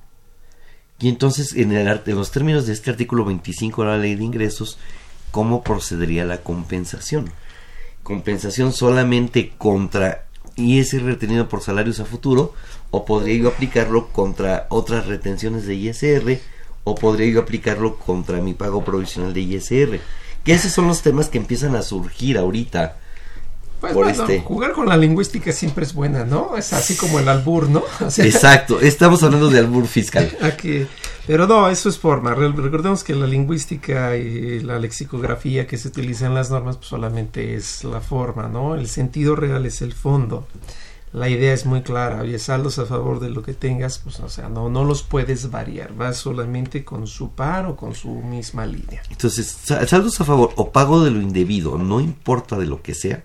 Y 0.99 1.11
entonces, 1.11 1.55
en, 1.55 1.73
el, 1.73 1.87
en 2.07 2.17
los 2.17 2.31
términos 2.31 2.67
de 2.67 2.73
este 2.73 2.89
artículo 2.89 3.27
25 3.27 3.83
de 3.83 3.89
la 3.91 3.99
ley 3.99 4.15
de 4.15 4.25
ingresos, 4.25 4.79
¿cómo 5.31 5.63
procedería 5.63 6.25
la 6.25 6.39
compensación? 6.39 7.31
¿Compensación 8.03 8.73
solamente 8.73 9.53
contra 9.59 10.25
ISR 10.69 11.03
retenido 11.03 11.49
por 11.49 11.63
salarios 11.63 12.01
a 12.01 12.05
futuro? 12.05 12.55
¿O 12.91 13.05
podría 13.05 13.37
yo 13.37 13.49
aplicarlo 13.49 14.09
contra 14.09 14.67
otras 14.69 15.07
retenciones 15.07 15.67
de 15.67 15.75
ISR? 15.75 16.41
¿O 16.85 16.95
podría 16.95 17.33
yo 17.33 17.41
aplicarlo 17.41 17.97
contra 17.97 18.41
mi 18.41 18.55
pago 18.55 18.85
provisional 18.85 19.35
de 19.35 19.41
ISR? 19.41 20.01
Que 20.45 20.53
esos 20.53 20.73
son 20.73 20.87
los 20.87 21.03
temas 21.03 21.29
que 21.29 21.39
empiezan 21.39 21.75
a 21.77 21.83
surgir 21.83 22.39
ahorita 22.39 23.00
pues 23.81 24.19
este 24.19 24.41
jugar 24.41 24.73
con 24.73 24.89
la 24.89 24.97
lingüística 24.97 25.53
siempre 25.53 25.85
es 25.85 25.95
buena, 25.95 26.25
¿no? 26.25 26.57
Es 26.57 26.73
así 26.73 26.97
como 26.97 27.19
el 27.19 27.29
albur, 27.29 27.69
¿no? 27.69 27.83
Exacto, 28.19 28.81
estamos 28.81 29.23
hablando 29.23 29.49
de 29.49 29.59
albur 29.59 29.87
fiscal. 29.87 30.31
Aquí, 30.43 30.87
pero 31.27 31.47
no, 31.47 31.69
eso 31.69 31.89
es 31.89 31.99
forma. 31.99 32.35
Recordemos 32.35 33.05
que 33.05 33.15
la 33.15 33.27
lingüística 33.27 34.17
y 34.17 34.61
la 34.61 34.79
lexicografía 34.79 35.67
que 35.67 35.79
se 35.79 35.89
utiliza 35.89 36.27
en 36.27 36.35
las 36.35 36.51
normas 36.51 36.77
pues 36.77 36.89
solamente 36.89 37.55
es 37.55 37.85
la 37.85 38.01
forma, 38.01 38.49
¿no? 38.49 38.75
El 38.75 38.89
sentido 38.89 39.35
real 39.37 39.65
es 39.67 39.83
el 39.83 39.93
fondo. 39.93 40.47
La 41.13 41.29
idea 41.29 41.53
es 41.53 41.67
muy 41.67 41.83
clara, 41.83 42.23
oye, 42.23 42.39
saldos 42.39 42.79
a 42.79 42.87
favor 42.87 43.19
de 43.19 43.31
lo 43.31 43.43
que 43.43 43.53
tengas, 43.53 43.99
pues 43.99 44.21
o 44.21 44.29
sea, 44.29 44.49
no, 44.49 44.69
no 44.69 44.85
los 44.85 45.03
puedes 45.03 45.51
variar, 45.51 45.93
vas 45.93 46.19
solamente 46.19 46.85
con 46.85 47.09
su 47.09 47.33
par 47.33 47.67
o 47.67 47.75
con 47.75 47.97
su 47.97 48.11
misma 48.11 48.65
línea. 48.65 49.03
Entonces, 49.11 49.57
saldos 49.89 50.21
a 50.21 50.25
favor 50.25 50.53
o 50.55 50.71
pago 50.71 51.03
de 51.03 51.11
lo 51.11 51.21
indebido, 51.21 51.79
no 51.79 52.01
importa 52.01 52.57
de 52.57 52.67
lo 52.67 52.81
que 52.81 52.95
sea, 52.95 53.25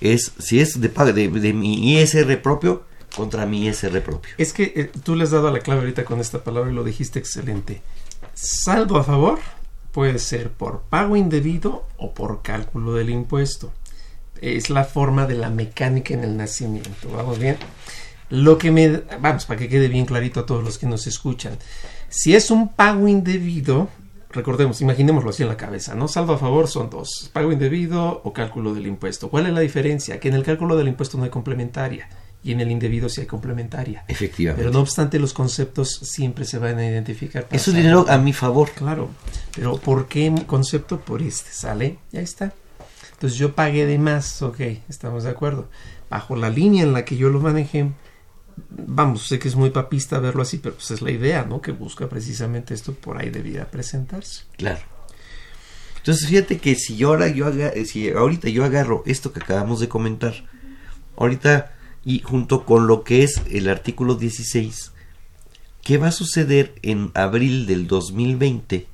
es 0.00 0.32
si 0.38 0.60
es 0.60 0.80
de, 0.80 0.88
de, 0.88 1.28
de 1.28 1.52
mi 1.52 1.98
ISR 1.98 2.40
propio 2.42 2.84
contra 3.14 3.46
mi 3.46 3.66
ISR 3.66 4.02
propio. 4.02 4.32
Es 4.38 4.52
que 4.52 4.72
eh, 4.76 4.90
tú 5.02 5.16
le 5.16 5.24
has 5.24 5.30
dado 5.30 5.50
la 5.50 5.60
clave 5.60 5.80
ahorita 5.80 6.04
con 6.04 6.20
esta 6.20 6.44
palabra 6.44 6.70
y 6.70 6.74
lo 6.74 6.84
dijiste 6.84 7.18
excelente. 7.18 7.82
Saldo 8.34 8.96
a 8.96 9.04
favor 9.04 9.38
puede 9.92 10.18
ser 10.18 10.50
por 10.50 10.82
pago 10.82 11.16
indebido 11.16 11.86
o 11.96 12.14
por 12.14 12.42
cálculo 12.42 12.94
del 12.94 13.10
impuesto. 13.10 13.72
Es 14.40 14.70
la 14.70 14.84
forma 14.84 15.26
de 15.26 15.34
la 15.34 15.50
mecánica 15.50 16.14
en 16.14 16.22
el 16.22 16.36
nacimiento. 16.36 17.08
¿Vamos 17.12 17.38
bien? 17.38 17.56
Lo 18.30 18.58
que 18.58 18.70
me... 18.70 19.02
Vamos, 19.20 19.46
para 19.46 19.58
que 19.58 19.68
quede 19.68 19.88
bien 19.88 20.06
clarito 20.06 20.40
a 20.40 20.46
todos 20.46 20.62
los 20.62 20.78
que 20.78 20.86
nos 20.86 21.06
escuchan. 21.06 21.58
Si 22.08 22.36
es 22.36 22.50
un 22.50 22.68
pago 22.68 23.08
indebido, 23.08 23.88
recordemos, 24.30 24.80
imaginémoslo 24.80 25.30
así 25.30 25.42
en 25.42 25.48
la 25.48 25.56
cabeza, 25.56 25.94
¿no? 25.94 26.08
Saldo 26.08 26.34
a 26.34 26.38
favor 26.38 26.68
son 26.68 26.90
dos, 26.90 27.30
pago 27.32 27.52
indebido 27.52 28.20
o 28.24 28.32
cálculo 28.32 28.74
del 28.74 28.86
impuesto. 28.86 29.28
¿Cuál 29.30 29.46
es 29.46 29.52
la 29.52 29.60
diferencia? 29.60 30.20
Que 30.20 30.28
en 30.28 30.34
el 30.34 30.42
cálculo 30.42 30.76
del 30.76 30.88
impuesto 30.88 31.18
no 31.18 31.24
hay 31.24 31.30
complementaria 31.30 32.08
y 32.42 32.52
en 32.52 32.60
el 32.60 32.70
indebido 32.70 33.08
sí 33.08 33.22
hay 33.22 33.26
complementaria. 33.26 34.04
Efectivamente. 34.08 34.62
Pero 34.62 34.72
no 34.72 34.80
obstante, 34.80 35.18
los 35.18 35.32
conceptos 35.32 35.90
siempre 36.02 36.44
se 36.44 36.58
van 36.58 36.78
a 36.78 36.86
identificar. 36.86 37.46
Es 37.50 37.66
un 37.68 37.74
dinero 37.74 38.06
a 38.08 38.18
mi 38.18 38.32
favor. 38.32 38.70
Claro, 38.70 39.10
pero 39.54 39.76
¿por 39.76 40.06
qué 40.08 40.32
concepto? 40.46 41.00
Por 41.00 41.22
este, 41.22 41.52
¿sale? 41.52 41.98
Ya 42.12 42.20
está. 42.20 42.52
Entonces 43.12 43.38
yo 43.38 43.54
pagué 43.54 43.84
de 43.86 43.98
más, 43.98 44.42
ok, 44.42 44.60
estamos 44.88 45.24
de 45.24 45.30
acuerdo. 45.30 45.68
Bajo 46.08 46.36
la 46.36 46.50
línea 46.50 46.84
en 46.84 46.92
la 46.92 47.04
que 47.04 47.16
yo 47.16 47.30
lo 47.30 47.40
manejé, 47.40 47.90
vamos, 48.70 49.26
sé 49.26 49.38
que 49.38 49.48
es 49.48 49.56
muy 49.56 49.70
papista 49.70 50.18
verlo 50.18 50.42
así, 50.42 50.58
pero 50.58 50.74
pues 50.74 50.90
es 50.90 51.02
la 51.02 51.10
idea, 51.10 51.44
¿no? 51.44 51.60
Que 51.60 51.72
busca 51.72 52.08
precisamente 52.08 52.74
esto, 52.74 52.94
por 52.94 53.18
ahí 53.18 53.30
debía 53.30 53.70
presentarse. 53.70 54.42
Claro. 54.56 54.80
Entonces 55.96 56.28
fíjate 56.28 56.58
que 56.58 56.74
si 56.74 57.02
ahora 57.02 57.28
yo 57.28 57.46
haga, 57.46 57.72
si 57.84 58.10
ahorita 58.10 58.48
yo 58.48 58.64
agarro 58.64 59.02
esto 59.06 59.32
que 59.32 59.40
acabamos 59.40 59.80
de 59.80 59.88
comentar 59.88 60.34
ahorita 61.16 61.74
y 62.04 62.20
junto 62.20 62.64
con 62.64 62.86
lo 62.86 63.04
que 63.04 63.22
es 63.24 63.42
el 63.50 63.68
artículo 63.68 64.14
16, 64.14 64.92
¿qué 65.82 65.98
va 65.98 66.08
a 66.08 66.12
suceder 66.12 66.74
en 66.82 67.10
abril 67.14 67.66
del 67.66 67.86
2020 67.86 68.86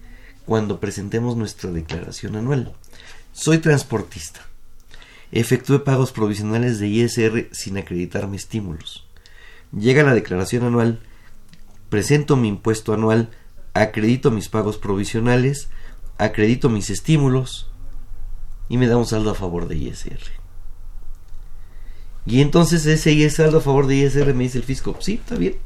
cuando 0.47 0.81
presentemos 0.81 1.37
nuestra 1.37 1.71
declaración 1.71 2.35
anual? 2.35 2.75
Soy 3.33 3.59
transportista. 3.59 4.41
Efectué 5.31 5.81
pagos 5.81 6.12
provisionales 6.12 6.79
de 6.79 6.89
ISR 6.89 7.49
sin 7.53 7.79
acreditarme 7.79 8.37
estímulos. 8.37 9.03
Llega 9.77 10.03
la 10.05 10.14
declaración 10.14 10.64
anual, 10.64 11.01
presento 11.89 12.37
mi 12.37 12.49
impuesto 12.49 12.93
anual, 12.95 13.31
acredito 13.72 14.31
mis 14.31 14.49
pagos 14.49 14.79
provisionales, 14.79 15.68
acredito 16.16 16.68
mis 16.70 16.91
estímulos 16.91 17.70
y 18.68 18.79
me 18.79 18.87
da 18.87 18.97
un 18.97 19.07
saldo 19.07 19.31
a 19.31 19.35
favor 19.35 19.66
de 19.66 19.77
ISR. 19.77 20.20
Y 22.27 22.41
entonces 22.41 22.87
ese 22.87 23.29
saldo 23.31 23.59
a 23.59 23.61
favor 23.61 23.87
de 23.87 23.97
ISR 23.97 24.33
me 24.33 24.45
dice 24.45 24.59
el 24.59 24.64
fisco, 24.64 24.97
sí, 25.01 25.14
está 25.14 25.35
bien, 25.35 25.57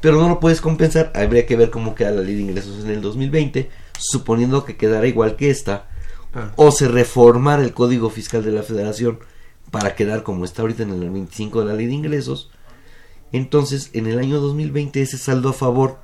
pero 0.00 0.20
no 0.20 0.28
lo 0.28 0.40
puedes 0.40 0.60
compensar, 0.60 1.12
habría 1.14 1.46
que 1.46 1.56
ver 1.56 1.70
cómo 1.70 1.94
queda 1.94 2.10
la 2.10 2.22
ley 2.22 2.34
de 2.34 2.42
ingresos 2.42 2.84
en 2.84 2.90
el 2.90 3.02
2020, 3.02 3.70
suponiendo 3.98 4.64
que 4.64 4.76
quedara 4.76 5.06
igual 5.06 5.36
que 5.36 5.50
esta, 5.50 5.88
ah. 6.34 6.52
o 6.56 6.70
se 6.72 6.88
reformara 6.88 7.62
el 7.62 7.72
código 7.72 8.10
fiscal 8.10 8.44
de 8.44 8.52
la 8.52 8.62
federación 8.62 9.20
para 9.70 9.94
quedar 9.94 10.22
como 10.22 10.44
está 10.44 10.62
ahorita 10.62 10.82
en 10.82 10.90
el 10.90 11.10
25 11.10 11.60
de 11.60 11.66
la 11.66 11.74
ley 11.74 11.86
de 11.86 11.94
ingresos, 11.94 12.50
entonces 13.36 13.90
en 13.92 14.06
el 14.06 14.18
año 14.18 14.40
2020 14.40 15.02
ese 15.02 15.18
saldo 15.18 15.50
a 15.50 15.52
favor 15.52 16.00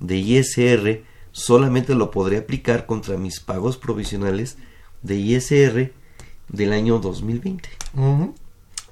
de 0.00 0.16
ISR 0.16 1.02
solamente 1.32 1.94
lo 1.94 2.10
podré 2.10 2.38
aplicar 2.38 2.86
contra 2.86 3.16
mis 3.16 3.40
pagos 3.40 3.76
provisionales 3.76 4.56
de 5.02 5.16
ISR 5.16 5.92
del 6.48 6.72
año 6.72 6.98
2020. 6.98 7.68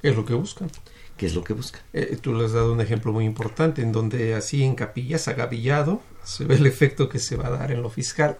Es 0.03 0.17
lo 0.17 0.25
que 0.25 0.35
buscan. 0.35 0.71
¿Qué 1.17 1.27
es 1.27 1.35
lo 1.35 1.45
que 1.45 1.53
buscan? 1.53 1.83
Eh, 1.93 2.19
tú 2.21 2.35
le 2.35 2.45
has 2.45 2.53
dado 2.53 2.73
un 2.73 2.81
ejemplo 2.81 3.13
muy 3.13 3.25
importante 3.25 3.83
en 3.83 3.93
donde 3.93 4.35
así 4.35 4.65
en 4.65 4.75
capillas, 4.75 5.29
agavillado, 5.29 6.01
se 6.25 6.45
ve 6.45 6.57
el 6.57 6.67
efecto 6.67 7.09
que 7.09 7.19
se 7.19 7.37
va 7.37 7.47
a 7.47 7.51
dar 7.51 7.71
en 7.71 7.83
lo 7.83 7.91
fiscal. 7.91 8.39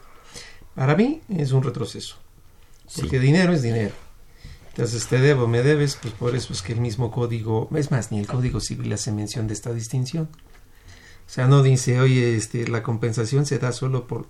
Para 0.75 0.97
mí 0.97 1.21
es 1.29 1.53
un 1.53 1.63
retroceso. 1.63 2.17
Porque 2.97 3.21
dinero 3.21 3.53
es 3.53 3.63
dinero. 3.63 3.95
Entonces 4.73 5.07
te 5.07 5.19
debo, 5.19 5.47
me 5.47 5.63
debes, 5.63 5.99
pues 6.01 6.15
por 6.15 6.35
eso 6.35 6.53
es 6.53 6.63
que 6.63 6.73
el 6.73 6.81
mismo 6.81 7.11
código, 7.11 7.69
es 7.75 7.91
más, 7.91 8.11
ni 8.11 8.19
el 8.19 8.27
código 8.27 8.59
civil 8.59 8.93
hace 8.93 9.13
mención 9.13 9.47
de 9.47 9.55
esta 9.55 9.73
distinción. 9.73 10.31
O 11.27 11.35
sea, 11.35 11.47
no 11.47 11.63
dice, 11.63 12.01
oye, 12.01 12.37
este, 12.37 12.67
la 12.69 12.83
compensación 12.83 13.47
se 13.47 13.59
da 13.59 13.73
solo 13.73 14.07
por... 14.07 14.27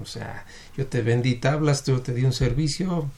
o 0.00 0.04
sea, 0.04 0.46
yo 0.76 0.86
te 0.86 1.02
vendí 1.02 1.36
tablas, 1.36 1.84
yo 1.84 2.00
te 2.00 2.12
di 2.12 2.24
un 2.24 2.32
servicio, 2.32 3.08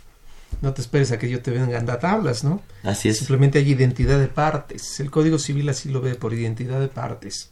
no 0.60 0.72
te 0.74 0.82
esperes 0.82 1.12
a 1.12 1.18
que 1.18 1.28
yo 1.28 1.40
te 1.42 1.50
venga 1.50 1.98
tablas, 1.98 2.44
¿no? 2.44 2.62
Así 2.82 3.08
es. 3.08 3.18
Simplemente 3.18 3.58
hay 3.58 3.70
identidad 3.70 4.18
de 4.18 4.28
partes. 4.28 5.00
El 5.00 5.10
Código 5.10 5.38
Civil 5.38 5.68
así 5.68 5.88
lo 5.88 6.00
ve, 6.00 6.14
por 6.14 6.34
identidad 6.34 6.80
de 6.80 6.88
partes. 6.88 7.50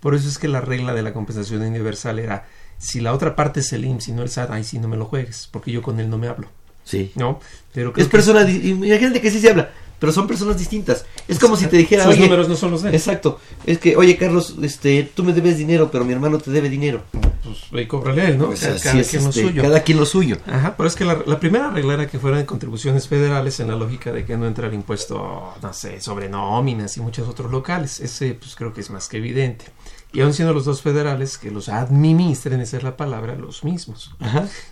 Por 0.00 0.14
eso 0.14 0.28
es 0.28 0.38
que 0.38 0.48
la 0.48 0.60
regla 0.60 0.94
de 0.94 1.02
la 1.02 1.12
compensación 1.12 1.62
universal 1.62 2.18
era, 2.18 2.46
si 2.78 3.00
la 3.00 3.12
otra 3.12 3.36
parte 3.36 3.60
es 3.60 3.72
el 3.72 3.84
IMSS 3.84 4.08
y 4.08 4.12
no 4.12 4.22
el 4.22 4.30
SAT, 4.30 4.50
ahí 4.50 4.64
sí 4.64 4.78
no 4.78 4.88
me 4.88 4.96
lo 4.96 5.06
juegues, 5.06 5.48
porque 5.50 5.70
yo 5.70 5.82
con 5.82 6.00
él 6.00 6.10
no 6.10 6.18
me 6.18 6.28
hablo. 6.28 6.48
Sí. 6.84 7.12
¿No? 7.14 7.40
Pero 7.72 7.92
es 7.96 8.08
persona, 8.08 8.48
imagínate 8.50 9.20
que 9.20 9.30
sí 9.30 9.40
se 9.40 9.50
habla 9.50 9.70
pero 10.02 10.10
son 10.10 10.26
personas 10.26 10.58
distintas. 10.58 11.06
Es 11.28 11.38
como 11.38 11.56
si 11.56 11.68
te 11.68 11.76
dijera, 11.76 12.02
Sus 12.02 12.18
números 12.18 12.48
no 12.48 12.56
son 12.56 12.72
los 12.72 12.82
de 12.82 12.90
Exacto. 12.90 13.38
Es 13.64 13.78
que, 13.78 13.96
oye, 13.96 14.16
Carlos, 14.16 14.56
este, 14.60 15.08
tú 15.14 15.22
me 15.22 15.32
debes 15.32 15.58
dinero, 15.58 15.90
pero 15.92 16.04
mi 16.04 16.12
hermano 16.12 16.38
te 16.38 16.50
debe 16.50 16.68
dinero. 16.68 17.04
Pues 17.12 17.70
ve 17.70 17.82
y 17.82 17.86
cóbrale 17.86 18.30
él, 18.30 18.36
¿no? 18.36 18.46
Pues 18.46 18.62
cada, 18.62 18.80
quien 18.80 18.96
lo 18.96 19.00
este, 19.00 19.42
suyo. 19.42 19.62
Cada 19.62 19.80
quien 19.84 19.98
lo 19.98 20.04
suyo. 20.04 20.38
Ajá, 20.44 20.74
pero 20.76 20.88
es 20.88 20.96
que 20.96 21.04
la, 21.04 21.38
primera 21.38 21.70
regla 21.70 21.94
era 21.94 22.08
que 22.08 22.18
fueran 22.18 22.44
contribuciones 22.46 23.06
federales 23.06 23.60
en 23.60 23.68
la 23.68 23.76
lógica 23.76 24.10
de 24.10 24.24
que 24.24 24.36
no 24.36 24.48
entra 24.48 24.66
el 24.66 24.74
impuesto, 24.74 25.54
no 25.62 25.72
sé, 25.72 26.00
sobre 26.00 26.28
nóminas 26.28 26.96
y 26.96 27.00
muchos 27.00 27.28
otros 27.28 27.52
locales. 27.52 28.00
Ese, 28.00 28.34
pues 28.34 28.56
creo 28.56 28.74
que 28.74 28.80
es 28.80 28.90
más 28.90 29.06
que 29.06 29.18
evidente 29.18 29.66
y 30.12 30.20
aún 30.20 30.34
siendo 30.34 30.52
los 30.52 30.66
dos 30.66 30.82
federales 30.82 31.38
que 31.38 31.50
los 31.50 31.70
administren, 31.70 32.60
esa 32.60 32.76
es 32.76 32.82
la 32.82 32.96
palabra, 32.96 33.34
los 33.34 33.64
mismos. 33.64 34.14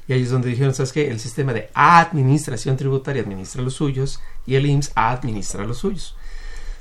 Y 0.06 0.12
ahí 0.12 0.22
es 0.22 0.30
donde 0.30 0.50
dijeron, 0.50 0.74
¿sabes 0.74 0.92
qué? 0.92 1.08
El 1.08 1.18
sistema 1.18 1.54
de 1.54 1.70
administración 1.72 2.76
tributaria 2.76 3.22
administra 3.22 3.62
los 3.62 3.74
suyos 3.74 4.20
y 4.46 4.56
el 4.56 4.66
IMSS 4.66 4.92
administra 4.94 5.64
los 5.64 5.78
suyos. 5.78 6.14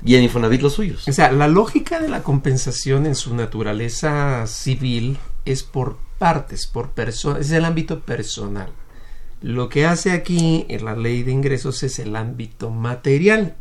Y 0.04 0.14
el 0.14 0.22
Infonavit 0.22 0.62
los 0.62 0.74
suyos. 0.74 1.08
O 1.08 1.12
sea, 1.12 1.32
la 1.32 1.48
lógica 1.48 2.00
de 2.00 2.08
la 2.08 2.22
compensación 2.22 3.06
en 3.06 3.14
su 3.14 3.34
naturaleza 3.34 4.46
civil 4.46 5.18
es 5.44 5.62
por 5.62 5.98
partes, 6.18 6.66
por 6.66 6.90
personas, 6.90 7.46
es 7.46 7.52
el 7.52 7.64
ámbito 7.64 8.00
personal. 8.00 8.72
Lo 9.42 9.70
que 9.70 9.86
hace 9.86 10.12
aquí 10.12 10.66
en 10.68 10.84
la 10.84 10.96
ley 10.96 11.22
de 11.22 11.32
ingresos 11.32 11.82
es 11.82 11.98
el 11.98 12.14
ámbito 12.14 12.70
material. 12.70 13.56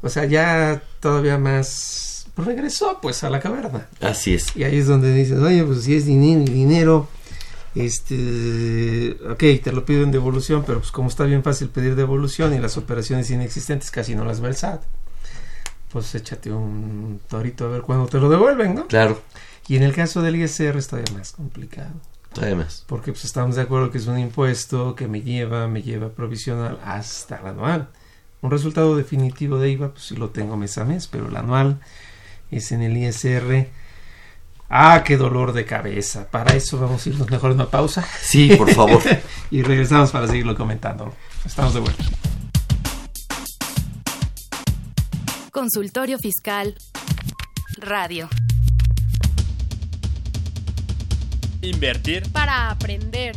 O 0.00 0.08
sea, 0.08 0.24
ya 0.24 0.82
todavía 1.00 1.36
más 1.36 2.11
regresó 2.36 2.98
pues 3.00 3.24
a 3.24 3.30
la 3.30 3.40
caverna. 3.40 3.88
Así 4.00 4.34
es. 4.34 4.56
Y 4.56 4.64
ahí 4.64 4.78
es 4.78 4.86
donde 4.86 5.12
dices, 5.14 5.38
oye, 5.38 5.64
pues 5.64 5.84
si 5.84 5.94
es 5.94 6.06
dinero 6.06 6.44
dinero, 6.44 7.08
este, 7.74 9.16
ok, 9.30 9.62
te 9.62 9.72
lo 9.72 9.84
pido 9.84 10.02
en 10.02 10.10
devolución, 10.10 10.64
pero 10.66 10.80
pues 10.80 10.92
como 10.92 11.08
está 11.08 11.24
bien 11.24 11.42
fácil 11.42 11.68
pedir 11.68 11.94
devolución 11.94 12.54
y 12.54 12.58
las 12.58 12.76
operaciones 12.76 13.30
inexistentes 13.30 13.90
casi 13.90 14.14
no 14.14 14.24
las 14.24 14.42
va 14.42 14.48
el 14.48 14.56
SAT, 14.56 14.82
pues 15.92 16.14
échate 16.14 16.50
un 16.52 17.20
torito 17.28 17.66
a 17.66 17.68
ver 17.68 17.82
cuándo 17.82 18.06
te 18.06 18.18
lo 18.18 18.28
devuelven, 18.28 18.74
¿no? 18.74 18.86
Claro. 18.86 19.20
Y 19.68 19.76
en 19.76 19.82
el 19.84 19.94
caso 19.94 20.22
del 20.22 20.36
ISR 20.36 20.76
es 20.76 20.88
todavía 20.88 21.14
más 21.16 21.32
complicado. 21.32 21.92
Todavía 22.32 22.56
más. 22.56 22.84
Porque 22.86 23.12
pues 23.12 23.24
estamos 23.24 23.56
de 23.56 23.62
acuerdo 23.62 23.90
que 23.90 23.98
es 23.98 24.06
un 24.06 24.18
impuesto 24.18 24.94
que 24.94 25.06
me 25.06 25.20
lleva, 25.20 25.68
me 25.68 25.82
lleva 25.82 26.08
provisional 26.08 26.78
hasta 26.84 27.36
el 27.36 27.46
anual. 27.46 27.90
Un 28.40 28.50
resultado 28.50 28.96
definitivo 28.96 29.58
de 29.58 29.70
IVA, 29.70 29.92
pues 29.92 30.04
sí 30.06 30.16
lo 30.16 30.30
tengo 30.30 30.56
mes 30.56 30.76
a 30.78 30.84
mes, 30.84 31.06
pero 31.06 31.28
el 31.28 31.36
anual 31.36 31.78
es 32.58 32.72
en 32.72 32.82
el 32.82 32.96
ISR. 32.96 33.68
Ah, 34.68 35.02
qué 35.04 35.16
dolor 35.16 35.52
de 35.52 35.64
cabeza. 35.64 36.30
Para 36.30 36.54
eso 36.54 36.78
vamos 36.78 37.04
a 37.04 37.08
irnos 37.10 37.30
mejor 37.30 37.50
a 37.50 37.54
una 37.54 37.70
pausa. 37.70 38.06
Sí, 38.20 38.54
por 38.56 38.72
favor. 38.72 39.02
y 39.50 39.62
regresamos 39.62 40.10
para 40.10 40.26
seguirlo 40.26 40.54
comentando. 40.54 41.14
Estamos 41.44 41.74
de 41.74 41.80
vuelta. 41.80 42.04
Consultorio 45.50 46.18
Fiscal 46.18 46.74
Radio. 47.76 48.28
Invertir 51.60 52.32
para 52.32 52.70
aprender. 52.70 53.36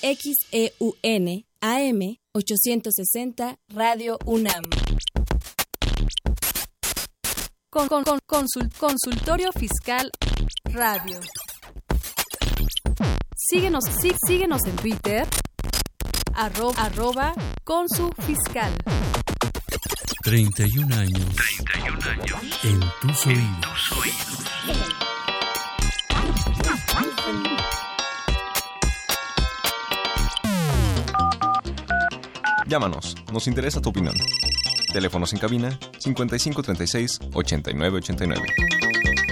XEUN 0.00 1.44
AM 1.60 2.16
860 2.32 3.58
Radio 3.74 4.16
UNAM. 4.26 4.62
Con, 7.68 7.88
con, 7.88 8.04
consultorio 8.78 9.50
fiscal 9.52 10.10
radio. 10.64 11.20
Síguenos, 13.36 13.84
sí, 14.00 14.12
síguenos 14.26 14.64
en 14.66 14.76
Twitter, 14.76 15.26
arroba, 16.34 16.82
arroba 16.82 17.34
fiscal. 18.24 18.72
31 20.22 20.94
años. 20.94 21.34
31 21.72 22.10
años. 22.10 22.60
En 22.62 22.80
tus 23.00 23.26
oídos. 23.26 24.97
Llámanos, 32.68 33.16
nos 33.32 33.46
interesa 33.46 33.80
tu 33.80 33.88
opinión. 33.88 34.14
Teléfonos 34.92 35.32
en 35.32 35.38
cabina 35.38 35.70
5536 36.00 37.18
8989. 37.32 38.42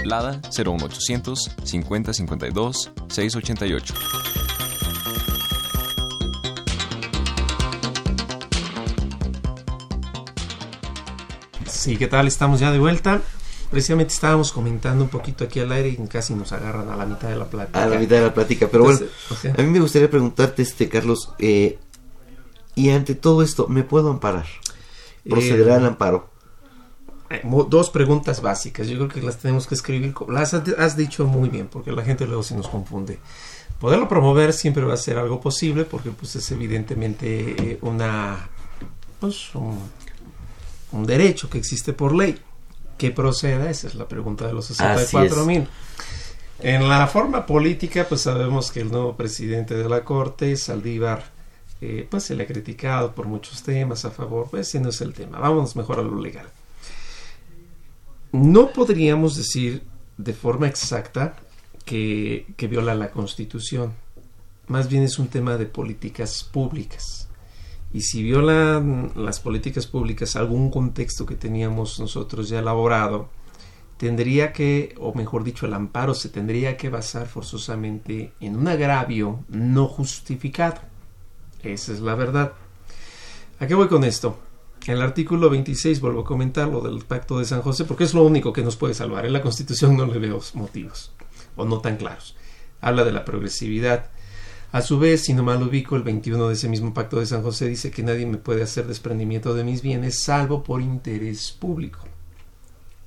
Lada 0.05 0.41
01800 0.57 1.51
5052 1.63 2.91
688. 3.09 3.93
Sí, 11.67 11.95
¿qué 11.95 12.07
tal? 12.07 12.25
Estamos 12.25 12.59
ya 12.59 12.71
de 12.71 12.79
vuelta. 12.79 13.21
Precisamente 13.69 14.13
estábamos 14.13 14.51
comentando 14.51 15.03
un 15.03 15.09
poquito 15.11 15.43
aquí 15.43 15.59
al 15.59 15.71
aire 15.73 15.89
y 15.89 16.07
casi 16.07 16.33
nos 16.33 16.53
agarran 16.53 16.89
a 16.89 16.95
la 16.95 17.05
mitad 17.05 17.29
de 17.29 17.35
la 17.35 17.45
plática. 17.45 17.83
A 17.83 17.85
la 17.85 17.99
mitad 17.99 18.15
de 18.15 18.21
la 18.23 18.33
plática, 18.33 18.67
pero 18.71 18.89
Entonces, 18.89 19.11
bueno, 19.43 19.55
a 19.59 19.61
mí 19.61 19.69
me 19.69 19.79
gustaría 19.79 20.09
preguntarte, 20.09 20.63
este 20.63 20.89
Carlos, 20.89 21.33
eh, 21.37 21.77
y 22.77 22.91
ante 22.91 23.15
todo 23.15 23.41
esto, 23.41 23.67
¿me 23.67 23.83
puedo 23.83 24.11
amparar? 24.11 24.45
¿Procederá 25.27 25.75
Eh, 25.75 25.77
el 25.79 25.85
amparo? 25.87 26.29
Eh, 27.31 27.41
dos 27.67 27.89
preguntas 27.89 28.39
básicas. 28.41 28.87
Yo 28.87 28.97
creo 28.97 29.09
que 29.09 29.21
las 29.21 29.39
tenemos 29.39 29.65
que 29.65 29.73
escribir. 29.73 30.13
Las 30.29 30.53
has 30.53 30.95
dicho 30.95 31.25
muy 31.25 31.49
bien, 31.49 31.67
porque 31.67 31.91
la 31.91 32.03
gente 32.03 32.27
luego 32.27 32.43
se 32.43 32.55
nos 32.55 32.67
confunde. 32.67 33.17
Poderlo 33.79 34.07
promover 34.07 34.53
siempre 34.53 34.83
va 34.83 34.93
a 34.93 34.97
ser 34.97 35.17
algo 35.17 35.41
posible, 35.41 35.85
porque 35.85 36.11
pues 36.11 36.35
es 36.35 36.51
evidentemente 36.51 37.71
eh, 37.71 37.79
una 37.81 38.47
pues 39.19 39.55
un, 39.55 39.79
un 40.91 41.05
derecho 41.05 41.49
que 41.49 41.57
existe 41.57 41.93
por 41.93 42.13
ley. 42.15 42.39
Que 42.95 43.09
proceda, 43.09 43.69
esa 43.71 43.87
es 43.87 43.95
la 43.95 44.07
pregunta 44.07 44.45
de 44.45 44.53
los 44.53 44.65
64 44.67 45.45
mil. 45.45 45.67
En 46.59 46.87
la 46.87 47.07
forma 47.07 47.45
política, 47.45 48.05
pues 48.07 48.21
sabemos 48.21 48.71
que 48.71 48.81
el 48.81 48.91
nuevo 48.91 49.15
presidente 49.15 49.75
de 49.75 49.89
la 49.89 50.03
Corte, 50.03 50.55
Saldívar, 50.57 51.36
eh, 51.81 52.07
pues 52.09 52.23
se 52.23 52.35
le 52.35 52.43
ha 52.43 52.47
criticado 52.47 53.13
por 53.13 53.27
muchos 53.27 53.61
temas 53.63 54.05
a 54.05 54.11
favor, 54.11 54.47
pues 54.49 54.67
ese 54.67 54.79
no 54.79 54.89
es 54.89 55.01
el 55.01 55.13
tema. 55.13 55.39
Vámonos 55.39 55.75
mejor 55.75 55.99
a 55.99 56.03
lo 56.03 56.19
legal. 56.19 56.47
No 58.31 58.71
podríamos 58.71 59.35
decir 59.35 59.83
de 60.17 60.33
forma 60.33 60.67
exacta 60.67 61.35
que, 61.85 62.47
que 62.57 62.67
viola 62.67 62.95
la 62.95 63.11
Constitución. 63.11 63.93
Más 64.67 64.89
bien 64.89 65.03
es 65.03 65.19
un 65.19 65.27
tema 65.27 65.57
de 65.57 65.65
políticas 65.65 66.43
públicas. 66.43 67.27
Y 67.93 68.01
si 68.01 68.21
violan 68.21 69.11
las 69.15 69.39
políticas 69.39 69.87
públicas 69.87 70.35
algún 70.35 70.69
contexto 70.69 71.25
que 71.25 71.35
teníamos 71.35 71.99
nosotros 71.99 72.49
ya 72.49 72.59
elaborado, 72.59 73.29
tendría 73.97 74.51
que, 74.51 74.93
o 74.99 75.13
mejor 75.13 75.43
dicho, 75.43 75.65
el 75.65 75.73
amparo 75.73 76.13
se 76.13 76.29
tendría 76.29 76.75
que 76.77 76.89
basar 76.89 77.27
forzosamente 77.27 78.33
en 78.39 78.55
un 78.55 78.67
agravio 78.67 79.43
no 79.49 79.87
justificado. 79.87 80.81
Esa 81.63 81.93
es 81.93 81.99
la 81.99 82.15
verdad. 82.15 82.53
¿A 83.59 83.67
qué 83.67 83.73
voy 83.73 83.87
con 83.87 84.03
esto? 84.03 84.37
El 84.85 85.01
artículo 85.01 85.49
26, 85.49 85.99
vuelvo 85.99 86.21
a 86.21 86.25
comentar 86.25 86.67
lo 86.69 86.79
del 86.79 87.03
Pacto 87.03 87.39
de 87.39 87.45
San 87.45 87.61
José, 87.61 87.83
porque 87.83 88.05
es 88.05 88.13
lo 88.13 88.23
único 88.23 88.53
que 88.53 88.63
nos 88.63 88.77
puede 88.77 88.93
salvar. 88.93 89.25
En 89.25 89.33
la 89.33 89.41
Constitución 89.41 89.97
no 89.97 90.05
le 90.05 90.19
veo 90.19 90.39
motivos, 90.53 91.11
o 91.55 91.65
no 91.65 91.79
tan 91.81 91.97
claros. 91.97 92.35
Habla 92.79 93.03
de 93.03 93.11
la 93.11 93.25
progresividad. 93.25 94.09
A 94.71 94.81
su 94.81 94.99
vez, 94.99 95.23
si 95.23 95.33
no 95.33 95.43
mal 95.43 95.61
ubico, 95.63 95.95
el 95.95 96.03
21 96.03 96.47
de 96.47 96.53
ese 96.53 96.69
mismo 96.69 96.93
Pacto 96.93 97.19
de 97.19 97.25
San 97.25 97.41
José 97.41 97.67
dice 97.67 97.91
que 97.91 98.03
nadie 98.03 98.25
me 98.25 98.37
puede 98.37 98.63
hacer 98.63 98.87
desprendimiento 98.87 99.53
de 99.53 99.63
mis 99.63 99.81
bienes 99.81 100.23
salvo 100.23 100.63
por 100.63 100.81
interés 100.81 101.51
público. 101.51 101.99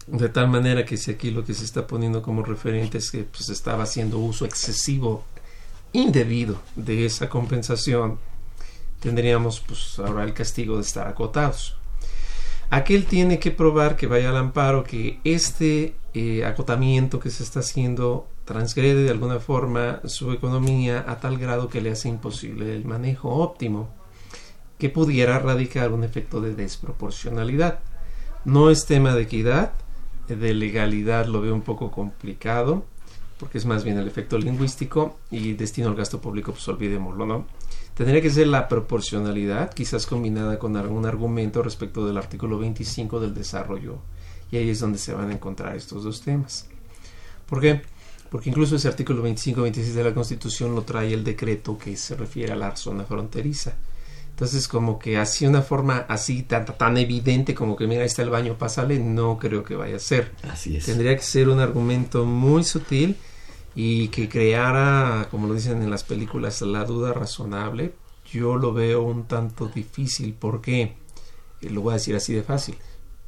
De 0.07 0.29
tal 0.29 0.49
manera 0.49 0.85
que 0.85 0.97
si 0.97 1.13
aquí 1.13 1.31
lo 1.31 1.45
que 1.45 1.55
se 1.55 1.65
está 1.65 1.87
poniendo 1.87 2.21
como 2.21 2.43
referente 2.43 2.99
es 2.99 3.11
que 3.11 3.23
pues, 3.23 3.49
estaba 3.49 3.85
haciendo 3.85 4.19
uso 4.19 4.45
excesivo, 4.45 5.25
indebido 5.93 6.61
de 6.77 7.07
esa 7.07 7.29
compensación, 7.29 8.19
tendríamos 9.01 9.61
pues 9.61 9.99
ahora 9.99 10.25
el 10.25 10.35
castigo 10.35 10.77
de 10.77 10.83
estar 10.83 11.09
acotados. 11.09 11.77
Aquel 12.71 13.07
tiene 13.07 13.41
que 13.41 13.51
probar 13.51 13.97
que 13.97 14.07
vaya 14.07 14.31
al 14.31 14.37
amparo 14.37 14.85
que 14.85 15.19
este 15.25 15.97
eh, 16.15 16.45
acotamiento 16.45 17.19
que 17.19 17.31
se 17.31 17.43
está 17.43 17.61
haciendo 17.61 18.29
transgrede 18.45 19.03
de 19.03 19.11
alguna 19.11 19.41
forma 19.41 20.01
su 20.05 20.33
economía 20.33 21.05
a 21.09 21.19
tal 21.19 21.37
grado 21.39 21.69
que 21.69 21.81
le 21.81 21.91
hace 21.91 22.09
imposible 22.09 22.75
el 22.75 22.85
manejo 22.85 23.29
óptimo, 23.29 23.91
que 24.79 24.89
pudiera 24.89 25.39
radicar 25.39 25.93
un 25.93 26.05
efecto 26.05 26.41
de 26.41 26.55
desproporcionalidad. 26.55 27.81
No 28.45 28.71
es 28.71 28.87
tema 28.87 29.15
de 29.15 29.23
equidad, 29.23 29.73
de 30.29 30.55
legalidad 30.55 31.27
lo 31.27 31.41
veo 31.41 31.55
un 31.55 31.63
poco 31.63 31.91
complicado, 31.91 32.85
porque 33.39 33.59
es 33.59 33.67
más 33.67 33.85
bien 33.85 33.99
el 33.99 34.07
efecto 34.07 34.39
lingüístico 34.39 35.19
y 35.31 35.55
destino 35.55 35.89
al 35.89 35.97
gasto 35.97 36.21
público, 36.21 36.53
pues 36.53 36.67
olvidémoslo, 36.69 37.27
¿no? 37.27 37.47
Tendría 38.01 38.23
que 38.23 38.31
ser 38.31 38.47
la 38.47 38.67
proporcionalidad, 38.67 39.75
quizás 39.75 40.07
combinada 40.07 40.59
con 40.59 40.75
algún 40.79 41.05
argumento 41.05 41.63
respecto 41.63 42.07
del 42.07 42.17
artículo 42.17 42.59
25 42.59 43.21
del 43.21 43.35
desarrollo, 43.35 43.99
y 44.51 44.57
ahí 44.57 44.71
es 44.71 44.81
donde 44.81 44.97
se 44.97 45.13
van 45.13 45.29
a 45.29 45.35
encontrar 45.35 45.77
estos 45.77 46.05
dos 46.05 46.23
temas. 46.23 46.67
¿Por 47.45 47.61
qué? 47.61 47.83
Porque 48.31 48.49
incluso 48.49 48.77
ese 48.77 48.89
artículo 48.89 49.23
25-26 49.23 49.93
de 49.93 50.03
la 50.03 50.15
Constitución 50.15 50.75
lo 50.75 50.81
trae 50.81 51.13
el 51.13 51.23
decreto 51.23 51.77
que 51.77 51.95
se 51.95 52.17
refiere 52.17 52.55
a 52.55 52.57
la 52.57 52.75
zona 52.75 53.05
fronteriza. 53.05 53.75
Entonces, 54.31 54.67
como 54.67 54.99
que 54.99 55.19
así 55.19 55.47
una 55.47 55.61
forma 55.61 56.07
así 56.09 56.45
tan, 56.45 56.65
tan 56.65 56.97
evidente 56.97 57.55
como 57.55 57.77
que 57.77 57.87
mira, 57.87 58.01
ahí 58.01 58.07
está 58.07 58.23
el 58.23 58.31
baño, 58.31 58.57
pásale, 58.57 58.99
no 58.99 59.39
creo 59.39 59.63
que 59.63 59.77
vaya 59.77 59.97
a 59.97 59.99
ser. 59.99 60.33
Así 60.51 60.75
es. 60.75 60.87
Tendría 60.87 61.15
que 61.15 61.23
ser 61.23 61.51
un 61.51 61.61
argumento 61.61 62.25
muy 62.25 62.65
sutil 62.65 63.19
y 63.75 64.09
que 64.09 64.29
creara, 64.29 65.29
como 65.31 65.47
lo 65.47 65.55
dicen 65.55 65.83
en 65.83 65.91
las 65.91 66.05
películas, 66.05 66.61
la 66.63 66.85
duda 66.85 67.13
razonable. 67.13 67.95
Yo 68.33 68.57
lo 68.57 68.73
veo 68.73 69.03
un 69.03 69.25
tanto 69.25 69.67
difícil. 69.69 70.35
¿Por 70.35 70.61
qué? 70.61 70.97
Eh, 71.63 71.71
lo 71.71 71.81
voy 71.83 71.93
a 71.93 71.95
decir 71.95 72.15
así 72.17 72.33
de 72.33 72.43
fácil. 72.43 72.77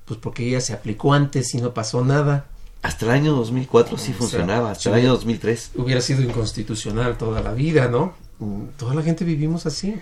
Pues 0.04 0.18
porque 0.20 0.46
ella 0.46 0.60
se 0.60 0.72
aplicó 0.72 1.12
antes 1.14 1.54
y 1.54 1.60
no 1.60 1.72
pasó 1.74 2.04
nada. 2.04 2.46
Hasta 2.82 3.06
el 3.06 3.12
año 3.12 3.32
2004 3.34 3.96
sí 3.96 4.02
O 4.02 4.06
sea, 4.08 4.14
funcionaba, 4.16 4.72
hasta 4.72 4.88
el 4.88 4.94
año 4.96 5.02
hubiera- 5.02 5.14
2003. 5.14 5.70
Hubiera 5.76 6.00
sido 6.00 6.22
inconstitucional 6.22 7.16
toda 7.16 7.40
la 7.40 7.52
vida, 7.52 7.88
¿no? 7.88 8.14
Mm, 8.40 8.64
Toda 8.76 8.94
la 8.94 9.02
gente 9.02 9.24
vivimos 9.24 9.66
así. 9.66 9.94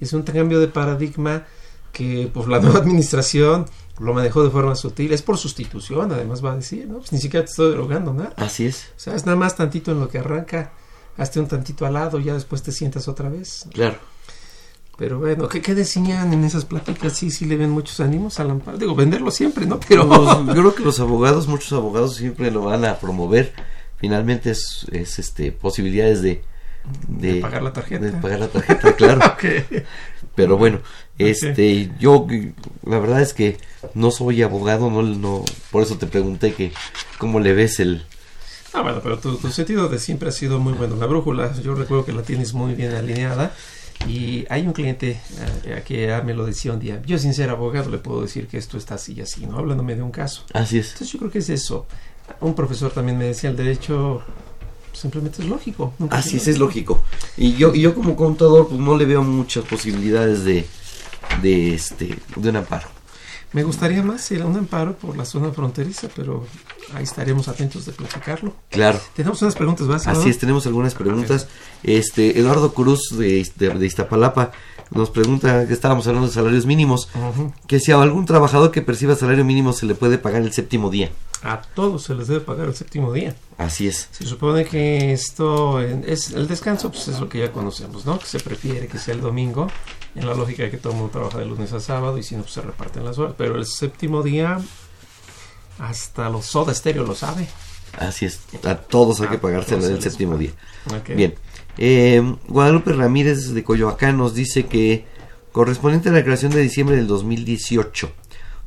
Es 0.00 0.12
un 0.12 0.22
cambio 0.22 0.60
de 0.60 0.68
paradigma 0.68 1.44
que 1.94 2.28
pues 2.32 2.46
la 2.48 2.58
nueva 2.60 2.80
administración 2.80 3.64
lo 3.98 4.12
manejó 4.12 4.44
de 4.44 4.50
forma 4.50 4.74
sutil. 4.74 5.12
Es 5.14 5.22
por 5.22 5.38
sustitución, 5.38 6.12
además 6.12 6.44
va 6.44 6.52
a 6.52 6.56
decir, 6.56 6.86
¿no? 6.86 6.98
Pues 6.98 7.12
ni 7.12 7.20
siquiera 7.20 7.46
te 7.46 7.50
estoy 7.52 7.70
derogando 7.70 8.12
nada. 8.12 8.34
Así 8.36 8.66
es, 8.66 8.90
O 8.96 9.00
sea, 9.00 9.14
es 9.14 9.24
nada 9.24 9.38
más 9.38 9.56
tantito 9.56 9.92
en 9.92 10.00
lo 10.00 10.08
que 10.08 10.18
arranca, 10.18 10.72
hazte 11.16 11.40
un 11.40 11.46
tantito 11.48 11.86
al 11.86 11.94
lado, 11.94 12.18
ya 12.18 12.34
después 12.34 12.62
te 12.62 12.72
sientas 12.72 13.08
otra 13.08 13.30
vez. 13.30 13.64
claro. 13.72 13.96
Pero 14.96 15.18
bueno, 15.18 15.48
¿qué, 15.48 15.60
qué 15.60 15.74
decían 15.74 16.32
en 16.32 16.44
esas 16.44 16.64
pláticas? 16.64 17.14
Sí, 17.14 17.32
sí 17.32 17.46
le 17.46 17.56
ven 17.56 17.70
muchos 17.70 17.98
ánimos 17.98 18.38
al 18.38 18.50
amparo. 18.52 18.78
Digo, 18.78 18.94
venderlo 18.94 19.32
siempre, 19.32 19.66
¿no? 19.66 19.80
Pero... 19.88 20.04
Los- 20.04 20.46
yo 20.46 20.52
creo 20.52 20.72
que 20.76 20.84
los 20.84 21.00
abogados, 21.00 21.48
muchos 21.48 21.72
abogados 21.72 22.14
siempre 22.14 22.52
lo 22.52 22.62
van 22.62 22.84
a 22.84 22.96
promover. 22.98 23.52
Finalmente 23.96 24.52
es, 24.52 24.86
es, 24.92 25.18
este 25.18 25.50
posibilidades 25.50 26.22
de, 26.22 26.44
De 27.08 27.40
pagar 27.40 27.64
la 27.64 27.72
tarjeta. 27.72 28.04
de 28.04 28.12
pagar 28.12 28.38
la 28.38 28.46
tarjeta, 28.48 28.94
claro. 28.94 29.20
Ok. 29.34 29.44
Pero 30.34 30.56
bueno, 30.56 30.80
este, 31.18 31.90
yo 32.00 32.26
la 32.84 32.98
verdad 32.98 33.22
es 33.22 33.34
que 33.34 33.58
no 33.94 34.10
soy 34.10 34.42
abogado, 34.42 34.90
no, 34.90 35.02
no, 35.02 35.44
por 35.70 35.82
eso 35.82 35.96
te 35.96 36.06
pregunté 36.06 36.54
que 36.54 36.72
cómo 37.18 37.38
le 37.38 37.52
ves 37.52 37.78
el, 37.78 38.04
Ah, 38.74 38.82
bueno, 38.82 39.00
pero 39.00 39.18
tu, 39.20 39.36
tu 39.36 39.50
sentido 39.50 39.88
de 39.88 40.00
siempre 40.00 40.28
ha 40.28 40.32
sido 40.32 40.58
muy 40.58 40.72
bueno. 40.72 40.96
La 40.96 41.06
brújula, 41.06 41.52
yo 41.62 41.76
recuerdo 41.76 42.04
que 42.04 42.12
la 42.12 42.22
tienes 42.22 42.54
muy 42.54 42.74
bien 42.74 42.92
alineada. 42.92 43.54
Y 44.08 44.44
hay 44.50 44.66
un 44.66 44.72
cliente 44.72 45.20
eh, 45.64 45.82
que 45.86 46.08
ya 46.08 46.20
me 46.22 46.34
lo 46.34 46.44
decía 46.44 46.72
un 46.72 46.80
día. 46.80 47.00
Yo, 47.06 47.16
sin 47.16 47.32
ser 47.32 47.50
abogado, 47.50 47.88
le 47.88 47.98
puedo 47.98 48.22
decir 48.22 48.48
que 48.48 48.58
esto 48.58 48.76
está 48.76 48.96
así 48.96 49.14
y 49.14 49.20
así, 49.20 49.46
¿no? 49.46 49.58
Hablándome 49.58 49.94
de 49.94 50.02
un 50.02 50.10
caso. 50.10 50.42
así 50.52 50.78
es, 50.78 50.88
Entonces, 50.88 51.12
yo 51.12 51.20
creo 51.20 51.30
que 51.30 51.38
es 51.38 51.48
eso. 51.48 51.86
Un 52.40 52.54
profesor 52.54 52.90
también 52.90 53.16
me 53.16 53.26
decía: 53.26 53.48
el 53.48 53.56
derecho 53.56 54.22
simplemente 54.94 55.42
es 55.42 55.48
lógico. 55.48 55.92
así 56.10 56.36
es, 56.36 56.48
es 56.48 56.58
lógico. 56.58 57.02
Y 57.36 57.54
yo, 57.54 57.74
y 57.74 57.82
yo 57.82 57.94
como 57.94 58.16
contador, 58.16 58.68
pues 58.68 58.80
no 58.80 58.96
le 58.96 59.04
veo 59.04 59.22
muchas 59.22 59.64
posibilidades 59.64 60.44
de, 60.44 60.66
de 61.42 61.74
este, 61.74 62.18
de 62.36 62.48
un 62.48 62.56
amparo. 62.56 62.88
Me 63.52 63.62
gustaría 63.62 64.02
más 64.02 64.28
ir 64.32 64.42
a 64.42 64.46
un 64.46 64.56
amparo 64.56 64.96
por 64.96 65.16
la 65.16 65.24
zona 65.24 65.52
fronteriza, 65.52 66.08
pero 66.14 66.44
ahí 66.94 67.04
estaremos 67.04 67.48
atentos 67.48 67.84
de 67.86 67.92
platicarlo. 67.92 68.54
Claro. 68.70 69.00
Tenemos 69.14 69.42
unas 69.42 69.54
preguntas 69.54 69.86
básicas. 69.86 70.18
Así 70.18 70.30
es, 70.30 70.38
tenemos 70.38 70.66
algunas 70.66 70.94
preguntas. 70.94 71.48
Este, 71.82 72.38
Eduardo 72.38 72.72
Cruz 72.72 73.00
de, 73.16 73.46
de, 73.56 73.70
de 73.70 73.86
Iztapalapa 73.86 74.52
nos 74.90 75.10
pregunta 75.10 75.66
que 75.66 75.72
estábamos 75.72 76.06
hablando 76.06 76.28
de 76.28 76.34
salarios 76.34 76.66
mínimos, 76.66 77.08
que 77.66 77.80
si 77.80 77.92
a 77.92 78.00
algún 78.00 78.26
trabajador 78.26 78.70
que 78.70 78.82
perciba 78.82 79.14
salario 79.16 79.44
mínimo 79.44 79.72
se 79.72 79.86
le 79.86 79.94
puede 79.94 80.18
pagar 80.18 80.42
el 80.42 80.52
séptimo 80.52 80.90
día. 80.90 81.10
A 81.42 81.60
todos 81.60 82.04
se 82.04 82.14
les 82.14 82.28
debe 82.28 82.40
pagar 82.40 82.68
el 82.68 82.74
séptimo 82.74 83.12
día. 83.12 83.34
Así 83.58 83.86
es. 83.86 84.08
Se 84.12 84.24
supone 84.24 84.64
que 84.64 85.12
esto 85.12 85.80
es 85.80 86.30
el 86.30 86.46
descanso, 86.46 86.90
pues 86.90 87.08
es 87.08 87.20
lo 87.20 87.28
que 87.28 87.40
ya 87.40 87.52
conocemos, 87.52 88.06
¿no? 88.06 88.18
Que 88.18 88.26
se 88.26 88.40
prefiere 88.40 88.86
que 88.86 88.98
sea 88.98 89.14
el 89.14 89.20
domingo, 89.20 89.68
en 90.14 90.26
la 90.26 90.34
lógica 90.34 90.62
de 90.62 90.70
que 90.70 90.78
todo 90.78 90.92
el 90.92 90.98
mundo 90.98 91.12
trabaja 91.12 91.38
de 91.38 91.46
lunes 91.46 91.72
a 91.72 91.80
sábado 91.80 92.16
y 92.16 92.22
si 92.22 92.36
no, 92.36 92.42
pues 92.42 92.54
se 92.54 92.62
reparten 92.62 93.04
las 93.04 93.18
horas. 93.18 93.34
Pero 93.36 93.56
el 93.56 93.66
séptimo 93.66 94.22
día, 94.22 94.58
hasta 95.78 96.28
los 96.28 96.46
soda 96.46 96.72
estéreo 96.72 97.04
lo 97.04 97.14
sabe. 97.14 97.46
Así 97.98 98.26
es. 98.26 98.40
A 98.64 98.76
todos 98.76 99.20
hay 99.20 99.28
que 99.28 99.36
Ah, 99.36 99.40
pagarse 99.40 99.76
todos 99.76 99.90
el 99.90 100.02
séptimo 100.02 100.36
día. 100.36 100.50
Bien. 101.14 101.34
Eh, 101.78 102.22
Guadalupe 102.48 102.92
Ramírez 102.92 103.52
de 103.52 103.64
Coyoacán 103.64 104.16
nos 104.16 104.34
dice 104.34 104.66
que 104.66 105.06
correspondiente 105.52 106.08
a 106.08 106.12
la 106.12 106.18
declaración 106.18 106.52
de 106.52 106.60
diciembre 106.60 106.96
del 106.96 107.06
2018, 107.06 108.10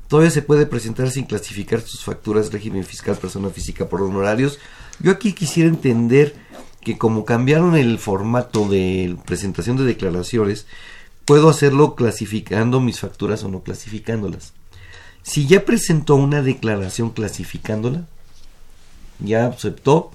todavía 0.07 0.31
se 0.31 0.41
puede 0.41 0.65
presentar 0.65 1.11
sin 1.11 1.25
clasificar 1.25 1.81
sus 1.81 2.03
facturas 2.03 2.51
régimen 2.51 2.83
fiscal 2.85 3.15
persona 3.17 3.49
física 3.49 3.87
por 3.89 4.01
honorarios. 4.01 4.59
Yo 4.99 5.11
aquí 5.11 5.33
quisiera 5.33 5.69
entender 5.69 6.35
que 6.81 6.97
como 6.97 7.25
cambiaron 7.25 7.75
el 7.75 7.99
formato 7.99 8.67
de 8.69 9.17
presentación 9.25 9.75
de 9.77 9.83
declaraciones, 9.83 10.65
puedo 11.25 11.49
hacerlo 11.49 11.95
clasificando 11.95 12.79
mis 12.79 13.01
facturas 13.01 13.43
o 13.43 13.49
no 13.49 13.61
clasificándolas. 13.61 14.53
Si 15.27 15.45
ya 15.45 15.65
presentó 15.65 16.15
una 16.15 16.41
declaración 16.41 17.09
clasificándola, 17.09 18.05
ya 19.19 19.47
aceptó 19.47 20.11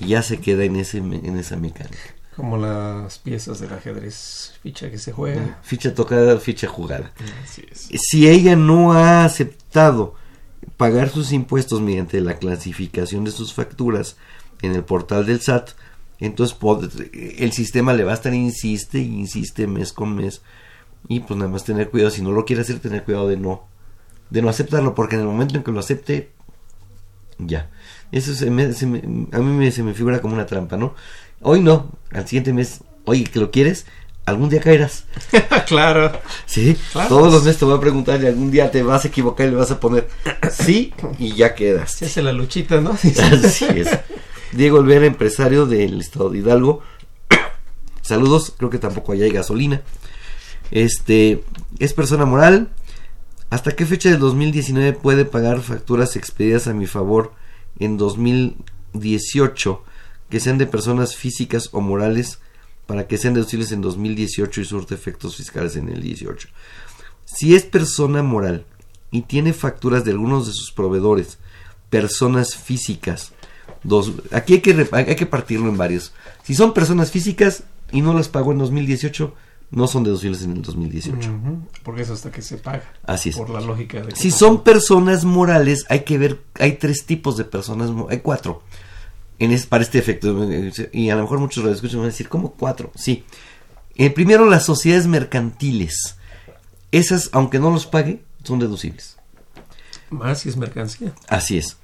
y 0.00 0.08
ya 0.08 0.22
se 0.22 0.40
queda 0.40 0.64
en, 0.64 0.74
ese, 0.74 0.98
en 0.98 1.38
esa 1.38 1.56
mecánica. 1.56 2.16
Como 2.34 2.56
las 2.56 3.18
piezas 3.20 3.60
del 3.60 3.72
ajedrez, 3.72 4.54
ficha 4.64 4.90
que 4.90 4.98
se 4.98 5.12
juega. 5.12 5.60
Ficha 5.62 5.94
tocada, 5.94 6.36
ficha 6.40 6.66
jugada. 6.66 7.12
Así 7.44 7.62
es. 7.70 7.88
Si 8.10 8.28
ella 8.28 8.56
no 8.56 8.92
ha 8.92 9.24
aceptado 9.24 10.16
pagar 10.76 11.10
sus 11.10 11.30
impuestos 11.30 11.80
mediante 11.80 12.20
la 12.20 12.38
clasificación 12.38 13.22
de 13.22 13.30
sus 13.30 13.54
facturas 13.54 14.16
en 14.62 14.74
el 14.74 14.82
portal 14.82 15.26
del 15.26 15.40
SAT, 15.40 15.70
entonces 16.18 16.56
el 17.12 17.52
sistema 17.52 17.94
le 17.94 18.02
va 18.02 18.10
a 18.10 18.16
estar 18.16 18.34
insiste 18.34 18.98
insiste 18.98 19.66
mes 19.66 19.92
con 19.92 20.16
mes 20.16 20.42
y 21.08 21.20
pues 21.20 21.38
nada 21.38 21.50
más 21.50 21.64
tener 21.64 21.90
cuidado 21.90 22.10
si 22.10 22.22
no 22.22 22.32
lo 22.32 22.46
quiere 22.46 22.62
hacer 22.62 22.80
tener 22.80 23.04
cuidado 23.04 23.28
de 23.28 23.36
no 23.36 23.68
de 24.30 24.42
no 24.42 24.48
aceptarlo 24.48 24.94
porque 24.94 25.16
en 25.16 25.22
el 25.22 25.26
momento 25.26 25.56
en 25.56 25.62
que 25.62 25.72
lo 25.72 25.80
acepte 25.80 26.30
ya. 27.38 27.70
Eso 28.12 28.34
se 28.34 28.50
me, 28.50 28.64
a 28.64 29.38
mí 29.38 29.52
me, 29.52 29.70
se 29.70 29.82
me 29.82 29.94
figura 29.94 30.20
como 30.20 30.34
una 30.34 30.46
trampa 30.46 30.76
no 30.76 30.94
hoy 31.42 31.60
no 31.60 31.90
al 32.12 32.26
siguiente 32.26 32.52
mes 32.52 32.80
oye 33.04 33.24
que 33.24 33.40
lo 33.40 33.50
quieres 33.50 33.86
algún 34.24 34.48
día 34.48 34.60
caerás. 34.60 35.04
Claro. 35.66 36.12
Sí 36.46 36.76
todos 37.08 37.32
los 37.32 37.42
meses 37.44 37.58
te 37.58 37.64
voy 37.64 37.76
a 37.76 37.80
preguntar 37.80 38.22
y 38.22 38.26
algún 38.26 38.50
día 38.50 38.70
te 38.70 38.82
vas 38.82 39.04
a 39.04 39.08
equivocar 39.08 39.48
y 39.48 39.50
le 39.50 39.56
vas 39.56 39.70
a 39.70 39.80
poner 39.80 40.08
sí 40.50 40.92
y 41.18 41.34
ya 41.34 41.54
quedas. 41.54 41.92
Se 41.92 42.06
hace 42.06 42.22
la 42.22 42.32
luchita 42.32 42.80
no 42.80 42.90
así 43.44 43.66
es. 43.74 43.88
Diego 44.52 44.78
Olvera, 44.78 45.06
empresario 45.06 45.66
del 45.66 46.00
estado 46.00 46.30
de 46.30 46.38
Hidalgo. 46.38 46.82
Saludos, 48.02 48.54
creo 48.56 48.70
que 48.70 48.78
tampoco 48.78 49.12
allá 49.12 49.24
hay 49.24 49.32
gasolina. 49.32 49.82
Este, 50.70 51.44
es 51.78 51.92
persona 51.92 52.24
moral. 52.24 52.68
¿Hasta 53.48 53.76
qué 53.76 53.86
fecha 53.86 54.10
del 54.10 54.18
2019 54.18 54.94
puede 54.94 55.24
pagar 55.24 55.60
facturas 55.60 56.16
expedidas 56.16 56.66
a 56.66 56.74
mi 56.74 56.86
favor 56.86 57.32
en 57.78 57.96
2018 57.96 59.84
que 60.28 60.40
sean 60.40 60.58
de 60.58 60.66
personas 60.66 61.14
físicas 61.14 61.68
o 61.70 61.80
morales 61.80 62.40
para 62.86 63.06
que 63.06 63.18
sean 63.18 63.34
deducibles 63.34 63.70
en 63.70 63.82
2018 63.82 64.60
y 64.60 64.64
surte 64.64 64.94
efectos 64.94 65.36
fiscales 65.36 65.76
en 65.76 65.88
el 65.88 66.02
18? 66.02 66.48
Si 67.24 67.54
es 67.54 67.64
persona 67.64 68.22
moral 68.22 68.64
y 69.12 69.22
tiene 69.22 69.52
facturas 69.52 70.04
de 70.04 70.10
algunos 70.10 70.48
de 70.48 70.52
sus 70.52 70.72
proveedores, 70.72 71.38
personas 71.88 72.56
físicas, 72.56 73.32
dos. 73.84 74.12
Aquí 74.32 74.54
hay 74.54 74.60
que, 74.60 74.88
hay 74.90 75.16
que 75.16 75.26
partirlo 75.26 75.68
en 75.68 75.76
varios. 75.76 76.12
Si 76.42 76.54
son 76.54 76.74
personas 76.74 77.12
físicas 77.12 77.62
y 77.92 78.00
no 78.00 78.12
las 78.12 78.28
pagó 78.28 78.50
en 78.50 78.58
2018, 78.58 79.34
no 79.70 79.86
son 79.86 80.04
deducibles 80.04 80.42
en 80.42 80.52
el 80.52 80.62
2018. 80.62 81.30
porque 81.82 82.02
es 82.02 82.10
hasta 82.10 82.30
que 82.30 82.42
se 82.42 82.58
paga. 82.58 82.84
Así 83.04 83.30
es. 83.30 83.36
Por 83.36 83.50
la 83.50 83.60
lógica 83.60 84.00
de 84.00 84.14
Si 84.14 84.30
son 84.30 84.62
personas 84.62 85.24
morales, 85.24 85.84
hay 85.88 86.00
que 86.00 86.18
ver, 86.18 86.42
hay 86.54 86.72
tres 86.72 87.04
tipos 87.06 87.36
de 87.36 87.44
personas, 87.44 87.90
hay 88.08 88.20
cuatro. 88.20 88.62
En 89.38 89.52
es, 89.52 89.66
para 89.66 89.82
este 89.82 89.98
efecto, 89.98 90.34
y 90.92 91.10
a 91.10 91.16
lo 91.16 91.22
mejor 91.22 91.38
muchos 91.40 91.62
lo 91.62 91.70
escuchan 91.70 91.98
van 91.98 92.06
a 92.06 92.10
decir, 92.10 92.28
¿cómo 92.28 92.52
cuatro? 92.52 92.90
Sí. 92.94 93.24
Eh, 93.96 94.10
primero, 94.10 94.46
las 94.46 94.64
sociedades 94.64 95.06
mercantiles. 95.06 96.16
Esas, 96.90 97.28
aunque 97.32 97.58
no 97.58 97.70
los 97.70 97.86
pague, 97.86 98.22
son 98.44 98.58
deducibles. 98.58 99.16
Más 100.08 100.40
si 100.40 100.48
es 100.48 100.56
mercancía. 100.56 101.12
Así 101.28 101.58
es. 101.58 101.76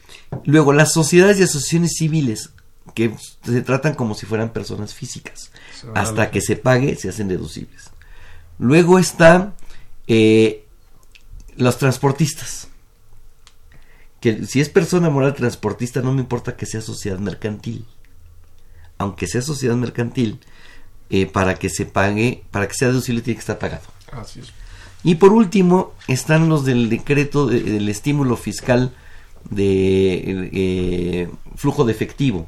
Luego, 0.45 0.73
las 0.73 0.93
sociedades 0.93 1.41
y 1.41 1.43
asociaciones 1.43 1.97
civiles 1.99 2.51
que 2.95 3.15
se 3.43 3.63
tratan 3.63 3.95
como 3.95 4.15
si 4.15 4.27
fueran 4.27 4.53
personas 4.53 4.95
físicas. 4.95 5.51
Hasta 5.95 6.31
que 6.31 6.41
se 6.41 6.57
pague, 6.57 6.97
se 6.97 7.09
hacen 7.09 7.29
deducibles. 7.29 7.91
Luego 8.59 8.99
están 8.99 9.55
eh, 10.07 10.67
los 11.57 11.79
transportistas. 11.79 12.69
Que 14.21 14.47
si 14.47 14.61
es 14.61 14.69
persona 14.69 15.11
moral 15.11 15.35
transportista, 15.35 16.01
no 16.01 16.13
me 16.13 16.21
importa 16.21 16.57
que 16.57 16.67
sea 16.67 16.81
sociedad 16.81 17.19
mercantil. 17.19 17.87
Aunque 18.99 19.27
sea 19.27 19.43
sociedad 19.43 19.75
mercantil, 19.75 20.39
eh, 21.11 21.27
para 21.27 21.57
que 21.57 21.69
se 21.69 21.87
pague, 21.87 22.45
para 22.51 22.69
que 22.69 22.75
sea 22.75 22.89
deducible, 22.89 23.23
tiene 23.23 23.37
que 23.37 23.41
estar 23.41 23.59
pagado. 23.59 23.85
Así 24.13 24.41
es. 24.41 24.53
Y 25.05 25.17
por 25.17 25.33
último, 25.33 25.93
están 26.07 26.49
los 26.49 26.65
del 26.65 26.89
decreto 26.89 27.47
del 27.47 27.89
estímulo 27.89 28.37
fiscal 28.37 28.95
de 29.51 30.51
eh, 30.53 31.31
flujo 31.57 31.85
de 31.85 31.93
efectivo. 31.93 32.47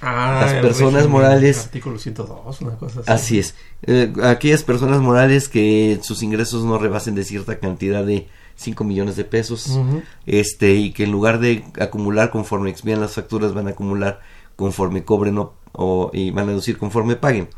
Ah, 0.00 0.40
las 0.42 0.54
personas 0.62 1.06
morales. 1.08 1.64
Artículo 1.64 1.98
102, 1.98 2.60
una 2.62 2.76
cosa 2.76 3.00
así. 3.00 3.10
Así 3.10 3.38
es. 3.38 3.54
Eh, 3.82 4.12
aquellas 4.22 4.62
personas 4.62 5.00
morales 5.00 5.48
que 5.48 5.98
sus 6.02 6.22
ingresos 6.22 6.64
no 6.64 6.78
rebasen 6.78 7.14
de 7.14 7.24
cierta 7.24 7.58
cantidad 7.58 8.04
de 8.04 8.28
5 8.56 8.84
millones 8.84 9.16
de 9.16 9.24
pesos. 9.24 9.78
este 10.26 10.74
Y 10.74 10.92
que 10.92 11.04
en 11.04 11.12
lugar 11.12 11.38
de 11.38 11.64
acumular 11.78 12.30
conforme 12.30 12.70
expidan 12.70 13.00
las 13.00 13.12
facturas, 13.12 13.54
van 13.54 13.68
a 13.68 13.70
acumular 13.70 14.20
conforme 14.56 15.04
cobren 15.04 15.38
o, 15.72 16.10
y 16.12 16.30
van 16.30 16.46
a 16.46 16.50
deducir 16.50 16.78
conforme 16.78 17.16
paguen. 17.16 17.48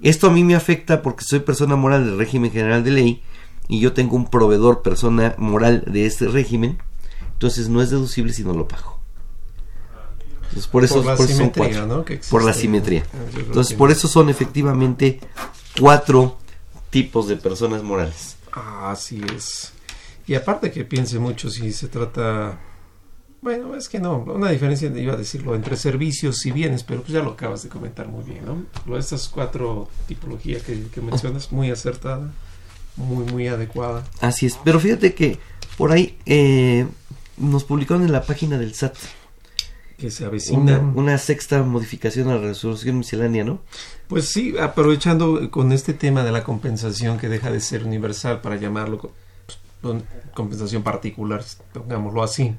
Esto 0.00 0.28
a 0.28 0.30
mí 0.30 0.42
me 0.44 0.54
afecta 0.54 1.02
porque 1.02 1.24
soy 1.24 1.40
persona 1.40 1.76
moral 1.76 2.04
del 2.04 2.18
régimen 2.18 2.50
general 2.50 2.82
de 2.82 2.90
ley 2.90 3.22
y 3.68 3.80
yo 3.80 3.92
tengo 3.92 4.16
un 4.16 4.28
proveedor 4.28 4.82
persona 4.82 5.34
moral 5.38 5.84
de 5.86 6.06
este 6.06 6.26
régimen 6.26 6.78
entonces 7.42 7.68
no 7.68 7.82
es 7.82 7.90
deducible 7.90 8.32
si 8.32 8.44
no 8.44 8.52
lo 8.52 8.68
pago. 8.68 9.01
Entonces, 10.52 10.70
por 10.70 10.84
eso, 10.84 11.02
por, 11.02 11.28
son 11.28 11.50
cuatro. 11.50 12.04
por 12.30 12.44
la 12.44 12.52
simetría. 12.52 13.04
Ah, 13.14 13.38
Entonces, 13.38 13.74
por 13.74 13.90
eso 13.90 14.06
son 14.06 14.28
efectivamente 14.28 15.18
cuatro 15.80 16.36
tipos 16.90 17.26
de 17.26 17.36
personas 17.36 17.82
morales. 17.82 18.36
Así 18.52 19.22
es. 19.34 19.72
Y 20.26 20.34
aparte 20.34 20.70
que 20.70 20.84
piense 20.84 21.18
mucho 21.18 21.48
si 21.48 21.72
se 21.72 21.88
trata, 21.88 22.60
bueno, 23.40 23.74
es 23.74 23.88
que 23.88 23.98
no, 23.98 24.18
una 24.18 24.50
diferencia, 24.50 24.88
iba 24.94 25.14
a 25.14 25.16
decirlo, 25.16 25.54
entre 25.54 25.76
servicios 25.76 26.44
y 26.44 26.52
bienes, 26.52 26.84
pero 26.84 27.00
pues 27.00 27.14
ya 27.14 27.22
lo 27.22 27.30
acabas 27.30 27.62
de 27.62 27.70
comentar 27.70 28.08
muy 28.08 28.22
bien, 28.22 28.44
¿no? 28.44 28.96
Estas 28.98 29.28
cuatro 29.30 29.88
tipologías 30.06 30.62
que, 30.62 30.82
que 30.88 31.00
mencionas, 31.00 31.50
muy 31.50 31.70
acertada, 31.70 32.30
muy, 32.96 33.24
muy 33.32 33.48
adecuada. 33.48 34.04
Así 34.20 34.44
es, 34.44 34.58
pero 34.62 34.78
fíjate 34.78 35.14
que 35.14 35.38
por 35.78 35.92
ahí 35.92 36.18
eh, 36.26 36.86
nos 37.38 37.64
publicaron 37.64 38.04
en 38.04 38.12
la 38.12 38.22
página 38.22 38.58
del 38.58 38.74
SAT. 38.74 38.96
Que 40.02 40.10
se 40.10 40.24
avecina. 40.24 40.80
Una, 40.96 41.16
sexta 41.16 41.62
modificación 41.62 42.28
a 42.28 42.34
la 42.34 42.40
resolución 42.40 42.98
miscelánea, 42.98 43.44
¿no? 43.44 43.60
Pues 44.08 44.30
sí, 44.30 44.52
aprovechando 44.58 45.48
con 45.52 45.70
este 45.70 45.94
tema 45.94 46.24
de 46.24 46.32
la 46.32 46.42
compensación 46.42 47.18
que 47.18 47.28
deja 47.28 47.52
de 47.52 47.60
ser 47.60 47.84
universal 47.84 48.40
para 48.40 48.56
llamarlo 48.56 49.12
pues, 49.80 50.02
compensación 50.34 50.82
particular, 50.82 51.44
pongámoslo 51.72 52.24
así. 52.24 52.52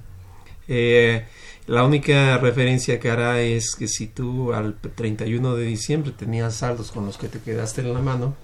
Eh, 0.69 1.25
la 1.67 1.83
única 1.83 2.37
referencia 2.37 2.97
que 3.01 3.11
hará 3.11 3.41
es 3.41 3.75
que 3.75 3.89
si 3.89 4.07
tú 4.07 4.53
al 4.53 4.75
31 4.75 5.57
de 5.57 5.65
diciembre 5.65 6.13
tenías 6.13 6.55
saldos 6.55 6.93
con 6.93 7.05
los 7.05 7.17
que 7.17 7.27
te 7.27 7.39
quedaste 7.39 7.81
en 7.81 7.93
la 7.93 7.99
mano, 7.99 8.37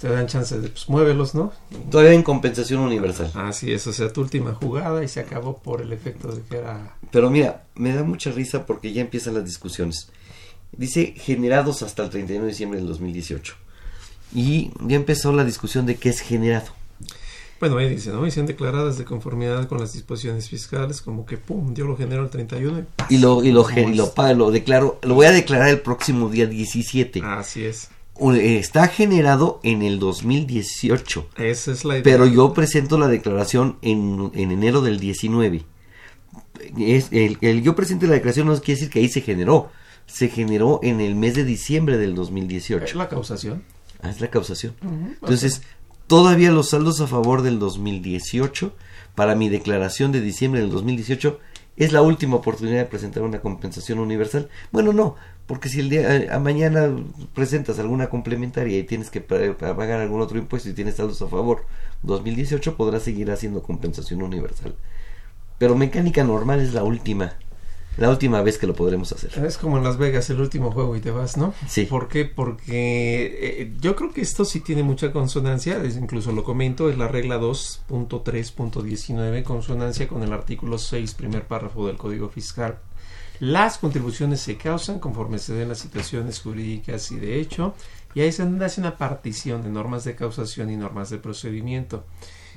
te 0.00 0.08
dan 0.08 0.26
chance 0.26 0.58
de, 0.58 0.68
pues 0.68 0.88
muévelos, 0.88 1.34
¿no? 1.34 1.52
Todavía 1.90 2.12
en 2.12 2.22
compensación 2.22 2.80
universal. 2.80 3.30
Así 3.34 3.72
es, 3.72 3.86
o 3.86 3.92
sea, 3.92 4.12
tu 4.12 4.20
última 4.20 4.54
jugada 4.54 5.02
y 5.02 5.08
se 5.08 5.20
acabó 5.20 5.58
por 5.58 5.80
el 5.80 5.92
efecto 5.92 6.28
de 6.28 6.42
que 6.42 6.58
era... 6.58 6.96
Pero 7.10 7.30
mira, 7.30 7.64
me 7.74 7.92
da 7.92 8.02
mucha 8.02 8.30
risa 8.30 8.64
porque 8.66 8.92
ya 8.92 9.00
empiezan 9.00 9.34
las 9.34 9.44
discusiones. 9.44 10.10
Dice 10.72 11.14
generados 11.16 11.82
hasta 11.82 12.04
el 12.04 12.10
31 12.10 12.44
de 12.44 12.50
diciembre 12.50 12.78
del 12.78 12.88
2018. 12.88 13.54
Y 14.34 14.70
ya 14.80 14.96
empezó 14.96 15.32
la 15.32 15.44
discusión 15.44 15.86
de 15.86 15.96
qué 15.96 16.10
es 16.10 16.20
generado. 16.20 16.68
Bueno, 17.58 17.78
ahí 17.78 17.88
dice, 17.88 18.10
¿no? 18.10 18.24
Y 18.24 18.30
sean 18.30 18.46
declaradas 18.46 18.98
de 18.98 19.04
conformidad 19.04 19.66
con 19.66 19.80
las 19.80 19.92
disposiciones 19.92 20.48
fiscales, 20.48 21.02
como 21.02 21.26
que, 21.26 21.38
pum, 21.38 21.74
yo 21.74 21.86
lo 21.86 21.96
genero 21.96 22.22
el 22.22 22.30
31 22.30 22.84
y... 23.08 23.14
Y 23.14 23.18
lo, 23.18 23.42
y 23.42 23.50
lo, 23.50 23.68
y 23.68 23.94
lo, 23.94 24.12
lo 24.34 24.50
declaro, 24.52 25.00
lo 25.02 25.14
voy 25.14 25.26
a 25.26 25.32
declarar 25.32 25.68
el 25.68 25.80
próximo 25.80 26.28
día 26.28 26.46
17. 26.46 27.20
Así 27.24 27.64
es 27.64 27.88
está 28.34 28.88
generado 28.88 29.60
en 29.62 29.82
el 29.82 29.98
2018. 29.98 31.28
Esa 31.36 31.72
es 31.72 31.84
la 31.84 31.94
idea. 31.94 32.02
Pero 32.02 32.26
yo 32.26 32.52
presento 32.52 32.98
la 32.98 33.08
declaración 33.08 33.78
en, 33.82 34.30
enero 34.34 34.80
del 34.80 35.00
19. 35.00 35.64
Es, 36.78 37.08
el, 37.12 37.38
el, 37.40 37.62
yo 37.62 37.74
presente 37.74 38.06
la 38.06 38.14
declaración 38.14 38.46
no 38.46 38.54
quiere 38.60 38.80
decir 38.80 38.90
que 38.90 39.00
ahí 39.00 39.08
se 39.08 39.20
generó. 39.20 39.70
Se 40.06 40.28
generó 40.28 40.80
en 40.82 41.00
el 41.00 41.14
mes 41.14 41.34
de 41.34 41.44
diciembre 41.44 41.98
del 41.98 42.14
2018. 42.14 42.84
¿Es 42.84 42.94
la 42.94 43.08
causación? 43.08 43.62
Ah, 44.02 44.10
es 44.10 44.20
la 44.20 44.30
causación. 44.30 44.74
Entonces, 45.20 45.62
todavía 46.06 46.50
los 46.50 46.70
saldos 46.70 47.00
a 47.00 47.06
favor 47.06 47.42
del 47.42 47.58
2018 47.58 48.74
para 49.14 49.34
mi 49.34 49.48
declaración 49.48 50.12
de 50.12 50.20
diciembre 50.20 50.60
del 50.60 50.70
2018 50.70 51.40
es 51.78 51.92
la 51.92 52.02
última 52.02 52.36
oportunidad 52.36 52.78
de 52.78 52.84
presentar 52.84 53.22
una 53.22 53.40
compensación 53.40 54.00
universal. 54.00 54.48
Bueno, 54.72 54.92
no, 54.92 55.14
porque 55.46 55.68
si 55.68 55.80
el 55.80 55.88
día 55.88 56.16
eh, 56.16 56.28
a 56.30 56.38
mañana 56.38 56.90
presentas 57.34 57.78
alguna 57.78 58.10
complementaria 58.10 58.78
y 58.78 58.82
tienes 58.82 59.10
que 59.10 59.20
pagar 59.20 60.00
algún 60.00 60.20
otro 60.20 60.38
impuesto 60.38 60.68
y 60.68 60.74
tienes 60.74 60.96
saldos 60.96 61.22
a 61.22 61.28
favor, 61.28 61.64
2018 62.02 62.76
podrás 62.76 63.04
seguir 63.04 63.30
haciendo 63.30 63.62
compensación 63.62 64.22
universal. 64.22 64.74
Pero 65.58 65.76
mecánica 65.76 66.24
normal 66.24 66.60
es 66.60 66.74
la 66.74 66.84
última 66.84 67.34
la 67.98 68.10
última 68.10 68.40
vez 68.42 68.58
que 68.58 68.66
lo 68.66 68.74
podremos 68.74 69.12
hacer. 69.12 69.32
Es 69.44 69.58
como 69.58 69.76
en 69.78 69.84
Las 69.84 69.98
Vegas, 69.98 70.28
el 70.30 70.40
último 70.40 70.70
juego 70.72 70.96
y 70.96 71.00
te 71.00 71.10
vas, 71.10 71.36
¿no? 71.36 71.52
Sí. 71.68 71.84
¿Por 71.84 72.08
qué? 72.08 72.24
Porque 72.24 73.60
eh, 73.62 73.72
yo 73.80 73.94
creo 73.96 74.12
que 74.12 74.20
esto 74.22 74.44
sí 74.44 74.60
tiene 74.60 74.82
mucha 74.82 75.12
consonancia, 75.12 75.82
es- 75.84 75.96
incluso 75.96 76.32
lo 76.32 76.44
comento, 76.44 76.88
es 76.90 76.96
la 76.96 77.08
regla 77.08 77.38
2.3.19, 77.38 79.42
consonancia 79.42 80.08
con 80.08 80.22
el 80.22 80.32
artículo 80.32 80.78
6, 80.78 81.14
primer 81.14 81.46
párrafo 81.46 81.86
del 81.86 81.96
Código 81.96 82.28
Fiscal. 82.28 82.78
Las 83.40 83.78
contribuciones 83.78 84.40
se 84.40 84.56
causan 84.56 84.98
conforme 84.98 85.38
se 85.38 85.54
den 85.54 85.68
las 85.68 85.78
situaciones 85.78 86.40
jurídicas 86.40 87.10
y 87.12 87.16
de 87.16 87.40
hecho, 87.40 87.74
y 88.14 88.20
ahí 88.20 88.32
se 88.32 88.42
hace 88.42 88.80
una 88.80 88.96
partición 88.96 89.62
de 89.62 89.70
normas 89.70 90.04
de 90.04 90.16
causación 90.16 90.70
y 90.70 90.76
normas 90.76 91.10
de 91.10 91.18
procedimiento. 91.18 92.04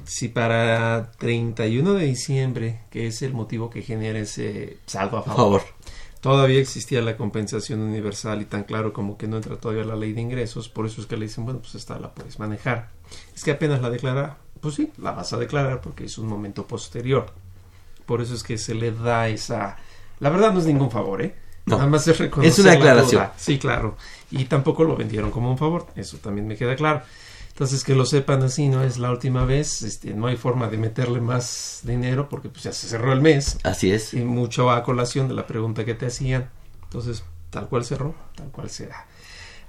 Si 0.05 0.27
para 0.29 1.11
31 1.17 1.93
de 1.93 2.05
diciembre, 2.05 2.81
que 2.89 3.07
es 3.07 3.21
el 3.21 3.33
motivo 3.33 3.69
que 3.69 3.81
genera 3.81 4.19
ese 4.19 4.77
saldo 4.85 5.17
a 5.17 5.23
favor, 5.23 5.61
favor. 5.61 5.61
todavía 6.19 6.59
existía 6.59 7.01
la 7.01 7.17
compensación 7.17 7.79
universal 7.81 8.41
y 8.41 8.45
tan 8.45 8.63
claro 8.63 8.93
como 8.93 9.17
que 9.17 9.27
no 9.27 9.37
entra 9.37 9.55
todavía 9.57 9.83
la 9.83 9.95
ley 9.95 10.13
de 10.13 10.21
ingresos, 10.21 10.69
por 10.69 10.85
eso 10.85 11.01
es 11.01 11.07
que 11.07 11.17
le 11.17 11.25
dicen, 11.25 11.45
bueno, 11.45 11.59
pues 11.59 11.75
esta 11.75 11.99
la 11.99 12.11
puedes 12.13 12.39
manejar. 12.39 12.89
Es 13.35 13.43
que 13.43 13.51
apenas 13.51 13.81
la 13.81 13.89
declara, 13.89 14.37
pues 14.59 14.75
sí, 14.75 14.91
la 14.97 15.11
vas 15.11 15.33
a 15.33 15.37
declarar 15.37 15.81
porque 15.81 16.05
es 16.05 16.17
un 16.17 16.27
momento 16.27 16.65
posterior. 16.67 17.27
Por 18.05 18.21
eso 18.21 18.33
es 18.33 18.43
que 18.43 18.57
se 18.57 18.73
le 18.75 18.91
da 18.91 19.27
esa... 19.29 19.77
La 20.19 20.29
verdad 20.29 20.51
no 20.53 20.59
es 20.59 20.65
ningún 20.65 20.91
favor, 20.91 21.21
¿eh? 21.21 21.35
No. 21.65 21.77
Nada 21.77 21.89
más 21.89 22.07
es 22.07 22.17
reconocer 22.17 22.51
Es 22.51 22.59
una 22.59 22.69
la 22.69 22.77
aclaración. 22.77 23.21
duda. 23.23 23.33
Sí, 23.37 23.57
claro. 23.59 23.95
Y 24.31 24.45
tampoco 24.45 24.83
lo 24.83 24.95
vendieron 24.95 25.29
como 25.31 25.49
un 25.51 25.57
favor, 25.57 25.87
eso 25.95 26.17
también 26.17 26.47
me 26.47 26.55
queda 26.57 26.75
claro. 26.75 27.01
Entonces 27.51 27.83
que 27.83 27.95
lo 27.95 28.05
sepan 28.05 28.41
así, 28.43 28.69
no 28.69 28.81
es 28.83 28.97
la 28.97 29.11
última 29.11 29.45
vez, 29.45 29.83
este, 29.83 30.13
no 30.13 30.27
hay 30.27 30.37
forma 30.37 30.67
de 30.67 30.77
meterle 30.77 31.21
más 31.21 31.81
dinero 31.83 32.27
porque 32.29 32.49
pues 32.49 32.63
ya 32.63 32.71
se 32.73 32.87
cerró 32.87 33.13
el 33.13 33.21
mes 33.21 33.59
Así 33.63 33.91
es. 33.91 34.13
y 34.13 34.21
mucho 34.23 34.71
a 34.71 34.83
colación 34.83 35.27
de 35.27 35.35
la 35.35 35.45
pregunta 35.45 35.85
que 35.85 35.93
te 35.93 36.07
hacían. 36.07 36.49
Entonces, 36.83 37.23
tal 37.49 37.67
cual 37.69 37.85
cerró, 37.85 38.15
tal 38.35 38.49
cual 38.49 38.69
será. 38.69 39.05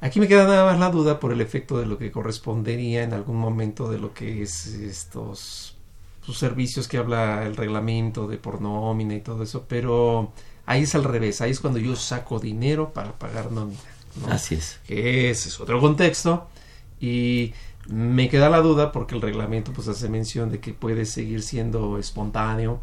Aquí 0.00 0.18
me 0.18 0.26
queda 0.26 0.44
nada 0.48 0.64
más 0.64 0.80
la 0.80 0.90
duda 0.90 1.20
por 1.20 1.32
el 1.32 1.40
efecto 1.40 1.78
de 1.78 1.86
lo 1.86 1.98
que 1.98 2.10
correspondería 2.10 3.02
en 3.04 3.12
algún 3.12 3.36
momento 3.36 3.90
de 3.90 3.98
lo 3.98 4.14
que 4.14 4.42
es 4.42 4.66
estos 4.66 5.76
sus 6.24 6.38
servicios 6.38 6.88
que 6.88 6.98
habla 6.98 7.44
el 7.44 7.56
reglamento 7.56 8.28
de 8.28 8.38
por 8.38 8.60
nómina 8.60 9.14
y 9.14 9.20
todo 9.20 9.42
eso, 9.42 9.64
pero 9.68 10.32
ahí 10.66 10.82
es 10.82 10.94
al 10.94 11.04
revés, 11.04 11.40
ahí 11.40 11.50
es 11.50 11.60
cuando 11.60 11.78
yo 11.80 11.96
saco 11.96 12.38
dinero 12.38 12.92
para 12.92 13.12
pagar 13.12 13.50
nómina. 13.50 13.80
¿no? 14.20 14.32
Así 14.32 14.54
es. 14.54 14.78
que 14.86 15.30
ese 15.30 15.48
es 15.48 15.58
otro 15.60 15.80
contexto 15.80 16.48
y 17.00 17.52
me 17.88 18.28
queda 18.28 18.48
la 18.48 18.60
duda 18.60 18.92
porque 18.92 19.14
el 19.14 19.22
reglamento 19.22 19.72
pues 19.72 19.88
hace 19.88 20.08
mención 20.08 20.50
de 20.50 20.60
que 20.60 20.72
puede 20.72 21.04
seguir 21.04 21.42
siendo 21.42 21.98
espontáneo 21.98 22.80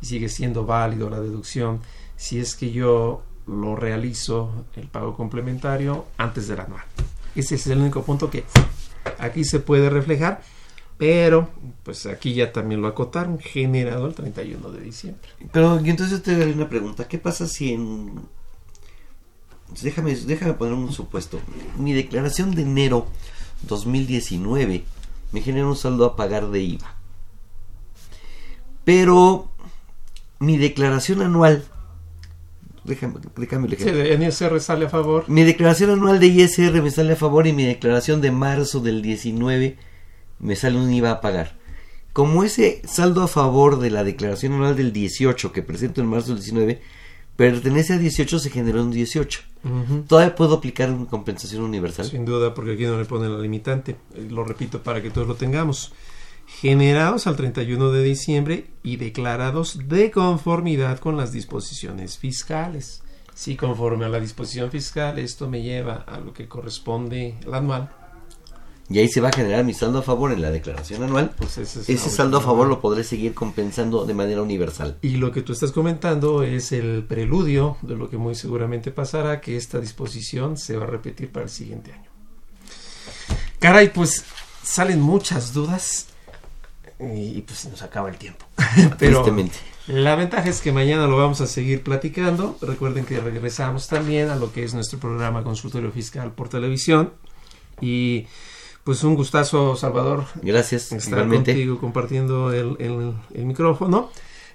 y 0.00 0.06
sigue 0.06 0.28
siendo 0.28 0.66
válido 0.66 1.08
la 1.08 1.20
deducción 1.20 1.80
si 2.16 2.38
es 2.38 2.54
que 2.54 2.70
yo 2.70 3.22
lo 3.46 3.76
realizo 3.76 4.66
el 4.76 4.86
pago 4.86 5.16
complementario 5.16 6.06
antes 6.16 6.48
del 6.48 6.60
anual. 6.60 6.84
Ese 7.34 7.56
es 7.56 7.66
el 7.66 7.78
único 7.78 8.02
punto 8.02 8.30
que 8.30 8.44
aquí 9.18 9.44
se 9.44 9.58
puede 9.58 9.90
reflejar, 9.90 10.42
pero 10.98 11.48
pues 11.82 12.06
aquí 12.06 12.34
ya 12.34 12.52
también 12.52 12.80
lo 12.80 12.88
acotaron, 12.88 13.38
generado 13.38 14.06
el 14.06 14.14
31 14.14 14.70
de 14.70 14.80
diciembre. 14.80 15.28
Pero 15.50 15.78
entonces 15.78 16.22
te 16.22 16.34
haré 16.34 16.52
una 16.52 16.68
pregunta. 16.68 17.08
¿Qué 17.08 17.18
pasa 17.18 17.46
si 17.46 17.72
en... 17.72 18.20
Déjame, 19.82 20.14
déjame 20.14 20.52
poner 20.52 20.74
un 20.74 20.92
supuesto. 20.92 21.40
Mi 21.78 21.94
declaración 21.94 22.54
de 22.54 22.62
enero 22.62 23.06
2019 23.68 24.84
me 25.32 25.40
genera 25.40 25.66
un 25.66 25.76
saldo 25.76 26.04
a 26.04 26.16
pagar 26.16 26.48
de 26.50 26.60
IVA. 26.62 26.94
Pero 28.84 29.50
mi 30.38 30.56
declaración 30.58 31.22
anual... 31.22 31.64
Déjame, 32.84 33.14
déjame 33.36 33.68
el 33.68 33.76
Sí, 33.76 33.82
ejemplo. 33.84 34.02
de 34.02 34.18
NSR 34.18 34.60
sale 34.60 34.86
a 34.86 34.88
favor. 34.88 35.24
Mi 35.28 35.44
declaración 35.44 35.90
anual 35.90 36.18
de 36.18 36.26
ISR 36.26 36.82
me 36.82 36.90
sale 36.90 37.12
a 37.12 37.16
favor 37.16 37.46
y 37.46 37.52
mi 37.52 37.64
declaración 37.64 38.20
de 38.20 38.32
marzo 38.32 38.80
del 38.80 39.02
19 39.02 39.76
me 40.40 40.56
sale 40.56 40.78
un 40.78 40.92
IVA 40.92 41.12
a 41.12 41.20
pagar. 41.20 41.56
Como 42.12 42.42
ese 42.42 42.82
saldo 42.84 43.22
a 43.22 43.28
favor 43.28 43.78
de 43.78 43.90
la 43.90 44.02
declaración 44.02 44.54
anual 44.54 44.76
del 44.76 44.92
18 44.92 45.52
que 45.52 45.62
presento 45.62 46.00
en 46.00 46.08
marzo 46.08 46.34
del 46.34 46.42
19 46.42 46.82
pertenece 47.50 47.94
a 47.94 47.98
18 47.98 48.38
se 48.38 48.50
generó 48.50 48.82
un 48.82 48.92
18. 48.92 49.40
Ujú. 49.64 50.02
Todavía 50.06 50.36
puedo 50.36 50.54
aplicar 50.54 50.92
una 50.92 51.06
compensación 51.06 51.62
universal. 51.62 52.06
Sin 52.06 52.24
duda, 52.24 52.54
porque 52.54 52.74
aquí 52.74 52.84
no 52.84 52.96
le 52.98 53.04
ponen 53.04 53.32
la 53.32 53.40
limitante. 53.40 53.96
Eh, 54.14 54.28
Lo 54.30 54.44
repito 54.44 54.80
para 54.82 55.02
que 55.02 55.10
todos 55.10 55.26
lo 55.26 55.34
tengamos. 55.34 55.92
Generados 56.46 57.26
al 57.26 57.34
31 57.34 57.90
de 57.90 58.02
diciembre 58.04 58.66
y 58.84 58.96
declarados 58.96 59.88
de 59.88 60.12
conformidad 60.12 61.00
con 61.00 61.16
las 61.16 61.32
disposiciones 61.32 62.16
fiscales. 62.16 63.02
Si 63.34 63.56
conforme 63.56 64.04
a 64.04 64.08
la 64.08 64.20
disposición 64.20 64.70
fiscal 64.70 65.18
esto 65.18 65.48
me 65.48 65.62
lleva 65.62 66.04
a 66.06 66.20
lo 66.20 66.32
que 66.32 66.46
corresponde 66.46 67.38
al 67.46 67.54
anual, 67.54 67.90
Y 68.92 68.98
ahí 68.98 69.08
se 69.08 69.22
va 69.22 69.30
a 69.30 69.32
generar 69.32 69.64
mi 69.64 69.72
saldo 69.72 70.00
a 70.00 70.02
favor 70.02 70.32
en 70.32 70.42
la 70.42 70.50
declaración 70.50 71.02
anual. 71.02 71.30
pues 71.38 71.56
ese 71.56 71.80
es 71.80 71.88
Ese 71.88 72.10
la 72.10 72.14
saldo 72.16 72.36
a 72.36 72.40
favor 72.42 72.68
lo 72.68 72.80
podré 72.80 73.04
seguir 73.04 73.32
compensando 73.32 74.04
de 74.04 74.12
manera 74.12 74.42
universal. 74.42 74.98
Y 75.00 75.16
lo 75.16 75.32
que 75.32 75.40
tú 75.40 75.54
estás 75.54 75.72
comentando 75.72 76.42
es 76.42 76.72
el 76.72 77.02
preludio 77.04 77.78
de 77.80 77.96
lo 77.96 78.10
que 78.10 78.18
muy 78.18 78.34
seguramente 78.34 78.90
pasará, 78.90 79.40
que 79.40 79.56
esta 79.56 79.80
disposición 79.80 80.58
se 80.58 80.76
va 80.76 80.84
a 80.84 80.88
repetir 80.88 81.32
para 81.32 81.44
el 81.44 81.50
siguiente 81.50 81.92
año. 81.92 82.10
Caray, 83.58 83.88
pues 83.88 84.24
salen 84.62 85.00
muchas 85.00 85.54
dudas 85.54 86.08
y 87.00 87.40
pues 87.42 87.60
se 87.60 87.70
nos 87.70 87.80
acaba 87.82 88.10
el 88.10 88.16
tiempo. 88.16 88.44
Pero 88.98 89.22
Tristemente. 89.22 89.56
la 89.86 90.16
ventaja 90.16 90.50
es 90.50 90.60
que 90.60 90.70
mañana 90.70 91.06
lo 91.06 91.16
vamos 91.16 91.40
a 91.40 91.46
seguir 91.46 91.82
platicando. 91.82 92.58
Recuerden 92.60 93.06
que 93.06 93.18
regresamos 93.20 93.88
también 93.88 94.28
a 94.28 94.36
lo 94.36 94.52
que 94.52 94.64
es 94.64 94.74
nuestro 94.74 94.98
programa 94.98 95.42
Consultorio 95.42 95.90
Fiscal 95.90 96.32
por 96.32 96.48
televisión. 96.48 97.12
Y 97.80 98.26
pues 98.84 99.04
un 99.04 99.14
gustazo, 99.14 99.76
Salvador, 99.76 100.24
Gracias. 100.42 100.92
estar 100.92 101.18
Igualmente. 101.20 101.52
contigo 101.52 101.78
compartiendo 101.78 102.52
el, 102.52 102.76
el- 102.80 103.14
el 103.34 103.44
micrófono. 103.46 104.10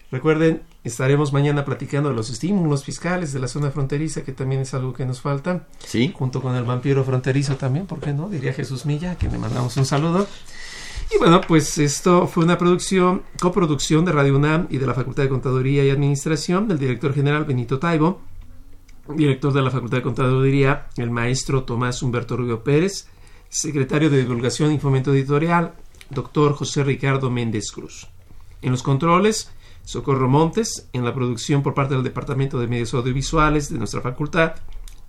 Recuerden, 0.10 0.62
estaremos 0.86 1.34
mañana 1.34 1.66
platicando 1.66 2.10
de 2.10 2.16
los 2.16 2.30
estímulos 2.30 2.86
fiscales 2.86 3.34
de 3.34 3.40
la 3.40 3.48
zona 3.50 3.72
fronteriza, 3.72 4.24
que 4.24 4.32
también 4.32 4.62
es 4.62 4.74
algo 4.74 4.94
que 4.94 5.06
nos 5.06 5.20
falta, 5.20 5.68
Sí. 5.80 6.14
junto 6.16 6.42
con 6.42 6.56
el 6.56 6.64
vampiro 6.64 7.04
fronterizo 7.04 7.58
también, 7.58 7.88
¿por 7.88 8.00
qué 8.00 8.14
no? 8.14 8.30
Diría 8.30 8.54
Jesús 8.54 8.86
Milla, 8.86 9.12
a 9.12 9.16
quien 9.16 9.34
le 9.34 9.38
mandamos 9.38 9.76
un 9.76 9.86
saludo. 9.86 10.26
Y 11.14 11.18
bueno, 11.20 11.42
pues 11.42 11.78
esto 11.78 12.28
fue 12.28 12.44
una 12.46 12.58
producción, 12.58 13.24
coproducción 13.42 14.04
de 14.06 14.12
Radio 14.14 14.36
UNAM 14.38 14.68
y 14.70 14.78
de 14.78 14.88
la 14.88 14.94
Facultad 14.94 15.24
de 15.24 15.30
Contaduría 15.30 15.84
y 15.86 15.90
Administración 15.90 16.68
del 16.70 16.80
director 16.80 17.14
general 17.14 17.44
Benito 17.46 17.80
Taibo, 17.80 18.22
director 19.14 19.52
de 19.54 19.62
la 19.62 19.72
Facultad 19.72 19.98
de 19.98 20.04
Contaduría, 20.04 20.88
el 20.98 21.12
maestro 21.12 21.64
Tomás 21.64 22.02
Humberto 22.02 22.36
Rubio 22.38 22.64
Pérez, 22.64 23.08
secretario 23.50 24.10
de 24.10 24.20
Divulgación 24.20 24.72
y 24.72 24.80
Fomento 24.80 25.14
Editorial, 25.14 25.74
doctor 26.10 26.54
José 26.54 26.84
Ricardo 26.84 27.30
Méndez 27.30 27.72
Cruz. 27.72 28.08
En 28.62 28.72
los 28.72 28.84
controles, 28.84 29.52
Socorro 29.84 30.28
Montes, 30.28 30.90
en 30.94 31.06
la 31.06 31.14
producción 31.14 31.64
por 31.64 31.74
parte 31.74 31.94
del 31.94 32.04
Departamento 32.04 32.60
de 32.60 32.68
Medios 32.68 32.94
Audiovisuales 32.94 33.72
de 33.72 33.78
nuestra 33.78 34.02
facultad, 34.02 34.56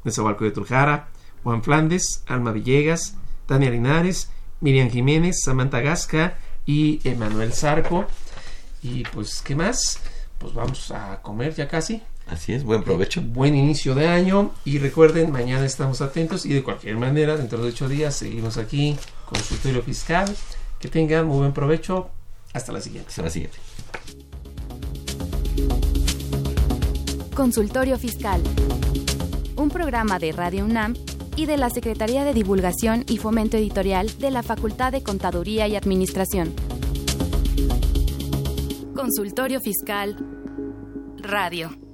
Nezahualco 0.04 0.44
de 0.44 0.52
Trujara, 0.52 1.08
Juan 1.42 1.62
Flandes, 1.62 2.22
Alma 2.26 2.52
Villegas, 2.52 3.16
Tania 3.46 3.70
Linares, 3.70 4.30
Miriam 4.60 4.90
Jiménez, 4.90 5.40
Samantha 5.42 5.80
Gasca 5.80 6.38
y 6.66 7.00
Emanuel 7.04 7.52
Zarco. 7.52 8.06
Y 8.82 9.02
pues, 9.04 9.42
¿qué 9.42 9.54
más? 9.54 10.00
Pues 10.38 10.54
vamos 10.54 10.90
a 10.90 11.20
comer 11.22 11.54
ya 11.54 11.66
casi. 11.66 12.02
Así 12.28 12.52
es. 12.52 12.64
Buen 12.64 12.82
provecho. 12.82 13.22
Buen 13.22 13.54
inicio 13.54 13.94
de 13.94 14.06
año 14.06 14.52
y 14.64 14.78
recuerden, 14.78 15.30
mañana 15.32 15.64
estamos 15.64 16.00
atentos 16.00 16.44
y 16.46 16.52
de 16.52 16.62
cualquier 16.62 16.96
manera, 16.96 17.36
dentro 17.36 17.62
de 17.62 17.68
ocho 17.68 17.88
días 17.88 18.14
seguimos 18.14 18.58
aquí, 18.58 18.96
consultorio 19.26 19.82
fiscal. 19.82 20.34
Que 20.78 20.88
tengan 20.88 21.26
muy 21.26 21.38
buen 21.38 21.52
provecho. 21.52 22.10
Hasta 22.52 22.72
la 22.72 22.80
siguiente. 22.80 23.08
Hasta 23.08 23.22
la 23.22 23.30
siguiente. 23.30 23.58
Consultorio 27.34 27.98
Fiscal. 27.98 28.42
Un 29.56 29.70
programa 29.70 30.18
de 30.18 30.32
Radio 30.32 30.64
UNAM 30.64 30.94
y 31.36 31.46
de 31.46 31.56
la 31.56 31.70
Secretaría 31.70 32.24
de 32.24 32.34
Divulgación 32.34 33.04
y 33.08 33.18
Fomento 33.18 33.56
Editorial 33.56 34.18
de 34.18 34.30
la 34.30 34.42
Facultad 34.42 34.92
de 34.92 35.02
Contaduría 35.02 35.68
y 35.68 35.76
Administración. 35.76 36.52
Consultorio 38.94 39.60
Fiscal 39.60 40.16
Radio. 41.18 41.87